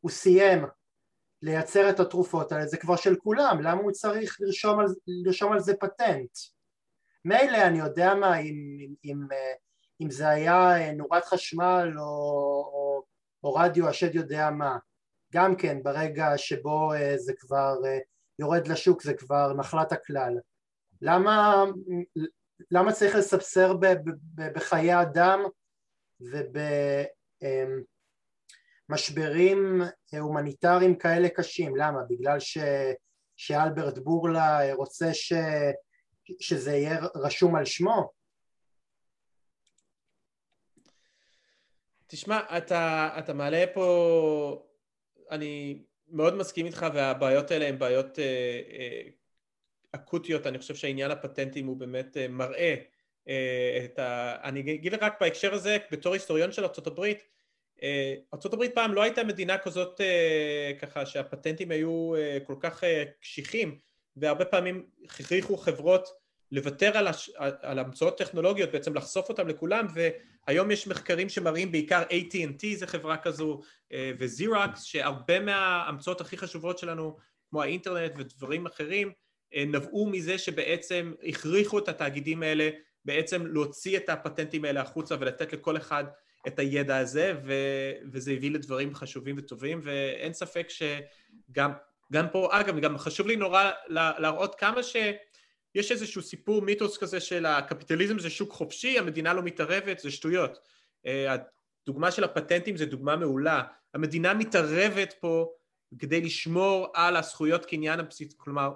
הוא 0.00 0.10
סיים 0.10 0.64
לייצר 1.42 1.90
את 1.90 2.00
התרופות 2.00 2.52
האלה 2.52 2.66
זה 2.66 2.76
כבר 2.76 2.96
של 2.96 3.16
כולם, 3.16 3.62
למה 3.62 3.80
הוא 3.80 3.92
צריך 3.92 4.36
לרשום 4.40 4.80
על, 4.80 4.86
לרשום 5.06 5.52
על 5.52 5.60
זה 5.60 5.74
פטנט? 5.80 6.30
מילא 7.24 7.66
אני 7.66 7.78
יודע 7.78 8.14
מה 8.14 8.38
אם, 8.38 8.78
אם, 8.80 8.94
אם, 9.04 9.26
אם 10.00 10.10
זה 10.10 10.28
היה 10.28 10.92
נורת 10.92 11.24
חשמל 11.24 11.92
או, 11.96 12.02
או, 12.72 13.02
או 13.44 13.54
רדיו 13.54 13.88
השד 13.88 14.14
יודע 14.14 14.50
מה 14.50 14.78
גם 15.32 15.56
כן 15.56 15.82
ברגע 15.82 16.32
שבו 16.36 16.90
זה 17.16 17.32
כבר 17.38 17.74
יורד 18.38 18.68
לשוק 18.68 19.02
זה 19.02 19.14
כבר 19.14 19.52
נחלת 19.52 19.92
הכלל 19.92 20.38
למה, 21.02 21.64
למה 22.70 22.92
צריך 22.92 23.14
לספסר 23.16 23.74
בחיי 24.34 25.02
אדם 25.02 25.40
ובמשברים 28.88 29.82
הומניטריים 30.20 30.98
כאלה 30.98 31.28
קשים? 31.28 31.76
למה? 31.76 32.02
בגלל 32.08 32.40
ש, 32.40 32.58
שאלברט 33.36 33.98
בורלה 33.98 34.74
רוצה 34.74 35.14
ש, 35.14 35.32
שזה 36.40 36.72
יהיה 36.72 36.98
רשום 37.14 37.56
על 37.56 37.64
שמו? 37.64 38.17
תשמע, 42.10 42.40
אתה, 42.56 43.10
אתה 43.18 43.32
מעלה 43.32 43.64
פה, 43.74 44.66
אני 45.30 45.82
מאוד 46.08 46.34
מסכים 46.34 46.66
איתך 46.66 46.86
והבעיות 46.94 47.50
האלה 47.50 47.68
הן 47.68 47.78
בעיות 47.78 48.18
אה, 48.18 48.24
אה, 48.70 49.02
אקוטיות, 49.92 50.46
אני 50.46 50.58
חושב 50.58 50.74
שהעניין 50.74 51.10
הפטנטים 51.10 51.66
הוא 51.66 51.76
באמת 51.76 52.16
אה, 52.16 52.28
מראה 52.28 52.74
אה, 53.28 53.80
את 53.84 53.98
ה... 53.98 54.36
אני 54.44 54.60
אגיד 54.60 54.94
רק 54.94 55.20
בהקשר 55.20 55.54
הזה, 55.54 55.78
בתור 55.90 56.12
היסטוריון 56.12 56.52
של 56.52 56.64
ארה"ב, 56.64 57.04
אה, 57.82 58.14
ארה"ב 58.34 58.68
פעם 58.74 58.94
לא 58.94 59.02
הייתה 59.02 59.24
מדינה 59.24 59.58
כזאת 59.58 60.00
ככה 60.80 61.06
שהפטנטים 61.06 61.70
היו 61.70 62.12
כל 62.44 62.54
כך 62.60 62.84
קשיחים 63.20 63.78
והרבה 64.16 64.44
פעמים 64.44 64.86
הכריחו 65.04 65.56
חברות 65.56 66.08
לוותר 66.52 66.98
על, 66.98 67.06
הש... 67.06 67.30
על 67.62 67.78
המצאות 67.78 68.18
טכנולוגיות, 68.18 68.70
בעצם 68.72 68.94
לחשוף 68.94 69.28
אותם 69.28 69.48
לכולם 69.48 69.86
והיום 69.94 70.70
יש 70.70 70.86
מחקרים 70.86 71.28
שמראים 71.28 71.72
בעיקר 71.72 72.02
AT&T 72.02 72.76
זה 72.76 72.86
חברה 72.86 73.16
כזו 73.16 73.60
וזירקס 74.18 74.82
שהרבה 74.82 75.40
מההמצאות 75.40 76.20
הכי 76.20 76.36
חשובות 76.36 76.78
שלנו 76.78 77.16
כמו 77.50 77.62
האינטרנט 77.62 78.12
ודברים 78.16 78.66
אחרים 78.66 79.12
אה, 79.54 79.64
נבעו 79.66 80.06
מזה 80.06 80.38
שבעצם 80.38 81.12
הכריחו 81.28 81.78
את 81.78 81.88
התאגידים 81.88 82.42
האלה 82.42 82.70
בעצם 83.04 83.46
להוציא 83.46 83.96
את 83.96 84.08
הפטנטים 84.08 84.64
האלה 84.64 84.80
החוצה 84.80 85.16
ולתת 85.20 85.52
לכל 85.52 85.76
אחד 85.76 86.04
את 86.46 86.58
הידע 86.58 86.96
הזה 86.96 87.34
ו, 87.44 87.52
וזה 88.12 88.32
הביא 88.32 88.50
לדברים 88.50 88.94
חשובים 88.94 89.36
וטובים 89.38 89.80
ואין 89.84 90.32
ספק 90.32 90.68
שגם 90.70 91.72
גם 92.12 92.26
פה, 92.32 92.48
אגב, 92.52 92.80
גם 92.80 92.98
חשוב 92.98 93.26
לי 93.26 93.36
נורא 93.36 93.70
להראות 93.88 94.54
כמה 94.54 94.82
שיש 95.72 95.92
איזשהו 95.92 96.22
סיפור 96.22 96.62
מיתוס 96.62 96.98
כזה 96.98 97.20
של 97.20 97.46
הקפיטליזם 97.46 98.18
זה 98.18 98.30
שוק 98.30 98.52
חופשי, 98.52 98.98
המדינה 98.98 99.32
לא 99.32 99.42
מתערבת, 99.42 99.98
זה 99.98 100.10
שטויות. 100.10 100.58
אה, 101.06 101.36
הדוגמה 101.84 102.10
של 102.10 102.24
הפטנטים 102.24 102.76
זה 102.76 102.86
דוגמה 102.86 103.16
מעולה. 103.16 103.62
המדינה 103.94 104.34
מתערבת 104.34 105.14
פה 105.20 105.52
כדי 105.98 106.20
לשמור 106.20 106.88
על 106.94 107.16
הזכויות 107.16 107.66
קניין 107.66 108.00
הבסיס, 108.00 108.34
כלומר 108.36 108.70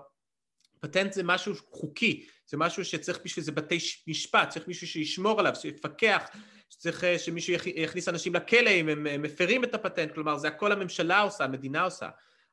פטנט 0.80 1.12
זה 1.12 1.22
משהו 1.22 1.54
חוקי, 1.70 2.26
זה 2.46 2.56
משהו 2.56 2.84
שצריך 2.84 3.20
בשביל 3.24 3.44
זה 3.44 3.52
בתי 3.52 3.78
משפט, 4.06 4.48
צריך 4.48 4.68
מישהו 4.68 4.86
שישמור 4.86 5.40
עליו, 5.40 5.54
שיפקח, 5.54 6.22
שצריך 6.70 7.04
אה, 7.04 7.18
שמישהו 7.18 7.54
יכניס 7.76 8.08
אנשים 8.08 8.34
לכלא 8.34 8.70
אם 8.70 8.88
הם 8.88 9.22
מפרים 9.22 9.64
את 9.64 9.74
הפטנט, 9.74 10.14
כלומר 10.14 10.38
זה 10.38 10.48
הכל 10.48 10.72
הממשלה 10.72 11.20
עושה, 11.20 11.44
המדינה 11.44 11.82
עושה, 11.82 12.08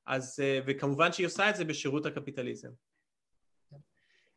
אז, 0.06 0.40
אה, 0.44 0.60
וכמובן 0.66 1.12
שהיא 1.12 1.28
עושה 1.28 1.50
את 1.50 1.56
זה 1.56 1.66
בשירות 1.66 2.06
הקפיטליזם. 2.06 2.70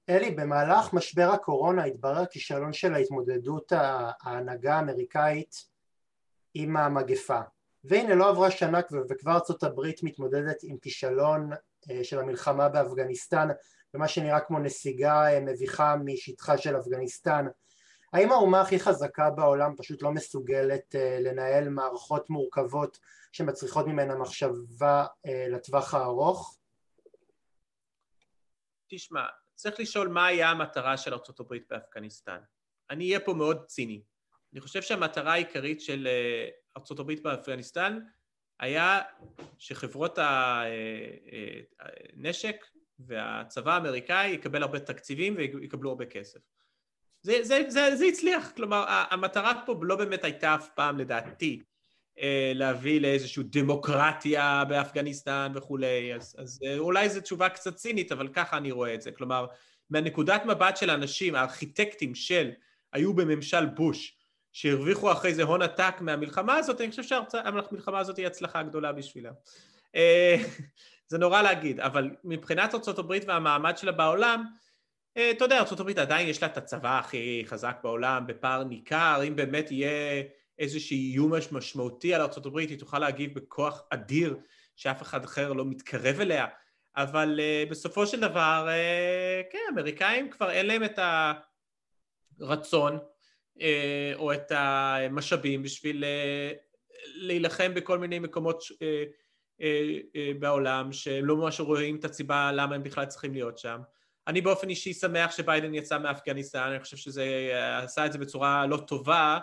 אלי, 0.09 0.31
במהלך 0.31 0.93
משבר 0.93 1.31
הקורונה 1.35 1.85
התברר 1.85 2.27
כישלון 2.27 2.73
של 2.73 2.95
ההתמודדות 2.95 3.73
ההנהגה 4.23 4.77
האמריקאית 4.77 5.65
עם 6.55 6.77
המגפה. 6.77 7.41
והנה 7.85 8.15
לא 8.15 8.29
עברה 8.29 8.51
שנה 8.51 8.81
וכבר 9.09 9.33
ארצות 9.33 9.63
הברית 9.63 10.03
מתמודדת 10.03 10.57
עם 10.63 10.79
כישלון 10.79 11.51
אה, 11.91 12.05
של 12.05 12.19
המלחמה 12.19 12.69
באפגניסטן 12.69 13.49
ומה 13.95 14.09
שנראה 14.09 14.41
כמו 14.41 14.59
נסיגה 14.59 15.33
אה, 15.33 15.41
מביכה 15.41 15.97
משטחה 16.05 16.59
של 16.59 16.77
אפגניסטן 16.77 17.47
האם 18.13 18.33
האומה 18.33 18.61
הכי 18.61 18.81
חזקה 18.81 19.31
בעולם 19.31 19.75
פשוט 19.77 20.03
לא 20.03 20.11
מסוגלת 20.11 20.95
אה, 20.95 21.19
לנהל 21.21 21.69
מערכות 21.69 22.31
מורכבות 22.31 22.99
שמצריכות 23.33 23.87
ממנה 23.87 24.15
מחשבה 24.15 25.07
לטווח 25.51 25.95
הארוך? 25.95 26.59
תשמע, 28.89 29.27
צריך 29.63 29.81
לשאול 29.81 30.09
מה 30.09 30.27
היה 30.27 30.51
המטרה 30.51 30.97
של 30.97 31.15
ארה"ב 31.15 31.57
באפגניסטן. 31.71 32.39
אני 32.91 33.05
אהיה 33.09 33.21
פה 33.21 33.35
מאוד 33.35 33.65
ציני. 33.67 34.03
אני 34.53 34.61
חושב 34.61 34.83
שהמטרה 34.83 35.33
העיקרית 35.33 35.81
של 35.81 36.09
ארה"ב 36.77 37.13
באפגניסטן 37.23 37.99
היה 38.61 39.01
שחברות 39.59 40.19
הנשק 41.81 42.57
והצבא 42.99 43.75
האמריקאי 43.75 44.29
יקבל 44.31 44.63
הרבה 44.63 44.81
תקציבים 44.81 45.37
ויקבלו 45.37 45.91
הרבה 45.91 46.07
כסף. 46.07 46.41
זה, 47.23 47.39
זה, 47.43 47.63
זה, 47.69 47.97
זה 47.97 48.05
הצליח, 48.05 48.53
כלומר 48.57 48.85
המטרה 48.89 49.63
פה 49.67 49.75
לא 49.83 49.97
באמת 49.97 50.25
הייתה 50.25 50.55
אף 50.55 50.69
פעם 50.75 50.99
לדעתי 50.99 51.61
אה, 51.61 51.72
להביא 52.55 53.01
לאיזושהי 53.01 53.43
דמוקרטיה 53.47 54.65
באפגניסטן 54.69 55.53
וכולי, 55.55 56.15
אז, 56.15 56.37
אז 56.39 56.61
אה, 56.67 56.79
אולי 56.79 57.09
זו 57.09 57.21
תשובה 57.21 57.49
קצת 57.49 57.75
צינית, 57.75 58.13
אבל 58.13 58.29
ככה 58.29 58.57
אני 58.57 58.71
רואה 58.71 58.95
את 58.95 59.03
זה, 59.03 59.13
כלומר 59.13 59.47
מהנקודת 59.91 60.45
מבט 60.47 60.77
של 60.77 60.91
האנשים, 60.91 61.35
הארכיטקטים 61.35 62.15
של 62.15 62.51
היו 62.93 63.15
בממשל 63.15 63.67
בוש 63.67 64.17
שהרוויחו 64.53 65.13
אחרי 65.13 65.35
זה 65.35 65.43
הון 65.43 65.63
עתק 65.63 65.95
מהמלחמה 66.01 66.55
הזאת, 66.55 66.81
אני 66.81 66.91
חושב 66.91 67.03
שהמלחמה 67.03 67.99
הזאת 67.99 68.17
היא 68.17 68.27
הצלחה 68.27 68.63
גדולה 68.63 68.93
בשבילם. 68.93 69.33
אה, 69.97 70.37
זה 71.11 71.19
נורא 71.19 71.43
להגיד, 71.43 71.81
אבל 71.81 72.11
מבחינת 72.25 72.75
ארה"ב 72.75 73.13
והמעמד 73.27 73.79
שלה 73.79 73.93
בעולם, 73.93 74.45
אה, 75.17 75.31
אתה 75.31 75.45
יודע, 75.45 75.59
ארה"ב 75.59 75.99
עדיין 75.99 76.29
יש 76.29 76.43
לה 76.43 76.49
את 76.49 76.57
הצבא 76.57 76.99
הכי 76.99 77.43
חזק 77.47 77.77
בעולם, 77.83 78.27
בפער 78.27 78.65
ניכר, 78.65 79.21
אם 79.29 79.37
באמת 79.37 79.71
יהיה 79.71 80.23
איזשהו 80.59 80.97
איום 80.97 81.33
משמעותי 81.53 82.15
על 82.15 82.21
ארה"ב, 82.21 82.57
היא 82.59 82.79
תוכל 82.79 82.99
להגיב 82.99 83.35
בכוח 83.35 83.83
אדיר 83.91 84.37
שאף 84.77 85.03
אחד 85.03 85.25
אחר 85.25 85.53
לא 85.53 85.65
מתקרב 85.65 86.21
אליה, 86.21 86.47
אבל 86.97 87.41
uh, 87.41 87.71
בסופו 87.71 88.07
של 88.07 88.21
דבר, 88.21 88.69
uh, 88.69 89.53
כן, 89.53 89.59
האמריקאים 89.69 90.31
כבר 90.31 90.51
אין 90.51 90.67
להם 90.67 90.85
את 90.85 90.99
הרצון 92.41 92.99
uh, 93.59 93.63
או 94.15 94.33
את 94.33 94.53
המשאבים 94.55 95.63
בשביל 95.63 96.05
uh, 96.05 96.57
להילחם 97.15 97.75
בכל 97.75 97.99
מיני 97.99 98.19
מקומות 98.19 98.63
uh, 98.63 99.65
בעולם, 100.39 100.93
שהם 100.93 101.25
לא 101.25 101.37
ממש 101.37 101.61
רואים 101.61 101.97
את 101.97 102.05
הסיבה 102.05 102.53
למה 102.53 102.75
הם 102.75 102.83
בכלל 102.83 103.05
צריכים 103.05 103.33
להיות 103.33 103.59
שם. 103.59 103.81
אני 104.27 104.41
באופן 104.41 104.69
אישי 104.69 104.95
שמח 104.95 105.37
שביידן 105.37 105.75
יצא 105.75 105.99
מאפגניסטן, 105.99 106.59
אני 106.59 106.81
חושב 106.81 106.97
שזה 106.97 107.51
עשה 107.83 108.07
את 108.07 108.13
זה 108.13 108.19
בצורה 108.19 108.67
לא 108.67 108.77
טובה, 108.77 109.39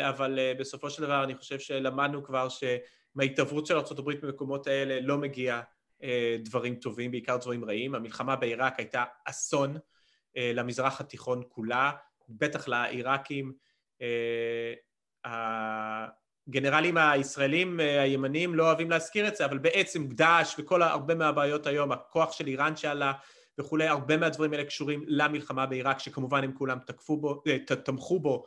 אבל 0.00 0.38
בסופו 0.58 0.90
של 0.90 1.02
דבר 1.02 1.24
אני 1.24 1.34
חושב 1.34 1.58
שלמדנו 1.58 2.24
כבר 2.24 2.48
שמההתעברות 2.48 3.66
של 3.66 3.74
ארה"ב 3.76 4.10
במקומות 4.26 4.66
האלה 4.66 5.00
לא 5.00 5.18
מגיע 5.18 5.60
דברים 6.38 6.74
טובים, 6.74 7.10
בעיקר 7.10 7.36
דברים 7.36 7.64
רעים. 7.64 7.94
המלחמה 7.94 8.36
בעיראק 8.36 8.78
הייתה 8.78 9.04
אסון 9.24 9.76
למזרח 10.36 11.00
התיכון 11.00 11.42
כולה, 11.48 11.92
בטח 12.28 12.68
לעיראקים. 12.68 13.52
הגנרלים 15.24 16.96
הישראלים 16.96 17.80
הימנים 17.80 18.54
לא 18.54 18.66
אוהבים 18.66 18.90
להזכיר 18.90 19.28
את 19.28 19.36
זה, 19.36 19.44
אבל 19.44 19.58
בעצם 19.58 20.08
דאעש 20.08 20.54
וכל 20.58 20.82
הרבה 20.82 21.14
מהבעיות 21.14 21.66
היום, 21.66 21.92
הכוח 21.92 22.32
של 22.32 22.46
איראן 22.46 22.76
שעלה 22.76 23.12
וכולי, 23.60 23.88
הרבה 23.88 24.16
מהדברים 24.16 24.52
האלה 24.52 24.64
קשורים 24.64 25.04
למלחמה 25.06 25.66
בעיראק, 25.66 25.98
שכמובן 25.98 26.44
הם 26.44 26.52
כולם 26.52 26.78
תקפו 26.86 27.16
בו, 27.16 27.42
תמכו 27.84 28.20
בו, 28.20 28.44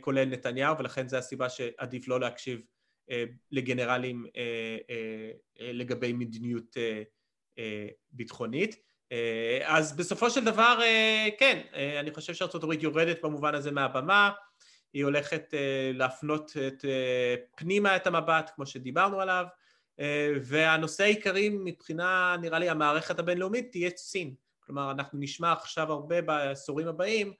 כולל 0.00 0.24
נתניהו, 0.24 0.78
ולכן 0.78 1.08
זו 1.08 1.16
הסיבה 1.16 1.48
שעדיף 1.48 2.08
לא 2.08 2.20
להקשיב 2.20 2.60
לגנרלים 3.50 4.26
לגבי 5.60 6.12
מדיניות 6.12 6.76
ביטחונית. 8.10 8.76
אז 9.64 9.96
בסופו 9.96 10.30
של 10.30 10.44
דבר, 10.44 10.80
כן, 11.38 11.60
אני 12.00 12.14
חושב 12.14 12.34
הברית 12.64 12.82
יורדת 12.82 13.22
במובן 13.22 13.54
הזה 13.54 13.70
מהבמה, 13.70 14.30
היא 14.92 15.04
הולכת 15.04 15.54
להפנות 15.94 16.52
את 16.66 16.84
פנימה 17.56 17.96
את 17.96 18.06
המבט, 18.06 18.50
כמו 18.54 18.66
שדיברנו 18.66 19.20
עליו, 19.20 19.44
והנושא 20.42 21.04
העיקרי 21.04 21.48
מבחינה, 21.48 22.36
נראה 22.40 22.58
לי, 22.58 22.68
המערכת 22.68 23.18
הבינלאומית 23.18 23.70
תהיה 23.70 23.90
סין. 23.96 24.34
כלומר, 24.60 24.90
אנחנו 24.90 25.18
נשמע 25.18 25.52
עכשיו 25.52 25.92
הרבה 25.92 26.22
בעשורים 26.22 26.88
הבאים 26.88 27.32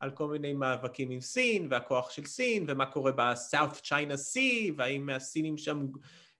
על 0.00 0.10
כל 0.10 0.26
מיני 0.28 0.52
מאבקים 0.52 1.10
עם 1.10 1.20
סין, 1.20 1.66
והכוח 1.70 2.10
של 2.10 2.24
סין, 2.24 2.64
ומה 2.68 2.86
קורה 2.86 3.12
ב-South 3.12 3.80
China 3.82 4.14
Sea, 4.14 4.72
והאם 4.76 5.10
הסינים 5.10 5.58
שם, 5.58 5.86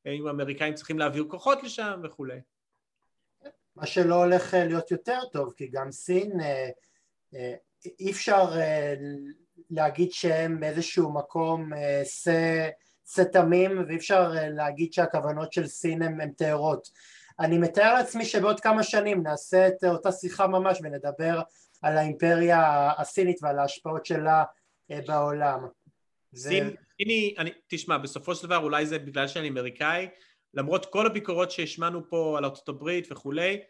האם 0.04 0.26
האמריקאים 0.26 0.74
צריכים 0.74 0.98
להעביר 0.98 1.24
כוחות 1.28 1.62
לשם 1.62 2.00
וכולי. 2.04 2.38
מה 3.76 3.86
שלא 3.86 4.14
הולך 4.14 4.54
להיות 4.54 4.90
יותר 4.90 5.18
טוב, 5.32 5.52
כי 5.56 5.68
גם 5.72 5.92
סין, 5.92 6.32
אי 8.00 8.10
אפשר 8.10 8.44
להגיד 9.70 10.12
שהם 10.12 10.60
באיזשהו 10.60 11.12
מקום 11.12 11.70
שא 12.04 13.24
תמים, 13.32 13.84
ואי 13.88 13.96
אפשר 13.96 14.32
להגיד 14.34 14.92
שהכוונות 14.92 15.52
של 15.52 15.66
סין 15.66 16.02
הן 16.02 16.30
טהורות. 16.32 16.88
אני 17.40 17.58
מתאר 17.58 17.94
לעצמי 17.94 18.24
שבעוד 18.24 18.60
כמה 18.60 18.82
שנים 18.82 19.22
נעשה 19.22 19.68
את 19.68 19.84
אותה 19.84 20.12
שיחה 20.12 20.46
ממש 20.46 20.78
ונדבר 20.82 21.40
על 21.82 21.98
האימפריה 21.98 22.90
הסינית 22.98 23.36
ועל 23.42 23.58
ההשפעות 23.58 24.06
שלה 24.06 24.44
בעולם. 25.06 25.66
סין, 26.34 26.74
סיני, 26.96 27.34
אני, 27.38 27.50
תשמע, 27.68 27.98
בסופו 27.98 28.34
של 28.34 28.46
דבר 28.46 28.56
אולי 28.56 28.86
זה 28.86 28.98
בגלל 28.98 29.28
שאני 29.28 29.48
אמריקאי, 29.48 30.08
למרות 30.54 30.86
כל 30.86 31.06
הביקורות 31.06 31.50
שהשמענו 31.50 32.08
פה 32.08 32.34
על 32.38 32.44
ארצות 32.44 32.68
הברית 32.68 33.12
וכולי, 33.12 33.60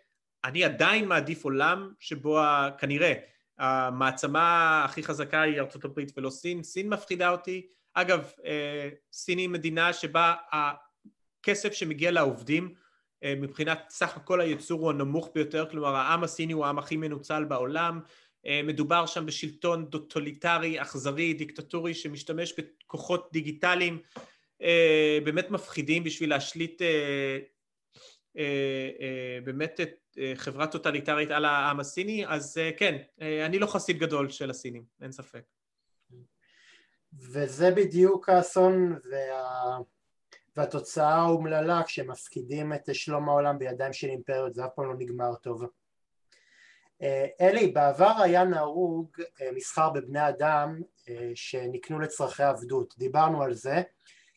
אני 0.44 0.64
עדיין 0.64 1.08
מעדיף 1.08 1.44
עולם 1.44 1.92
שבו 1.98 2.38
כנראה 2.78 3.12
המעצמה 3.58 4.82
הכי 4.84 5.02
חזקה 5.02 5.42
היא 5.42 5.60
ארצות 5.60 5.84
הברית 5.84 6.12
ולא 6.16 6.30
סין, 6.30 6.62
סין 6.62 6.88
מפחידה 6.88 7.30
אותי, 7.30 7.66
אגב 7.94 8.32
סין 9.12 9.38
היא 9.38 9.48
מדינה 9.48 9.92
שבה 9.92 10.34
הכסף 10.52 11.72
שמגיע 11.72 12.10
לעובדים 12.10 12.74
מבחינת 13.24 13.78
סך 13.90 14.16
הכל 14.16 14.40
הייצור 14.40 14.80
הוא 14.80 14.90
הנמוך 14.90 15.30
ביותר, 15.34 15.70
כלומר 15.70 15.94
העם 15.94 16.24
הסיני 16.24 16.52
הוא 16.52 16.64
העם 16.66 16.78
הכי 16.78 16.96
מנוצל 16.96 17.44
בעולם, 17.44 18.00
מדובר 18.64 19.06
שם 19.06 19.26
בשלטון 19.26 19.84
טוטליטרי, 19.84 20.82
אכזרי, 20.82 21.34
דיקטטורי 21.34 21.94
שמשתמש 21.94 22.54
בכוחות 22.58 23.28
דיגיטליים 23.32 24.02
באמת 25.24 25.50
מפחידים 25.50 26.04
בשביל 26.04 26.30
להשליט 26.30 26.82
באמת 29.44 29.80
חברה 30.34 30.66
טוטליטרית 30.66 31.30
על 31.30 31.44
העם 31.44 31.80
הסיני, 31.80 32.26
אז 32.26 32.60
כן, 32.76 32.98
אני 33.46 33.58
לא 33.58 33.66
חסיד 33.66 33.98
גדול 33.98 34.28
של 34.28 34.50
הסינים, 34.50 34.84
אין 35.02 35.12
ספק. 35.12 35.42
וזה 37.12 37.70
בדיוק 37.70 38.28
האסון 38.28 38.98
וה... 39.10 39.78
והתוצאה 40.56 41.14
האומללה 41.14 41.82
כשמפקידים 41.82 42.72
את 42.72 42.94
שלום 42.94 43.28
העולם 43.28 43.58
בידיים 43.58 43.92
של 43.92 44.08
אימפריות 44.08 44.54
זה 44.54 44.64
אף 44.64 44.70
פעם 44.74 44.84
לא 44.84 44.94
נגמר 44.98 45.34
טוב. 45.34 45.62
אלי, 47.40 47.66
בעבר 47.66 48.12
היה 48.22 48.44
נהוג 48.44 49.08
מסחר 49.54 49.90
בבני 49.90 50.28
אדם 50.28 50.80
שנקנו 51.34 52.00
לצרכי 52.00 52.42
עבדות, 52.42 52.94
דיברנו 52.98 53.42
על 53.42 53.54
זה, 53.54 53.82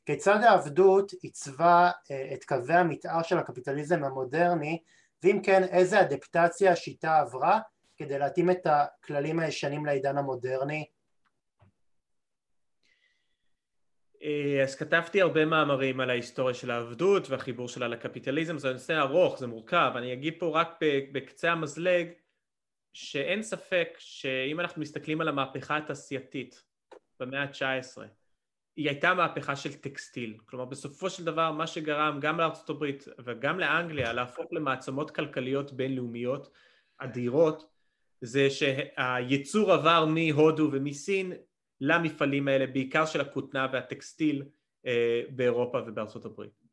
כיצד 0.06 0.44
העבדות 0.44 1.12
עיצבה 1.12 1.92
את 2.34 2.44
קווי 2.44 2.76
המתאר 2.76 3.24
של 3.24 3.38
הקפיטליזם 3.38 4.04
המודרני? 4.04 4.82
ואם 5.24 5.40
כן 5.44 5.64
איזה 5.64 6.02
אדפטציה 6.02 6.72
השיטה 6.72 7.20
עברה 7.20 7.60
כדי 7.98 8.20
להתאים 8.20 8.52
את 8.52 8.68
הכללים 8.68 9.40
הישנים 9.40 9.86
לעידן 9.86 10.18
המודרני 10.18 10.86
אז 14.64 14.76
כתבתי 14.76 15.22
הרבה 15.22 15.46
מאמרים 15.46 16.00
על 16.00 16.10
ההיסטוריה 16.10 16.54
של 16.54 16.72
העבדות 16.72 17.30
והחיבור 17.30 17.68
שלה 17.68 17.88
לקפיטליזם, 17.88 18.58
זה 18.58 18.74
נושא 18.74 19.00
ארוך, 19.00 19.40
זה 19.40 19.48
מורכב, 19.48 19.92
אני 19.96 20.14
אגיד 20.14 20.34
פה 20.40 20.60
רק 20.60 20.80
בקצה 21.12 21.52
המזלג 21.52 22.08
שאין 22.94 23.44
ספק 23.44 23.88
שאם 23.98 24.60
אנחנו 24.60 24.82
מסתכלים 24.82 25.22
על 25.22 25.28
המהפכה 25.28 25.78
התעשייתית 25.78 26.64
במאה 27.20 27.42
ה-19 27.44 28.02
היא 28.76 28.90
הייתה 28.90 29.14
מהפכה 29.14 29.56
של 29.56 29.74
טקסטיל, 29.74 30.38
כלומר 30.46 30.66
בסופו 30.66 31.10
של 31.10 31.26
דבר 31.26 31.52
מה 31.52 31.68
שגרם 31.68 32.20
גם 32.22 32.38
לארצות 32.38 32.70
הברית 32.70 33.06
וגם 33.24 33.60
לאנגליה 33.60 34.14
להפוך 34.14 34.46
למעצמות 34.52 35.12
כלכליות 35.12 35.74
בינלאומיות 35.74 36.50
אדירות 36.98 37.70
זה 38.22 38.50
שהייצור 38.50 39.72
עבר 39.72 40.06
מהודו 40.06 40.70
ומסין 40.72 41.34
למפעלים 41.86 42.48
האלה, 42.48 42.68
בעיקר 42.68 43.06
של 43.06 43.22
הכותנה 43.22 43.68
והטקסטיל 43.74 44.44
באירופה 45.30 45.80
ובארצות 45.88 46.26
הברית. 46.26 46.64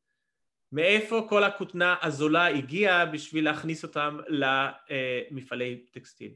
מאיפה 0.73 1.27
כל 1.29 1.45
הכותנה 1.45 1.97
הזולה 2.03 2.47
הגיעה 2.47 3.07
בשביל 3.07 3.45
להכניס 3.45 3.83
אותם 3.83 4.19
למפעלי 4.29 5.87
טקסטיל? 5.93 6.35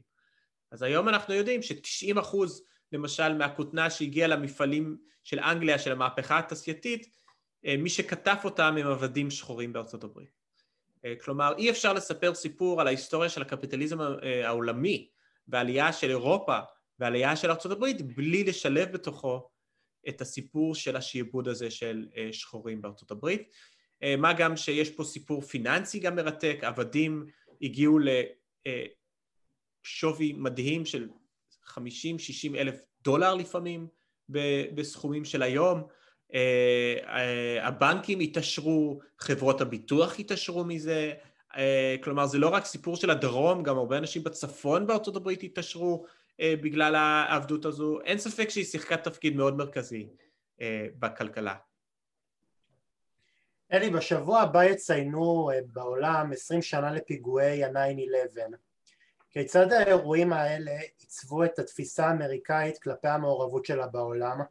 אז 0.71 0.81
היום 0.81 1.09
אנחנו 1.09 1.33
יודעים 1.33 1.61
ש-90 1.61 2.19
אחוז 2.19 2.65
למשל 2.91 3.33
מהכותנה 3.33 3.89
שהגיעה 3.89 4.27
למפעלים 4.27 4.97
של 5.23 5.39
אנגליה 5.39 5.79
של 5.79 5.91
המהפכה 5.91 6.39
התעשייתית, 6.39 7.15
מי 7.77 7.89
שכתב 7.89 8.35
אותם 8.43 8.75
הם 8.79 8.87
עבדים 8.87 9.31
שחורים 9.31 9.73
בארצות 9.73 10.03
הברית. 10.03 10.35
כלומר 11.23 11.53
אי 11.57 11.69
אפשר 11.69 11.93
לספר 11.93 12.33
סיפור 12.33 12.81
על 12.81 12.87
ההיסטוריה 12.87 13.29
של 13.29 13.41
הקפיטליזם 13.41 13.97
העולמי 14.43 15.09
והעלייה 15.47 15.93
של 15.93 16.09
אירופה 16.09 16.59
ועלייה 16.99 17.35
של 17.35 17.51
ארה"ב 17.51 17.85
בלי 18.15 18.43
לשלב 18.43 18.91
בתוכו 18.91 19.49
את 20.09 20.21
הסיפור 20.21 20.75
של 20.75 20.95
השיעבוד 20.95 21.47
הזה 21.47 21.71
של 21.71 22.05
שחורים 22.31 22.81
בארצות 22.81 23.11
הברית. 23.11 23.49
מה 24.17 24.33
גם 24.33 24.57
שיש 24.57 24.89
פה 24.89 25.03
סיפור 25.03 25.41
פיננסי 25.41 25.99
גם 25.99 26.15
מרתק, 26.15 26.59
עבדים 26.61 27.25
הגיעו 27.61 27.99
לשווי 29.85 30.33
מדהים 30.33 30.85
של 30.85 31.09
50-60 31.67 31.77
אלף 32.55 32.75
דולר 33.03 33.35
לפעמים 33.35 33.87
בסכומים 34.75 35.25
של 35.25 35.41
היום, 35.41 35.87
הבנקים 37.61 38.19
התעשרו, 38.19 38.99
חברות 39.19 39.61
הביטוח 39.61 40.19
התעשרו 40.19 40.65
מזה, 40.65 41.13
כלומר 42.03 42.25
זה 42.25 42.37
לא 42.37 42.49
רק 42.49 42.65
סיפור 42.65 42.95
של 42.95 43.09
הדרום, 43.09 43.63
גם 43.63 43.77
הרבה 43.77 43.97
אנשים 43.97 44.23
בצפון 44.23 44.87
בארצות 44.87 45.15
הברית 45.15 45.43
התעשרו 45.43 46.05
בגלל 46.41 46.95
העבדות 46.95 47.65
הזו, 47.65 48.01
אין 48.01 48.17
ספק 48.17 48.49
שהיא 48.49 48.65
שיחקה 48.65 48.97
תפקיד 48.97 49.35
מאוד 49.35 49.57
מרכזי 49.57 50.09
בכלכלה. 50.99 51.55
אלי, 53.71 53.89
בשבוע 53.89 54.41
הבא 54.41 54.63
יציינו 54.63 55.49
בעולם 55.65 56.31
20 56.31 56.61
שנה 56.61 56.91
לפיגועי 56.91 57.63
ה-9-11. 57.63 58.55
כיצד 59.29 59.71
האירועים 59.71 60.33
האלה 60.33 60.71
עיצבו 60.99 61.43
את 61.43 61.59
התפיסה 61.59 62.07
האמריקאית 62.07 62.77
כלפי 62.77 63.07
המעורבות 63.07 63.65
שלה 63.65 63.87
בעולם? 63.87 64.41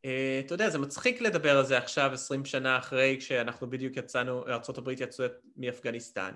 אתה 0.00 0.54
יודע, 0.54 0.70
זה 0.70 0.78
מצחיק 0.78 1.20
לדבר 1.20 1.58
על 1.58 1.64
זה 1.64 1.78
עכשיו 1.78 2.10
20 2.12 2.44
שנה 2.44 2.78
אחרי 2.78 3.16
כשאנחנו 3.20 3.70
בדיוק 3.70 3.96
יצאנו, 3.96 4.46
ארה"ב 4.46 4.88
יצאו 4.88 5.24
מאפגניסטן. 5.56 6.32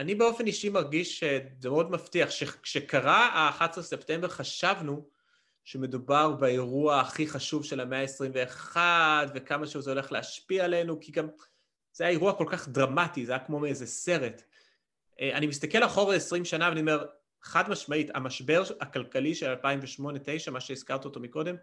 אני 0.00 0.14
באופן 0.14 0.46
אישי 0.46 0.68
מרגיש 0.68 1.20
שזה 1.20 1.70
מאוד 1.70 1.90
מבטיח, 1.90 2.30
שכשקרה 2.30 3.26
ה-11 3.26 3.82
ספטמבר 3.82 4.28
חשבנו 4.28 5.08
שמדובר 5.64 6.32
באירוע 6.32 7.00
הכי 7.00 7.26
חשוב 7.26 7.64
של 7.64 7.80
המאה 7.80 8.00
ה-21 8.00 8.76
וכמה 9.34 9.66
שזה 9.66 9.90
הולך 9.90 10.12
להשפיע 10.12 10.64
עלינו, 10.64 11.00
כי 11.00 11.12
גם 11.12 11.28
זה 11.92 12.04
היה 12.04 12.10
אירוע 12.10 12.32
כל 12.32 12.44
כך 12.48 12.68
דרמטי, 12.68 13.26
זה 13.26 13.32
היה 13.32 13.38
כמו 13.38 13.58
מאיזה 13.58 13.86
סרט. 13.86 14.42
אה, 15.20 15.36
אני 15.36 15.46
מסתכל 15.46 15.84
אחורה 15.84 16.14
20 16.14 16.44
שנה 16.44 16.68
ואני 16.68 16.80
אומר, 16.80 17.06
חד 17.42 17.70
משמעית, 17.70 18.10
המשבר 18.14 18.62
הכלכלי 18.80 19.34
של 19.34 19.54
2008-2009, 19.54 20.50
מה 20.50 20.60
שהזכרת 20.60 21.04
אותו 21.04 21.20
מקודם, 21.20 21.56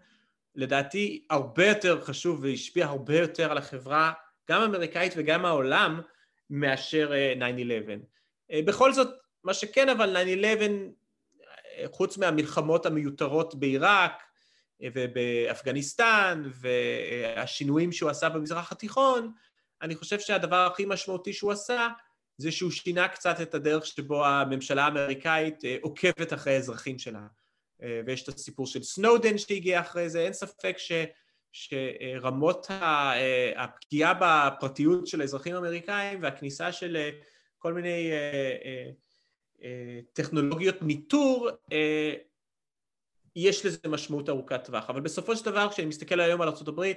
לדעתי 0.54 1.26
הרבה 1.30 1.66
יותר 1.66 2.00
חשוב 2.00 2.40
והשפיע 2.42 2.86
הרבה 2.86 3.18
יותר 3.18 3.50
על 3.50 3.58
החברה, 3.58 4.12
גם 4.50 4.62
האמריקאית 4.62 5.12
וגם 5.16 5.44
העולם, 5.44 6.00
מאשר 6.50 7.12
9-11. 7.38 8.17
אה, 8.50 8.56
אה, 8.56 8.62
בכל 8.62 8.92
זאת, 8.92 9.08
מה 9.44 9.54
שכן 9.54 9.88
אבל 9.88 10.16
9-11, 10.16 11.86
חוץ 11.86 12.18
מהמלחמות 12.18 12.86
המיותרות 12.86 13.54
בעיראק 13.54 14.22
ובאפגניסטן 14.82 16.42
והשינויים 16.54 17.92
שהוא 17.92 18.10
עשה 18.10 18.28
במזרח 18.28 18.72
התיכון, 18.72 19.32
אני 19.82 19.94
חושב 19.94 20.20
שהדבר 20.20 20.66
הכי 20.72 20.84
משמעותי 20.86 21.32
שהוא 21.32 21.52
עשה 21.52 21.88
זה 22.38 22.52
שהוא 22.52 22.70
שינה 22.70 23.08
קצת 23.08 23.40
את 23.40 23.54
הדרך 23.54 23.86
שבו 23.86 24.26
הממשלה 24.26 24.84
האמריקאית 24.84 25.64
אה, 25.64 25.76
עוקבת 25.80 26.32
אחרי 26.32 26.54
האזרחים 26.54 26.98
שלה. 26.98 27.26
אה, 27.82 28.00
ויש 28.06 28.22
את 28.22 28.28
הסיפור 28.28 28.66
של 28.66 28.82
סנודן 28.82 29.38
שהגיע 29.38 29.80
אחרי 29.80 30.10
זה, 30.10 30.20
אין 30.20 30.32
ספק 30.32 30.78
ש, 30.78 30.92
שרמות 31.52 32.66
אה, 32.70 33.52
הפגיעה 33.56 34.14
בפרטיות 34.20 35.06
של 35.06 35.20
האזרחים 35.20 35.54
האמריקאים 35.54 36.22
והכניסה 36.22 36.72
של 36.72 36.96
כל 37.58 37.72
מיני 37.72 38.10
טכנולוגיות 40.12 40.82
ניטור, 40.82 41.48
יש 43.36 43.66
לזה 43.66 43.88
משמעות 43.88 44.28
ארוכת 44.28 44.64
טווח. 44.64 44.90
אבל 44.90 45.00
בסופו 45.00 45.36
של 45.36 45.44
דבר, 45.44 45.68
כשאני 45.70 45.88
מסתכל 45.88 46.20
היום 46.20 46.40
על 46.40 46.48
ארה"ב, 46.48 46.92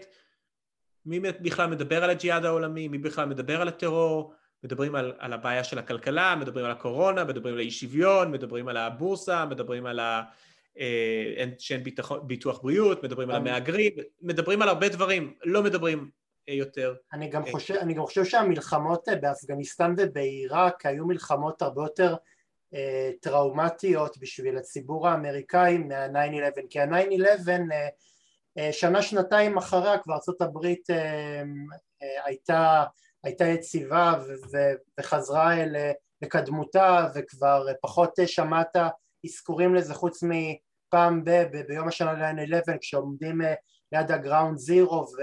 מי 1.05 1.19
בכלל 1.19 1.69
מדבר 1.69 2.03
על 2.03 2.09
הג'יהאד 2.09 2.45
העולמי, 2.45 2.87
מי 2.87 2.97
בכלל 2.97 3.25
מדבר 3.25 3.61
על 3.61 3.67
הטרור, 3.67 4.33
מדברים 4.63 4.95
על, 4.95 5.13
על 5.19 5.33
הבעיה 5.33 5.63
של 5.63 5.79
הכלכלה, 5.79 6.35
מדברים 6.35 6.65
על 6.65 6.71
הקורונה, 6.71 7.23
מדברים 7.23 7.53
על 7.53 7.59
האי 7.59 7.71
שוויון, 7.71 8.31
מדברים 8.31 8.67
על 8.67 8.77
הבורסה, 8.77 9.45
מדברים 9.45 9.85
על 9.85 9.99
ה... 9.99 10.23
אה, 10.79 11.45
שאין 11.59 11.83
ביטוח 12.23 12.61
בריאות, 12.61 13.03
מדברים 13.03 13.29
על 13.29 13.35
המהגרים, 13.35 13.91
מדברים 14.21 14.61
על 14.61 14.69
הרבה 14.69 14.89
דברים, 14.89 15.33
לא 15.45 15.63
מדברים 15.63 15.99
אה, 15.99 16.20
יותר. 16.47 16.95
אני 17.13 17.29
גם, 17.29 17.45
אה, 17.45 17.51
חושב, 17.51 17.73
אני 17.73 17.93
גם 17.93 18.05
חושב 18.05 18.25
שהמלחמות 18.25 19.07
באפגניסטן 19.21 19.93
ובעיראק 19.97 20.85
היו 20.85 21.05
מלחמות 21.05 21.61
הרבה 21.61 21.81
יותר 21.81 22.15
אה, 22.73 23.11
טראומטיות 23.21 24.17
בשביל 24.17 24.57
הציבור 24.57 25.07
האמריקאי 25.07 25.77
מה-9-11, 25.77 26.61
כי 26.69 26.79
ה-9-11 26.79 27.49
אה, 27.71 27.87
אה, 28.57 28.73
שנה 28.73 29.01
שנתיים 29.01 29.57
אחריה 29.57 29.97
כבר 29.97 30.13
ארה"ב 30.13 30.65
אה, 30.65 31.43
אה, 32.03 32.25
הייתה 32.25 32.83
הייתה 33.23 33.45
יציבה 33.45 34.13
וחזרה 34.99 35.61
אל 35.61 35.75
לקדמותה 36.21 37.07
וכבר 37.15 37.65
פחות 37.81 38.13
שמעת 38.25 38.75
אזכורים 39.25 39.75
לזה 39.75 39.93
חוץ 39.93 40.23
מפעם 40.23 41.23
ב, 41.23 41.29
ב, 41.29 41.61
ביום 41.67 41.87
השנה 41.87 42.33
ל-9-11 42.33 42.77
כשעומדים 42.81 43.41
אה, 43.41 43.53
ליד 43.91 44.11
הגראונד 44.11 44.57
זירו 44.57 45.05
ו, 45.17 45.21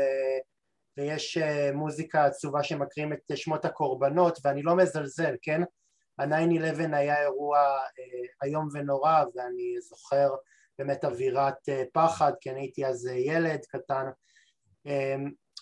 ויש 0.98 1.38
אה, 1.38 1.70
מוזיקה 1.74 2.24
עצובה 2.24 2.62
שמקריאים 2.62 3.12
את 3.12 3.36
שמות 3.36 3.64
הקורבנות 3.64 4.38
ואני 4.44 4.62
לא 4.62 4.76
מזלזל, 4.76 5.34
כן? 5.42 5.62
ה-9-11 6.18 6.96
היה 6.96 7.22
אירוע 7.22 7.58
אה, 7.58 8.46
איום 8.46 8.68
ונורא 8.72 9.24
ואני 9.34 9.80
זוכר 9.80 10.30
באמת 10.78 11.04
אווירת 11.04 11.68
פחד 11.92 12.32
כי 12.40 12.50
אני 12.50 12.60
הייתי 12.60 12.86
אז 12.86 13.06
ילד 13.06 13.60
קטן 13.68 14.06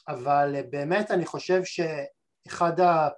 אבל 0.09 0.57
באמת 0.70 1.11
אני 1.11 1.26
חושב 1.26 1.64
ש... 1.64 1.80
אחד 2.49 2.80
ה... 2.80 3.09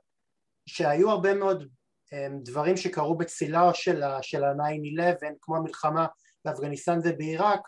שהיו 0.67 1.11
הרבה 1.11 1.35
מאוד 1.35 1.69
אמ, 2.13 2.39
דברים 2.43 2.77
שקרו 2.77 3.19
בצילה 3.19 3.75
של 3.75 4.03
ה-9-11 4.03 5.27
כמו 5.41 5.57
המלחמה 5.57 6.07
באפגניסטן 6.45 6.99
ובעיראק 7.05 7.61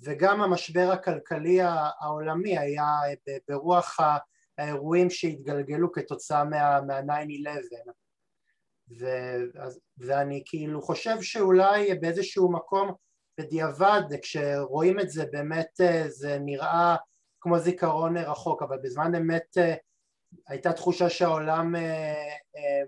וגם 0.00 0.42
המשבר 0.42 0.90
הכלכלי 0.92 1.58
העולמי 2.00 2.58
היה 2.58 2.86
ברוח 3.48 3.96
האירועים 4.58 5.10
שהתגלגלו 5.10 5.92
כתוצאה 5.92 6.44
מה-9-11 6.44 7.90
ו... 9.00 9.06
ואני 9.98 10.42
כאילו 10.46 10.82
חושב 10.82 11.22
שאולי 11.22 11.94
באיזשהו 11.94 12.52
מקום 12.52 12.92
בדיעבד 13.40 14.02
כשרואים 14.22 15.00
את 15.00 15.10
זה 15.10 15.26
באמת 15.32 15.80
אה, 15.80 16.04
זה 16.08 16.38
נראה 16.40 16.96
כמו 17.40 17.58
זיכרון 17.58 18.16
רחוק 18.16 18.62
אבל 18.62 18.78
בזמן 18.82 19.14
אמת 19.14 19.58
אה, 19.58 19.74
הייתה 20.48 20.72
תחושה 20.72 21.10
שהעולם 21.10 21.76
אה, 21.76 22.82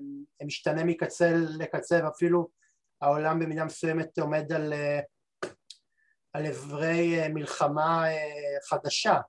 משתנה 0.45 0.85
מקצה 0.85 1.33
לקצה 1.35 2.01
ואפילו 2.05 2.49
העולם 3.01 3.39
במידה 3.39 3.65
מסוימת 3.65 4.19
עומד 4.19 4.53
על, 4.53 4.73
על 6.33 6.47
אברי 6.47 7.29
מלחמה 7.29 8.05
חדשה. 8.69 9.21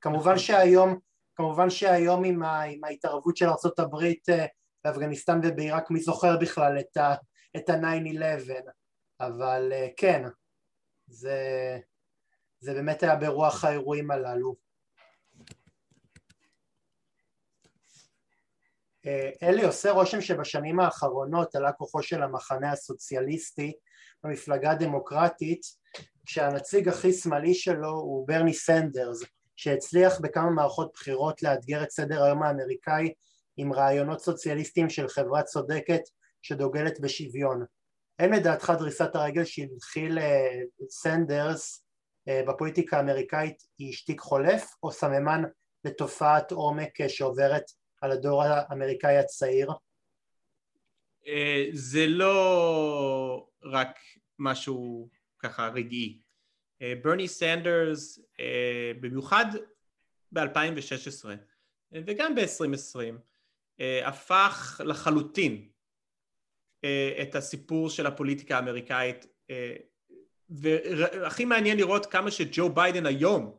כמובן. 0.00 0.38
שהיום, 0.38 0.98
כמובן 1.34 1.70
שהיום 1.70 2.24
עם, 2.24 2.42
ה, 2.42 2.62
עם 2.62 2.84
ההתערבות 2.84 3.36
של 3.36 3.46
ארה"ב 3.46 3.96
באפגניסטן 4.84 5.40
ובעיראק 5.44 5.90
מי 5.90 6.00
זוכר 6.00 6.36
בכלל 6.40 6.78
את 7.56 7.68
ה-9-11 7.68 8.50
אבל 9.20 9.72
כן 9.96 10.22
זה, 11.06 11.38
זה 12.60 12.74
באמת 12.74 13.02
היה 13.02 13.16
ברוח 13.16 13.64
האירועים 13.64 14.10
הללו 14.10 14.56
אלי 19.42 19.64
עושה 19.64 19.90
רושם 19.90 20.20
שבשנים 20.20 20.80
האחרונות 20.80 21.54
עלה 21.54 21.72
כוחו 21.72 22.02
של 22.02 22.22
המחנה 22.22 22.72
הסוציאליסטי 22.72 23.72
במפלגה 24.24 24.70
הדמוקרטית 24.70 25.62
כשהנציג 26.26 26.88
הכי 26.88 27.12
שמאלי 27.12 27.54
שלו 27.54 27.90
הוא 27.90 28.28
ברני 28.28 28.54
סנדרס 28.54 29.22
שהצליח 29.56 30.20
בכמה 30.20 30.50
מערכות 30.50 30.90
בחירות 30.94 31.42
לאתגר 31.42 31.82
את 31.82 31.90
סדר 31.90 32.24
היום 32.24 32.42
האמריקאי 32.42 33.12
עם 33.56 33.72
רעיונות 33.72 34.20
סוציאליסטיים 34.20 34.90
של 34.90 35.08
חברה 35.08 35.42
צודקת 35.42 36.00
שדוגלת 36.42 37.00
בשוויון. 37.00 37.64
אין 38.18 38.32
לדעתך 38.32 38.72
דריסת 38.78 39.14
הרגל 39.14 39.44
שהתחיל 39.44 40.18
אה, 40.18 40.60
סנדרס 40.90 41.84
אה, 42.28 42.42
בפוליטיקה 42.48 42.96
האמריקאית 42.96 43.62
היא 43.78 43.92
שטיק 43.92 44.20
חולף 44.20 44.74
או 44.82 44.92
סממן 44.92 45.42
לתופעת 45.84 46.52
עומק 46.52 47.00
אה, 47.00 47.08
שעוברת 47.08 47.64
על 48.02 48.12
הדור 48.12 48.42
האמריקאי 48.42 49.18
הצעיר? 49.18 49.70
אה, 51.26 51.66
זה 51.72 52.06
לא 52.06 53.48
רק 53.62 53.98
משהו 54.38 55.08
ככה 55.38 55.68
רגעי. 55.68 56.18
אה, 56.82 56.92
ברני 57.02 57.28
סנדרס, 57.28 58.18
אה, 58.40 58.92
במיוחד 59.00 59.46
ב-2016 60.32 61.28
וגם 61.92 62.34
ב-2020, 62.34 63.14
הפך 64.04 64.80
לחלוטין 64.84 65.68
את 67.22 67.34
הסיפור 67.34 67.90
של 67.90 68.06
הפוליטיקה 68.06 68.56
האמריקאית 68.56 69.26
והכי 70.50 71.44
מעניין 71.44 71.76
לראות 71.76 72.06
כמה 72.06 72.30
שג'ו 72.30 72.68
ביידן 72.68 73.06
היום 73.06 73.56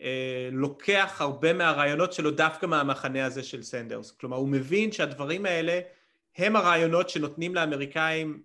אה, 0.00 0.48
לוקח 0.52 1.16
הרבה 1.20 1.52
מהרעיונות 1.52 2.12
שלו 2.12 2.30
דווקא 2.30 2.66
מהמחנה 2.66 3.24
הזה 3.24 3.42
של 3.42 3.62
סנדרס. 3.62 4.10
כלומר, 4.10 4.36
הוא 4.36 4.48
מבין 4.48 4.92
שהדברים 4.92 5.46
האלה 5.46 5.80
הם 6.36 6.56
הרעיונות 6.56 7.10
שנותנים 7.10 7.54
לאמריקאים 7.54 8.42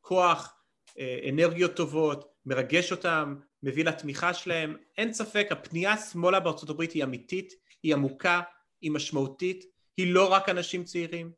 כוח, 0.00 0.54
אה, 0.98 1.18
אנרגיות 1.28 1.76
טובות, 1.76 2.32
מרגש 2.46 2.92
אותם, 2.92 3.36
מביא 3.62 3.84
לתמיכה 3.84 4.34
שלהם. 4.34 4.76
אין 4.98 5.12
ספק, 5.12 5.48
הפנייה 5.50 5.96
שמאלה 5.96 6.40
בארצות 6.40 6.70
הברית 6.70 6.92
היא 6.92 7.04
אמיתית, 7.04 7.52
היא 7.82 7.94
עמוקה, 7.94 8.40
היא 8.80 8.90
משמעותית, 8.90 9.64
היא 9.96 10.14
לא 10.14 10.32
רק 10.32 10.48
אנשים 10.48 10.84
צעירים. 10.84 11.32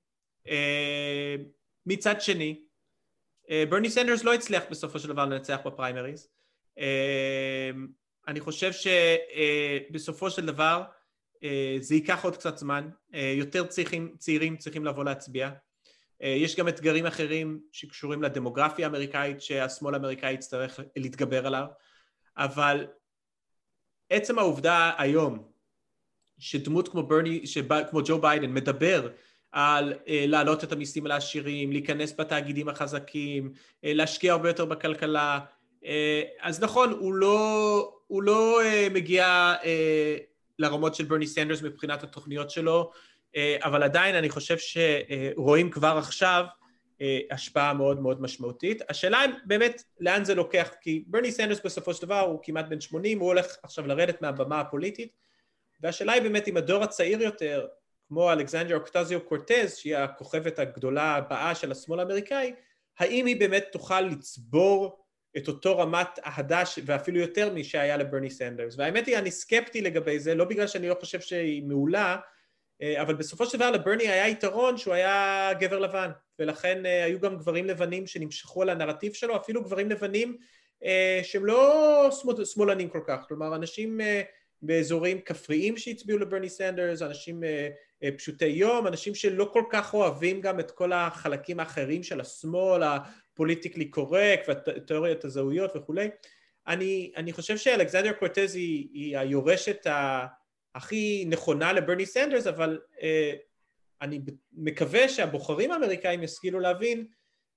אה, 0.48 1.36
מצד 1.86 2.20
שני, 2.20 2.60
ברני 3.70 3.90
סנדרס 3.90 4.24
לא 4.24 4.34
הצליח 4.34 4.62
בסופו 4.70 4.98
של 4.98 5.08
דבר 5.08 5.26
לנצח 5.26 5.58
בפריימריז. 5.64 6.28
אני 8.28 8.40
חושב 8.40 8.70
שבסופו 8.72 10.30
של 10.30 10.46
דבר 10.46 10.82
אה, 10.82 10.99
זה 11.80 11.94
ייקח 11.94 12.24
עוד 12.24 12.36
קצת 12.36 12.58
זמן, 12.58 12.88
אה, 13.14 13.34
יותר 13.36 13.66
צריכים, 13.66 14.14
צעירים 14.18 14.56
צריכים 14.56 14.84
לבוא 14.84 15.04
להצביע. 15.04 15.50
אה, 16.22 16.28
יש 16.28 16.56
גם 16.56 16.68
אתגרים 16.68 17.06
אחרים 17.06 17.60
שקשורים 17.72 18.22
לדמוגרפיה 18.22 18.86
האמריקאית 18.86 19.42
שהשמאל 19.42 19.94
האמריקאי 19.94 20.32
יצטרך 20.32 20.80
להתגבר 20.96 21.46
עליו, 21.46 21.66
אבל 22.36 22.86
עצם 24.10 24.38
העובדה 24.38 24.92
היום 24.98 25.50
שדמות 26.38 26.88
כמו 26.88 27.02
ברני, 27.02 27.46
שבא, 27.46 27.90
כמו 27.90 28.00
ג'ו 28.04 28.20
ביידן 28.20 28.54
מדבר 28.54 29.08
על 29.52 29.94
להעלות 30.06 30.64
את 30.64 30.72
המיסים 30.72 31.06
על 31.06 31.12
העשירים, 31.12 31.72
להיכנס 31.72 32.14
בתאגידים 32.18 32.68
החזקים, 32.68 33.52
להשקיע 33.82 34.32
הרבה 34.32 34.48
יותר 34.48 34.64
בכלכלה, 34.64 35.40
אז 36.40 36.62
נכון, 36.62 36.92
הוא 36.92 37.14
לא, 37.14 37.94
הוא 38.06 38.22
לא 38.22 38.60
מגיע 38.90 39.54
לרמות 40.60 40.94
של 40.94 41.04
ברני 41.04 41.26
סנדרס 41.26 41.62
מבחינת 41.62 42.02
התוכניות 42.02 42.50
שלו, 42.50 42.90
אבל 43.62 43.82
עדיין 43.82 44.14
אני 44.14 44.28
חושב 44.28 44.56
שרואים 44.58 45.70
כבר 45.70 45.96
עכשיו 45.98 46.44
השפעה 47.30 47.74
מאוד 47.74 48.00
מאוד 48.00 48.22
משמעותית. 48.22 48.82
השאלה 48.88 49.20
היא 49.20 49.30
באמת 49.44 49.82
לאן 50.00 50.24
זה 50.24 50.34
לוקח, 50.34 50.70
כי 50.80 51.04
ברני 51.06 51.32
סנדרס 51.32 51.60
בסופו 51.64 51.94
של 51.94 52.06
דבר 52.06 52.20
הוא 52.20 52.40
כמעט 52.42 52.68
בן 52.68 52.80
80, 52.80 53.18
הוא 53.18 53.28
הולך 53.28 53.56
עכשיו 53.62 53.86
לרדת 53.86 54.22
מהבמה 54.22 54.60
הפוליטית, 54.60 55.12
והשאלה 55.80 56.12
היא 56.12 56.22
באמת 56.22 56.48
אם 56.48 56.56
הדור 56.56 56.82
הצעיר 56.82 57.22
יותר, 57.22 57.66
כמו 58.08 58.32
אלכסנדר 58.32 58.74
אוקטזיו 58.74 59.20
קורטז, 59.20 59.76
שהיא 59.76 59.96
הכוכבת 59.96 60.58
הגדולה 60.58 61.14
הבאה 61.14 61.54
של 61.54 61.72
השמאל 61.72 62.00
האמריקאי, 62.00 62.54
האם 62.98 63.26
היא 63.26 63.40
באמת 63.40 63.64
תוכל 63.72 64.00
לצבור 64.00 64.99
את 65.36 65.48
אותו 65.48 65.78
רמת 65.78 66.18
אהדה 66.26 66.62
ואפילו 66.84 67.20
יותר 67.20 67.54
משהיה 67.54 67.96
לברני 67.96 68.30
סנדרס. 68.30 68.74
והאמת 68.78 69.06
היא, 69.06 69.18
אני 69.18 69.30
סקפטי 69.30 69.80
לגבי 69.80 70.18
זה, 70.18 70.34
לא 70.34 70.44
בגלל 70.44 70.66
שאני 70.66 70.88
לא 70.88 70.94
חושב 70.94 71.20
שהיא 71.20 71.62
מעולה, 71.62 72.16
אה, 72.82 73.02
אבל 73.02 73.14
בסופו 73.14 73.46
של 73.46 73.58
דבר 73.58 73.70
לברני 73.70 74.08
היה 74.08 74.28
יתרון 74.28 74.76
שהוא 74.76 74.94
היה 74.94 75.50
גבר 75.60 75.78
לבן, 75.78 76.10
ולכן 76.38 76.86
אה, 76.86 77.04
היו 77.04 77.20
גם 77.20 77.36
גברים 77.36 77.66
לבנים 77.66 78.06
שנמשכו 78.06 78.62
על 78.62 78.68
הנרטיב 78.70 79.12
שלו, 79.12 79.36
אפילו 79.36 79.62
גברים 79.64 79.90
לבנים 79.90 80.36
אה, 80.84 81.20
שהם 81.22 81.46
לא 81.46 82.10
שמאלנים 82.44 82.88
כל 82.88 83.00
כך, 83.06 83.24
כלומר 83.28 83.54
אנשים 83.54 84.00
באזורים 84.62 85.20
כפריים 85.20 85.76
שהצביעו 85.76 86.18
לברני 86.18 86.48
סנדרס, 86.48 87.02
אנשים 87.02 87.42
פשוטי 88.16 88.46
יום, 88.46 88.86
אנשים 88.86 89.14
שלא 89.14 89.50
כל 89.52 89.62
כך 89.70 89.94
אוהבים 89.94 90.40
גם 90.40 90.60
את 90.60 90.70
כל 90.70 90.92
החלקים 90.92 91.60
האחרים 91.60 92.02
של 92.02 92.20
השמאל, 92.20 92.82
ה 93.40 93.44
politically 93.44 93.84
correct 93.84 94.48
והתיאוריות 94.48 95.24
הזהויות 95.24 95.76
וכולי. 95.76 96.08
אני, 96.66 97.12
אני 97.16 97.32
חושב 97.32 97.56
שאלכסנדריה 97.56 98.12
קורטז 98.12 98.54
היא, 98.54 98.88
היא 98.92 99.18
היורשת 99.18 99.86
ה... 99.86 100.26
הכי 100.74 101.24
נכונה 101.28 101.72
לברני 101.72 102.06
סנדרס, 102.06 102.46
אבל 102.46 102.80
אה, 103.02 103.32
אני 104.02 104.20
מקווה 104.52 105.08
שהבוחרים 105.08 105.72
האמריקאים 105.72 106.22
ישכילו 106.22 106.60
להבין 106.60 107.06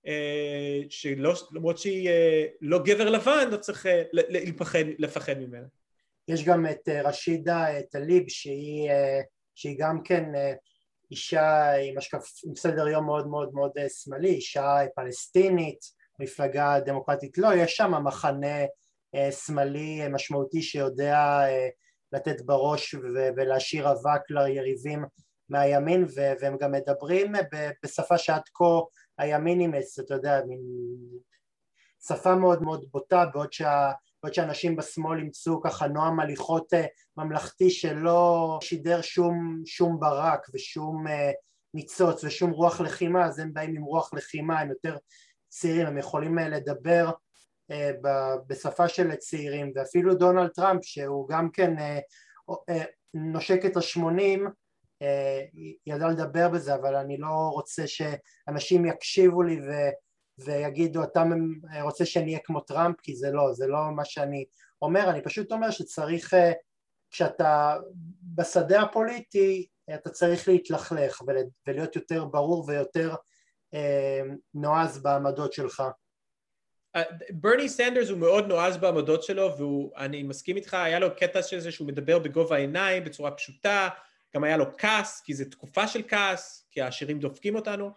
אה, 0.07 0.81
שלמרות 0.89 1.77
שהיא 1.77 2.09
אה, 2.09 2.45
לא 2.61 2.79
גבר 2.83 3.09
לבן, 3.09 3.49
לא 3.51 3.57
צריך 3.57 3.85
אה, 3.85 4.03
לפחד, 4.13 4.83
לפחד 4.97 5.37
ממנה. 5.37 5.67
יש 6.27 6.43
גם 6.43 6.65
את 6.65 6.89
אה, 6.89 7.01
רשידה 7.01 7.65
טליב 7.91 8.23
שהיא, 8.27 8.89
אה, 8.89 9.21
שהיא 9.55 9.75
גם 9.79 10.03
כן 10.03 10.35
אה, 10.35 10.53
אישה 11.11 11.71
עם, 11.71 11.97
השקף, 11.97 12.25
עם 12.45 12.55
סדר 12.55 12.87
יום 12.87 13.05
מאוד 13.05 13.27
מאוד 13.27 13.53
מאוד 13.53 13.71
שמאלי, 13.87 14.29
אישה 14.29 14.77
פלסטינית, 14.95 15.79
מפלגה 16.19 16.79
דמוקרטית. 16.79 17.37
לא, 17.37 17.53
יש 17.53 17.75
שם 17.75 17.91
מחנה 18.03 18.57
שמאלי 19.31 20.07
משמעותי 20.09 20.61
שיודע 20.61 21.39
לתת 22.11 22.41
בראש 22.41 22.95
ולהשאיר 23.35 23.91
אבק 23.91 24.21
ליריבים 24.29 25.05
מהימין 25.49 26.05
והם 26.41 26.57
גם 26.57 26.71
מדברים 26.71 27.33
בשפה 27.83 28.17
שעד 28.17 28.41
כה 28.53 28.79
הימין 29.17 29.59
אימץ, 29.59 29.99
אתה 29.99 30.13
יודע, 30.13 30.41
מין 30.47 30.61
שפה 32.07 32.35
מאוד 32.35 32.61
מאוד 32.61 32.85
בוטה 32.91 33.25
בעוד, 33.33 33.53
שה, 33.53 33.91
בעוד 34.23 34.33
שאנשים 34.33 34.75
בשמאל 34.75 35.19
ימצאו 35.19 35.61
ככה 35.61 35.87
נועם 35.87 36.19
הליכות 36.19 36.73
אה, 36.73 36.85
ממלכתי 37.17 37.69
שלא 37.69 38.59
שידר 38.61 39.01
שום, 39.01 39.61
שום 39.65 39.99
ברק 39.99 40.47
ושום 40.53 41.07
אה, 41.07 41.31
ניצוץ 41.73 42.23
ושום 42.23 42.51
רוח 42.51 42.81
לחימה 42.81 43.25
אז 43.25 43.39
הם 43.39 43.53
באים 43.53 43.75
עם 43.75 43.83
רוח 43.83 44.13
לחימה, 44.13 44.59
הם 44.59 44.69
יותר 44.69 44.97
צעירים, 45.49 45.87
הם 45.87 45.97
יכולים 45.97 46.39
אה, 46.39 46.49
לדבר 46.49 47.11
בשפה 48.47 48.87
של 48.87 49.15
צעירים 49.15 49.71
ואפילו 49.75 50.15
דונלד 50.15 50.49
טראמפ 50.49 50.85
שהוא 50.85 51.29
גם 51.29 51.49
כן 51.51 51.73
נושק 53.13 53.65
את 53.65 53.77
השמונים 53.77 54.47
ידע 55.87 56.07
לדבר 56.07 56.49
בזה 56.49 56.75
אבל 56.75 56.95
אני 56.95 57.17
לא 57.17 57.49
רוצה 57.53 57.83
שאנשים 57.87 58.85
יקשיבו 58.85 59.43
לי 59.43 59.59
ו, 59.59 59.71
ויגידו 60.37 61.03
אתה 61.03 61.23
רוצה 61.81 62.05
שאני 62.05 62.25
אהיה 62.25 62.39
כמו 62.43 62.59
טראמפ? 62.59 63.01
כי 63.01 63.15
זה 63.15 63.31
לא, 63.31 63.53
זה 63.53 63.67
לא 63.67 63.79
מה 63.95 64.05
שאני 64.05 64.45
אומר, 64.81 65.09
אני 65.09 65.21
פשוט 65.21 65.51
אומר 65.51 65.71
שצריך 65.71 66.33
כשאתה 67.11 67.77
בשדה 68.23 68.81
הפוליטי 68.81 69.67
אתה 69.95 70.09
צריך 70.09 70.47
להתלכלך 70.47 71.21
ולהיות 71.67 71.95
יותר 71.95 72.25
ברור 72.25 72.65
ויותר 72.67 73.15
נועז 74.53 75.03
בעמדות 75.03 75.53
שלך. 75.53 75.83
ברני 77.29 77.69
סנדרס 77.69 78.09
הוא 78.09 78.17
מאוד 78.17 78.47
נועז 78.47 78.77
בעמדות 78.77 79.23
שלו 79.23 79.51
ואני 79.57 80.23
מסכים 80.23 80.55
איתך, 80.55 80.73
היה 80.73 80.99
לו 80.99 81.15
קטע 81.15 81.43
של 81.43 81.59
זה 81.59 81.71
שהוא 81.71 81.87
מדבר 81.87 82.19
בגובה 82.19 82.55
העיניים 82.55 83.03
בצורה 83.03 83.31
פשוטה, 83.31 83.89
גם 84.35 84.43
היה 84.43 84.57
לו 84.57 84.65
כעס, 84.77 85.21
כי 85.21 85.33
זו 85.33 85.45
תקופה 85.51 85.87
של 85.87 86.01
כעס, 86.07 86.67
כי 86.71 86.81
העשירים 86.81 87.19
דופקים 87.19 87.55
אותנו, 87.55 87.85
אה, 87.85 87.91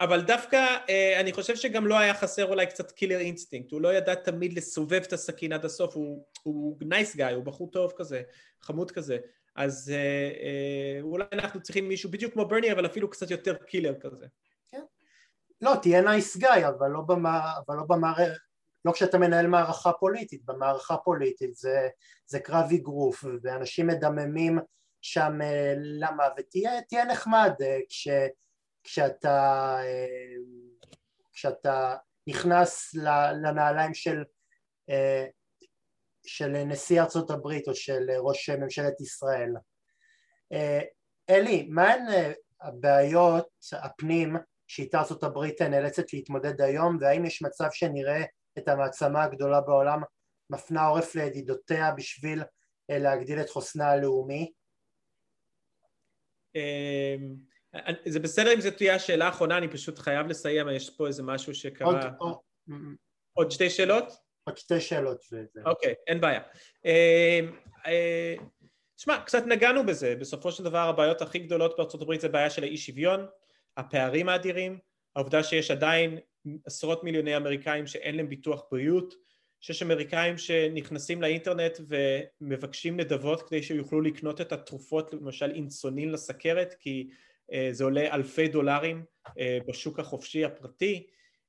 אבל 0.00 0.20
דווקא 0.20 0.76
אה, 0.88 1.20
אני 1.20 1.32
חושב 1.32 1.56
שגם 1.56 1.86
לא 1.86 1.98
היה 1.98 2.14
חסר 2.14 2.44
אולי 2.48 2.66
קצת 2.66 2.92
killer 2.92 3.18
instinct, 3.18 3.72
הוא 3.72 3.80
לא 3.80 3.94
ידע 3.94 4.14
תמיד 4.14 4.52
לסובב 4.52 5.02
את 5.02 5.12
הסכין 5.12 5.52
עד 5.52 5.64
הסוף, 5.64 5.94
הוא 6.42 6.76
nice 6.80 7.16
guy, 7.16 7.34
הוא 7.34 7.44
בחור 7.44 7.70
טוב 7.70 7.92
כזה, 7.96 8.22
חמוד 8.60 8.90
כזה, 8.90 9.18
אז 9.56 9.92
אה, 9.94 11.00
אולי 11.00 11.24
אנחנו 11.32 11.62
צריכים 11.62 11.88
מישהו 11.88 12.10
בדיוק 12.10 12.32
כמו 12.32 12.48
ברני 12.48 12.72
אבל 12.72 12.86
אפילו 12.86 13.10
קצת 13.10 13.30
יותר 13.30 13.54
killer 13.54 13.94
כזה. 14.00 14.26
לא, 15.60 15.74
תהיה 15.82 16.02
nice 16.02 16.36
guy, 16.36 16.66
אבל 16.66 16.88
לא, 16.88 17.00
במה, 17.00 17.52
אבל 17.66 17.76
לא 17.76 17.82
במערכת, 17.88 18.36
לא 18.84 18.92
כשאתה 18.92 19.18
מנהל 19.18 19.46
מערכה 19.46 19.92
פוליטית, 19.92 20.44
במערכה 20.44 20.96
פוליטית 20.96 21.56
זה, 21.56 21.88
זה 22.26 22.40
קרב 22.40 22.72
אגרוף 22.74 23.24
ואנשים 23.42 23.86
מדממים 23.86 24.58
שם 25.02 25.38
אה, 25.42 25.74
למה, 25.76 26.24
ותהיה 26.38 27.04
נחמד 27.04 27.52
אה, 27.60 27.78
כש, 27.88 28.08
כשאתה, 28.86 29.76
אה, 29.82 30.36
כשאתה 31.32 31.96
נכנס 32.26 32.94
לנעליים 33.42 33.94
של, 33.94 34.24
של 36.26 36.48
נשיא 36.48 37.00
ארצות 37.00 37.30
הברית 37.30 37.68
או 37.68 37.74
של 37.74 38.10
ראש 38.18 38.50
ממשלת 38.50 39.00
ישראל. 39.00 39.50
אלי, 41.30 41.66
מהן 41.70 42.00
הבעיות 42.60 43.48
הפנים 43.72 44.36
שאיתה 44.66 44.98
ארצות 44.98 45.22
הברית 45.22 45.62
נאלצת 45.62 46.12
להתמודד 46.12 46.60
היום 46.60 46.98
והאם 47.00 47.24
יש 47.24 47.42
מצב 47.42 47.68
שנראה 47.70 48.24
את 48.58 48.68
המעצמה 48.68 49.24
הגדולה 49.24 49.60
בעולם 49.60 50.02
מפנה 50.50 50.86
עורף 50.86 51.14
לידידותיה 51.14 51.92
בשביל 51.92 52.42
אה, 52.90 52.98
להגדיל 52.98 53.40
את 53.40 53.50
חוסנה 53.50 53.90
הלאומי? 53.90 54.52
זה 58.06 58.20
בסדר 58.20 58.54
אם 58.54 58.60
זו 58.60 58.70
תהיה 58.70 58.94
השאלה 58.94 59.26
האחרונה, 59.26 59.58
אני 59.58 59.68
פשוט 59.68 59.98
חייב 59.98 60.26
לסיים, 60.26 60.68
יש 60.68 60.90
פה 60.90 61.06
איזה 61.06 61.22
משהו 61.22 61.54
שקרה... 61.54 62.10
עוד, 62.18 62.36
עוד 63.32 63.50
שתי 63.50 63.70
שאלות? 63.70 64.12
עוד 64.44 64.58
שתי 64.58 64.80
שאלות. 64.80 65.18
אוקיי, 65.66 65.94
אין 66.06 66.20
בעיה. 66.20 66.40
אמ, 66.84 67.56
אה, 67.86 68.34
תשמע, 68.96 69.20
קצת 69.20 69.46
נגענו 69.46 69.86
בזה, 69.86 70.16
בסופו 70.16 70.52
של 70.52 70.64
דבר 70.64 70.78
הבעיות 70.78 71.22
הכי 71.22 71.38
גדולות 71.38 71.76
בארצות 71.76 72.02
הברית 72.02 72.20
זה 72.20 72.28
בעיה 72.28 72.50
של 72.50 72.62
האי 72.62 72.76
שוויון, 72.76 73.26
הפערים 73.76 74.28
האדירים, 74.28 74.78
העובדה 75.16 75.42
שיש 75.42 75.70
עדיין 75.70 76.18
עשרות 76.64 77.04
מיליוני 77.04 77.36
אמריקאים 77.36 77.86
שאין 77.86 78.16
להם 78.16 78.28
ביטוח 78.28 78.64
בריאות, 78.70 79.14
שיש 79.60 79.82
אמריקאים 79.82 80.38
שנכנסים 80.38 81.22
לאינטרנט 81.22 81.78
ומבקשים 81.88 82.96
נדבות 82.96 83.42
כדי 83.42 83.62
שיוכלו 83.62 84.00
לקנות 84.00 84.40
את 84.40 84.52
התרופות, 84.52 85.12
למשל 85.12 85.50
אינסונין 85.50 86.12
לסכרת, 86.12 86.74
כי 86.80 87.08
זה 87.70 87.84
עולה 87.84 88.14
אלפי 88.14 88.48
דולרים 88.48 89.04
uh, 89.28 89.32
בשוק 89.68 89.98
החופשי 89.98 90.44
הפרטי. 90.44 91.06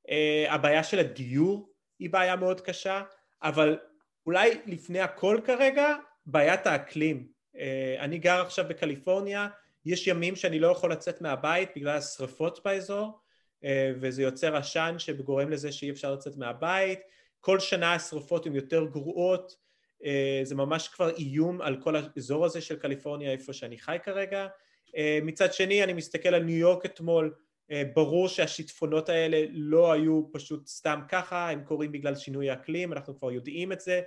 Uh, 0.07 0.11
הבעיה 0.49 0.83
של 0.83 0.99
הדיור 0.99 1.73
היא 1.99 2.09
בעיה 2.09 2.35
מאוד 2.35 2.61
קשה, 2.61 3.03
אבל 3.43 3.77
אולי 4.25 4.61
לפני 4.65 4.99
הכל 4.99 5.39
כרגע, 5.45 5.95
בעיית 6.25 6.67
האקלים. 6.67 7.27
אני 7.99 8.17
גר 8.17 8.41
עכשיו 8.41 8.65
בקליפורניה, 8.69 9.47
יש 9.85 10.07
ימים 10.07 10.35
שאני 10.35 10.59
לא 10.59 10.67
יכול 10.67 10.91
לצאת 10.91 11.21
מהבית 11.21 11.69
בגלל 11.75 11.97
השרפות 11.97 12.59
באזור 12.65 13.19
אה, 13.63 13.91
וזה 14.01 14.21
יוצר 14.21 14.55
עשן 14.55 14.95
שגורם 14.97 15.49
לזה 15.49 15.71
שאי 15.71 15.91
אפשר 15.91 16.13
לצאת 16.13 16.37
מהבית 16.37 16.99
כל 17.39 17.59
שנה 17.59 17.93
השרפות 17.93 18.45
הן 18.45 18.55
יותר 18.55 18.85
גרועות 18.85 19.55
אה, 20.05 20.39
זה 20.43 20.55
ממש 20.55 20.87
כבר 20.87 21.15
איום 21.15 21.61
על 21.61 21.81
כל 21.81 21.95
האזור 21.95 22.45
הזה 22.45 22.61
של 22.61 22.75
קליפורניה 22.75 23.31
איפה 23.31 23.53
שאני 23.53 23.77
חי 23.77 23.97
כרגע 24.03 24.41
אה, 24.41 24.47
מצד 25.21 25.53
שני 25.53 25.83
אני 25.83 25.93
מסתכל 25.93 26.29
על 26.29 26.43
ניו 26.43 26.57
יורק 26.57 26.85
אתמול 26.85 27.33
ברור 27.93 28.27
שהשיטפונות 28.27 29.09
האלה 29.09 29.45
לא 29.51 29.91
היו 29.91 30.23
פשוט 30.31 30.67
סתם 30.67 30.99
ככה 31.09 31.49
הם 31.49 31.63
קורים 31.63 31.91
בגלל 31.91 32.15
שינוי 32.15 32.49
האקלים 32.49 32.93
אנחנו 32.93 33.19
כבר 33.19 33.31
יודעים 33.31 33.71
את 33.71 33.79
זה 33.79 34.01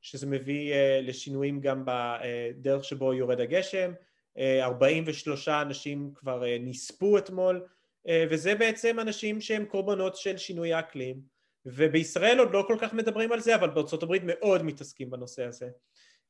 שזה 0.00 0.26
מביא 0.26 0.74
לשינויים 1.02 1.60
גם 1.60 1.84
בדרך 1.86 2.84
שבו 2.84 3.14
יורד 3.14 3.40
הגשם 3.40 3.92
43 4.38 5.48
אנשים 5.48 6.10
כבר 6.14 6.44
אה, 6.44 6.56
נספו 6.60 7.18
אתמול 7.18 7.66
אה, 8.08 8.24
וזה 8.30 8.54
בעצם 8.54 9.00
אנשים 9.00 9.40
שהם 9.40 9.64
קורבנות 9.64 10.16
של 10.16 10.36
שינוי 10.36 10.72
האקלים 10.72 11.20
ובישראל 11.66 12.38
עוד 12.38 12.52
לא 12.52 12.64
כל 12.66 12.76
כך 12.80 12.92
מדברים 12.92 13.32
על 13.32 13.40
זה, 13.40 13.54
אבל 13.54 13.70
בארצות 13.70 14.02
הברית 14.02 14.22
מאוד 14.24 14.62
מתעסקים 14.62 15.10
בנושא 15.10 15.44
הזה. 15.44 15.68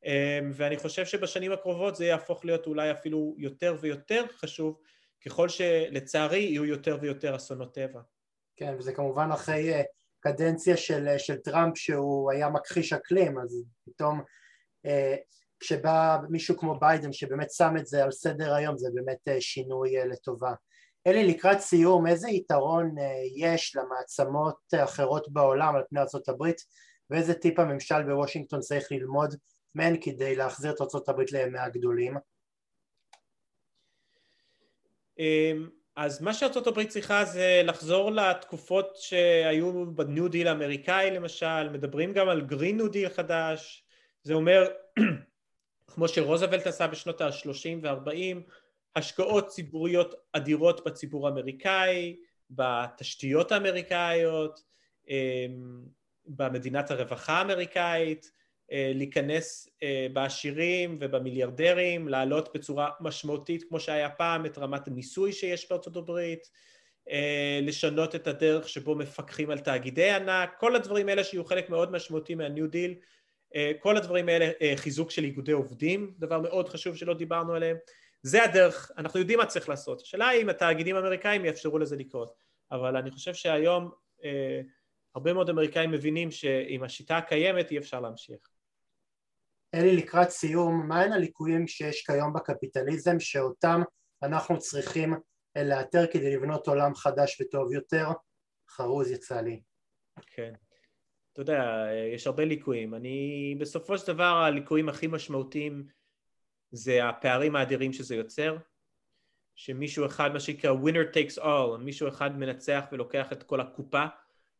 אמ, 0.05 0.51
ואני 0.55 0.77
חושב 0.77 1.07
שבשנים 1.07 1.53
הקרובות 1.53 1.97
זה 1.97 2.05
יהפוך 2.05 2.45
להיות 2.45 2.67
אולי 2.67 2.91
אפילו 2.91 3.35
יותר 3.39 3.77
ויותר 3.81 4.25
חשוב, 4.37 4.81
ככל 5.27 5.49
שלצערי 5.49 6.39
יהיו 6.39 6.65
יותר 6.65 6.99
ויותר 7.01 7.37
אסונות 7.37 7.75
טבע. 7.75 8.01
כן, 8.57 8.75
וזה 8.79 8.93
כמובן 8.93 9.31
אחרי 9.33 9.75
אה, 9.75 9.83
קדנציה 10.21 10.77
של, 10.77 11.09
אה, 11.09 11.19
של 11.19 11.37
טראמפ 11.37 11.79
שהוא 11.79 12.33
היה 12.33 12.49
מכחיש 12.49 12.93
אקלים, 12.93 13.39
אז 13.39 13.65
פתאום 13.87 14.21
אה, 14.87 15.17
כשבא 15.61 16.19
מישהו 16.31 16.57
כמו 16.57 16.79
ביידן 16.81 17.13
שבאמת 17.13 17.51
שם 17.51 17.75
את 17.79 17.87
זה 17.87 18.05
על 18.05 18.11
סדר 18.11 18.55
היום 18.55 18.79
זה 18.79 18.89
באמת 18.95 19.41
שינוי 19.41 19.93
לטובה. 19.97 20.55
אלי, 21.07 21.27
לקראת 21.27 21.61
סיום, 21.61 22.07
איזה 22.07 22.31
יתרון 22.31 22.95
יש 23.37 23.77
למעצמות 23.77 24.57
אחרות 24.85 25.33
בעולם 25.33 25.77
על 25.77 25.83
פני 25.89 26.01
ארה"ב 26.01 26.53
ואיזה 27.11 27.35
טיפ 27.35 27.59
הממשל 27.59 28.03
בוושינגטון 28.03 28.61
צריך 28.61 28.93
ללמוד 28.93 29.35
מהן 29.75 29.97
כדי 30.01 30.37
להחזיר 30.37 30.73
את 30.73 30.81
ארה"ב 30.81 31.21
לימי 31.33 31.59
הגדולים? 31.59 32.15
אמ, 35.19 35.69
אז 35.97 36.23
מה 36.23 36.35
שארצות 36.35 36.67
הברית 36.67 36.89
צריכה 36.89 37.25
זה 37.25 37.63
לחזור 37.65 38.11
לתקופות 38.13 38.97
שהיו 38.97 39.87
ב 39.95 40.03
New 40.03 40.29
Deal 40.29 40.49
האמריקאי 40.49 41.11
למשל, 41.11 41.69
מדברים 41.69 42.13
גם 42.13 42.29
על 42.29 42.41
Green 42.41 42.77
New 42.77 42.89
Deal 42.89 43.09
חדש, 43.09 43.85
זה 44.23 44.35
אומר 44.35 44.69
כמו 45.91 46.09
שרוזוולט 46.09 46.67
עשה 46.67 46.87
בשנות 46.87 47.21
ה-30 47.21 47.79
וה-40, 47.83 48.53
השקעות 48.97 49.49
ציבוריות 49.49 50.15
אדירות 50.33 50.85
בציבור 50.85 51.29
האמריקאי, 51.29 52.17
בתשתיות 52.51 53.53
האמריקאיות, 53.53 54.61
אמ, 55.09 55.85
במדינת 56.27 56.91
הרווחה 56.91 57.33
האמריקאית, 57.33 58.31
להיכנס 58.73 59.69
אה, 59.83 60.07
בעשירים 60.13 60.99
ובמיליארדרים, 61.01 62.09
לעלות 62.09 62.49
בצורה 62.55 62.91
משמעותית 63.01 63.65
כמו 63.69 63.81
שהיה 63.81 64.11
פעם 64.11 64.47
את 64.47 64.59
רמת 64.59 64.89
המיסוי 64.89 65.33
שיש 65.33 65.71
בארצות 65.71 65.97
הברית, 65.97 66.51
אה, 67.11 67.61
לשנות 67.63 68.15
את 68.15 68.27
הדרך 68.27 68.69
שבו 68.69 68.95
מפקחים 68.95 69.51
על 69.51 69.59
תאגידי 69.59 70.11
ענק, 70.11 70.55
כל 70.59 70.77
הדברים 70.77 71.09
האלה 71.09 71.25
שיהיו 71.25 71.45
חלק 71.45 71.71
מאוד 71.71 71.93
משמעותי 71.93 72.35
מה 72.35 72.47
New 72.47 72.67
Deal, 72.67 72.95
כל 73.81 73.97
הדברים 73.97 74.29
האלה, 74.29 74.51
חיזוק 74.77 75.11
של 75.11 75.25
איגודי 75.25 75.53
עובדים, 75.53 76.15
דבר 76.19 76.41
מאוד 76.41 76.69
חשוב 76.69 76.97
שלא 76.97 77.15
דיברנו 77.15 77.55
עליהם, 77.55 77.77
זה 78.23 78.45
הדרך, 78.45 78.91
אנחנו 78.99 79.21
יודעים 79.21 79.39
מה 79.39 79.47
צריך 79.47 79.69
לעשות, 79.69 80.01
השאלה 80.01 80.29
היא 80.29 80.43
אם 80.43 80.49
התאגידים 80.49 80.97
האמריקאים 80.97 81.45
יאפשרו 81.45 81.79
לזה 81.79 81.97
לקרות, 81.97 82.35
אבל 82.73 82.97
אני 82.97 83.11
חושב 83.11 83.35
שהיום 83.35 83.91
הרבה 85.15 85.33
מאוד 85.33 85.51
אמריקאים 85.51 85.91
מבינים 85.91 86.31
שעם 86.31 86.83
השיטה 86.83 87.17
הקיימת 87.17 87.71
אי 87.71 87.79
אפשר 87.79 88.01
להמשיך. 88.01 88.54
אלי 89.75 89.97
לקראת 89.97 90.31
סיום, 90.31 90.89
מהם 90.89 91.13
הליקויים 91.13 91.69
שיש 91.69 92.07
כיום 92.07 92.33
בקפיטליזם 92.33 93.21
שאותם 93.21 93.83
אנחנו 94.23 94.59
צריכים 94.59 95.15
לאתר 95.57 96.07
כדי 96.13 96.37
לבנות 96.37 96.69
עולם 96.69 96.95
חדש 96.95 97.41
וטוב 97.41 97.73
יותר? 97.73 98.09
חרוז 98.69 99.11
יצא 99.11 99.41
לי. 99.41 99.61
כן. 100.27 100.53
אתה 101.33 101.43
יודע, 101.43 101.87
יש 102.15 102.27
הרבה 102.27 102.45
ליקויים. 102.45 102.95
אני, 102.95 103.57
בסופו 103.61 103.99
של 103.99 104.13
דבר 104.13 104.25
הליקויים 104.25 104.89
הכי 104.89 105.07
משמעותיים 105.07 105.87
זה 106.71 107.09
הפערים 107.09 107.57
האדירים 107.57 107.93
שזה 107.93 108.15
יוצר, 108.15 108.57
שמישהו 109.57 110.07
אחד, 110.07 110.33
מה 110.33 110.41
שנקרא 110.41 110.73
winner 110.73 111.15
takes 111.15 111.43
all, 111.43 111.79
מישהו 111.79 112.09
אחד 112.09 112.39
מנצח 112.39 112.85
ולוקח 112.93 113.33
את 113.33 113.43
כל 113.43 113.61
הקופה, 113.61 114.05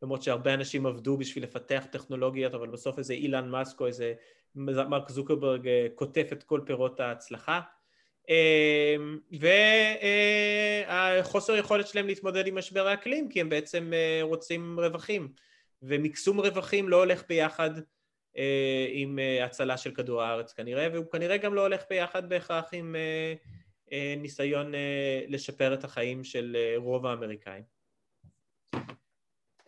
למרות 0.03 0.23
שהרבה 0.23 0.55
אנשים 0.55 0.87
עבדו 0.87 1.17
בשביל 1.17 1.45
לפתח 1.45 1.87
טכנולוגיות, 1.93 2.55
אבל 2.55 2.69
בסוף 2.69 2.99
איזה 2.99 3.15
אילן 3.15 3.49
מאסק 3.49 3.81
או 3.81 3.87
איזה 3.87 4.15
מרק 4.55 5.11
זוקרברג 5.11 5.69
אה, 5.69 5.87
קוטף 5.95 6.29
את 6.33 6.43
כל 6.43 6.61
פירות 6.67 7.01
ההצלחה. 7.01 7.61
אה, 8.31 8.97
והחוסר 10.89 11.57
יכולת 11.57 11.89
שלהם 11.89 12.07
להתמודד 12.07 12.47
עם 12.47 12.59
משבר 12.59 12.87
האקלים, 12.87 13.29
כי 13.29 13.41
הם 13.41 13.49
בעצם 13.49 13.93
אה, 13.95 14.19
רוצים 14.23 14.81
רווחים, 14.81 15.33
ומקסום 15.83 16.41
רווחים 16.41 16.89
לא 16.89 16.97
הולך 16.97 17.23
ביחד 17.29 17.71
עם 18.93 19.19
הצלה 19.45 19.77
של 19.77 19.95
כדור 19.95 20.23
הארץ 20.23 20.53
כנראה, 20.53 20.89
והוא 20.93 21.07
כנראה 21.11 21.37
גם 21.37 21.55
לא 21.55 21.61
הולך 21.61 21.83
ביחד 21.91 22.29
בהכרח 22.29 22.65
עם 22.73 22.97
ניסיון 24.17 24.73
לשפר 25.29 25.75
את 25.75 25.85
החיים 25.85 26.25
של 26.25 26.57
רוב 26.77 27.07
האמריקאים. 27.07 27.63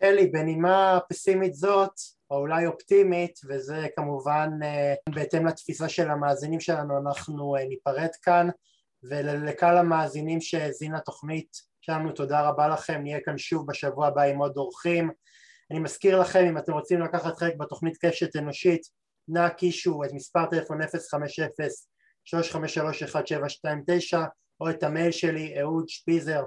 אלי, 0.03 0.27
בנימה 0.27 0.99
פסימית 1.09 1.53
זאת, 1.53 1.91
או 2.31 2.37
אולי 2.37 2.65
אופטימית, 2.65 3.39
וזה 3.49 3.87
כמובן 3.95 4.49
אה, 4.63 4.93
בהתאם 5.09 5.45
לתפיסה 5.45 5.89
של 5.89 6.09
המאזינים 6.09 6.59
שלנו, 6.59 6.97
אנחנו 6.97 7.55
אה, 7.55 7.65
ניפרד 7.65 8.09
כאן, 8.21 8.47
ולקהל 9.03 9.77
המאזינים 9.77 10.41
שהאזין 10.41 10.95
לתוכנית 10.95 11.57
שלנו, 11.81 12.11
תודה 12.11 12.41
רבה 12.41 12.67
לכם, 12.67 13.01
נהיה 13.03 13.19
כאן 13.25 13.37
שוב 13.37 13.67
בשבוע 13.67 14.07
הבא 14.07 14.21
עם 14.21 14.37
עוד 14.37 14.57
אורחים. 14.57 15.11
אני 15.71 15.79
מזכיר 15.79 16.19
לכם, 16.19 16.45
אם 16.49 16.57
אתם 16.57 16.73
רוצים 16.73 17.01
לקחת 17.01 17.37
חלק 17.37 17.55
בתוכנית 17.57 17.97
קשת 18.01 18.35
אנושית, 18.35 18.81
נא 19.27 19.49
קישו 19.49 20.03
את 20.03 20.13
מספר 20.13 20.45
טלפון 20.45 20.81
050-353-1729 20.81 20.85
או 24.61 24.69
את 24.69 24.83
המייל 24.83 25.11
שלי, 25.11 25.61
אהוד 25.61 25.89
שפיזר, 25.89 26.43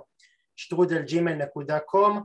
שטרודל 0.56 1.02
ג'ימל 1.02 1.34
נקודה 1.34 1.78
קום 1.78 2.22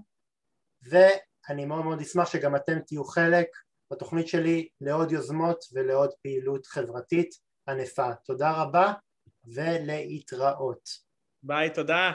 ואני 0.90 1.66
מאוד 1.66 1.86
מאוד 1.86 2.02
אשמח 2.02 2.30
שגם 2.30 2.56
אתם 2.56 2.80
תהיו 2.80 3.04
חלק 3.04 3.48
בתוכנית 3.92 4.28
שלי 4.28 4.68
לעוד 4.82 5.12
יוזמות 5.12 5.66
ולעוד 5.74 6.10
פעילות 6.24 6.66
חברתית 6.66 7.30
ענפה. 7.70 8.14
תודה 8.26 8.52
רבה 8.52 8.94
ולהתראות. 9.46 10.90
ביי, 11.44 11.70
תודה. 11.74 12.12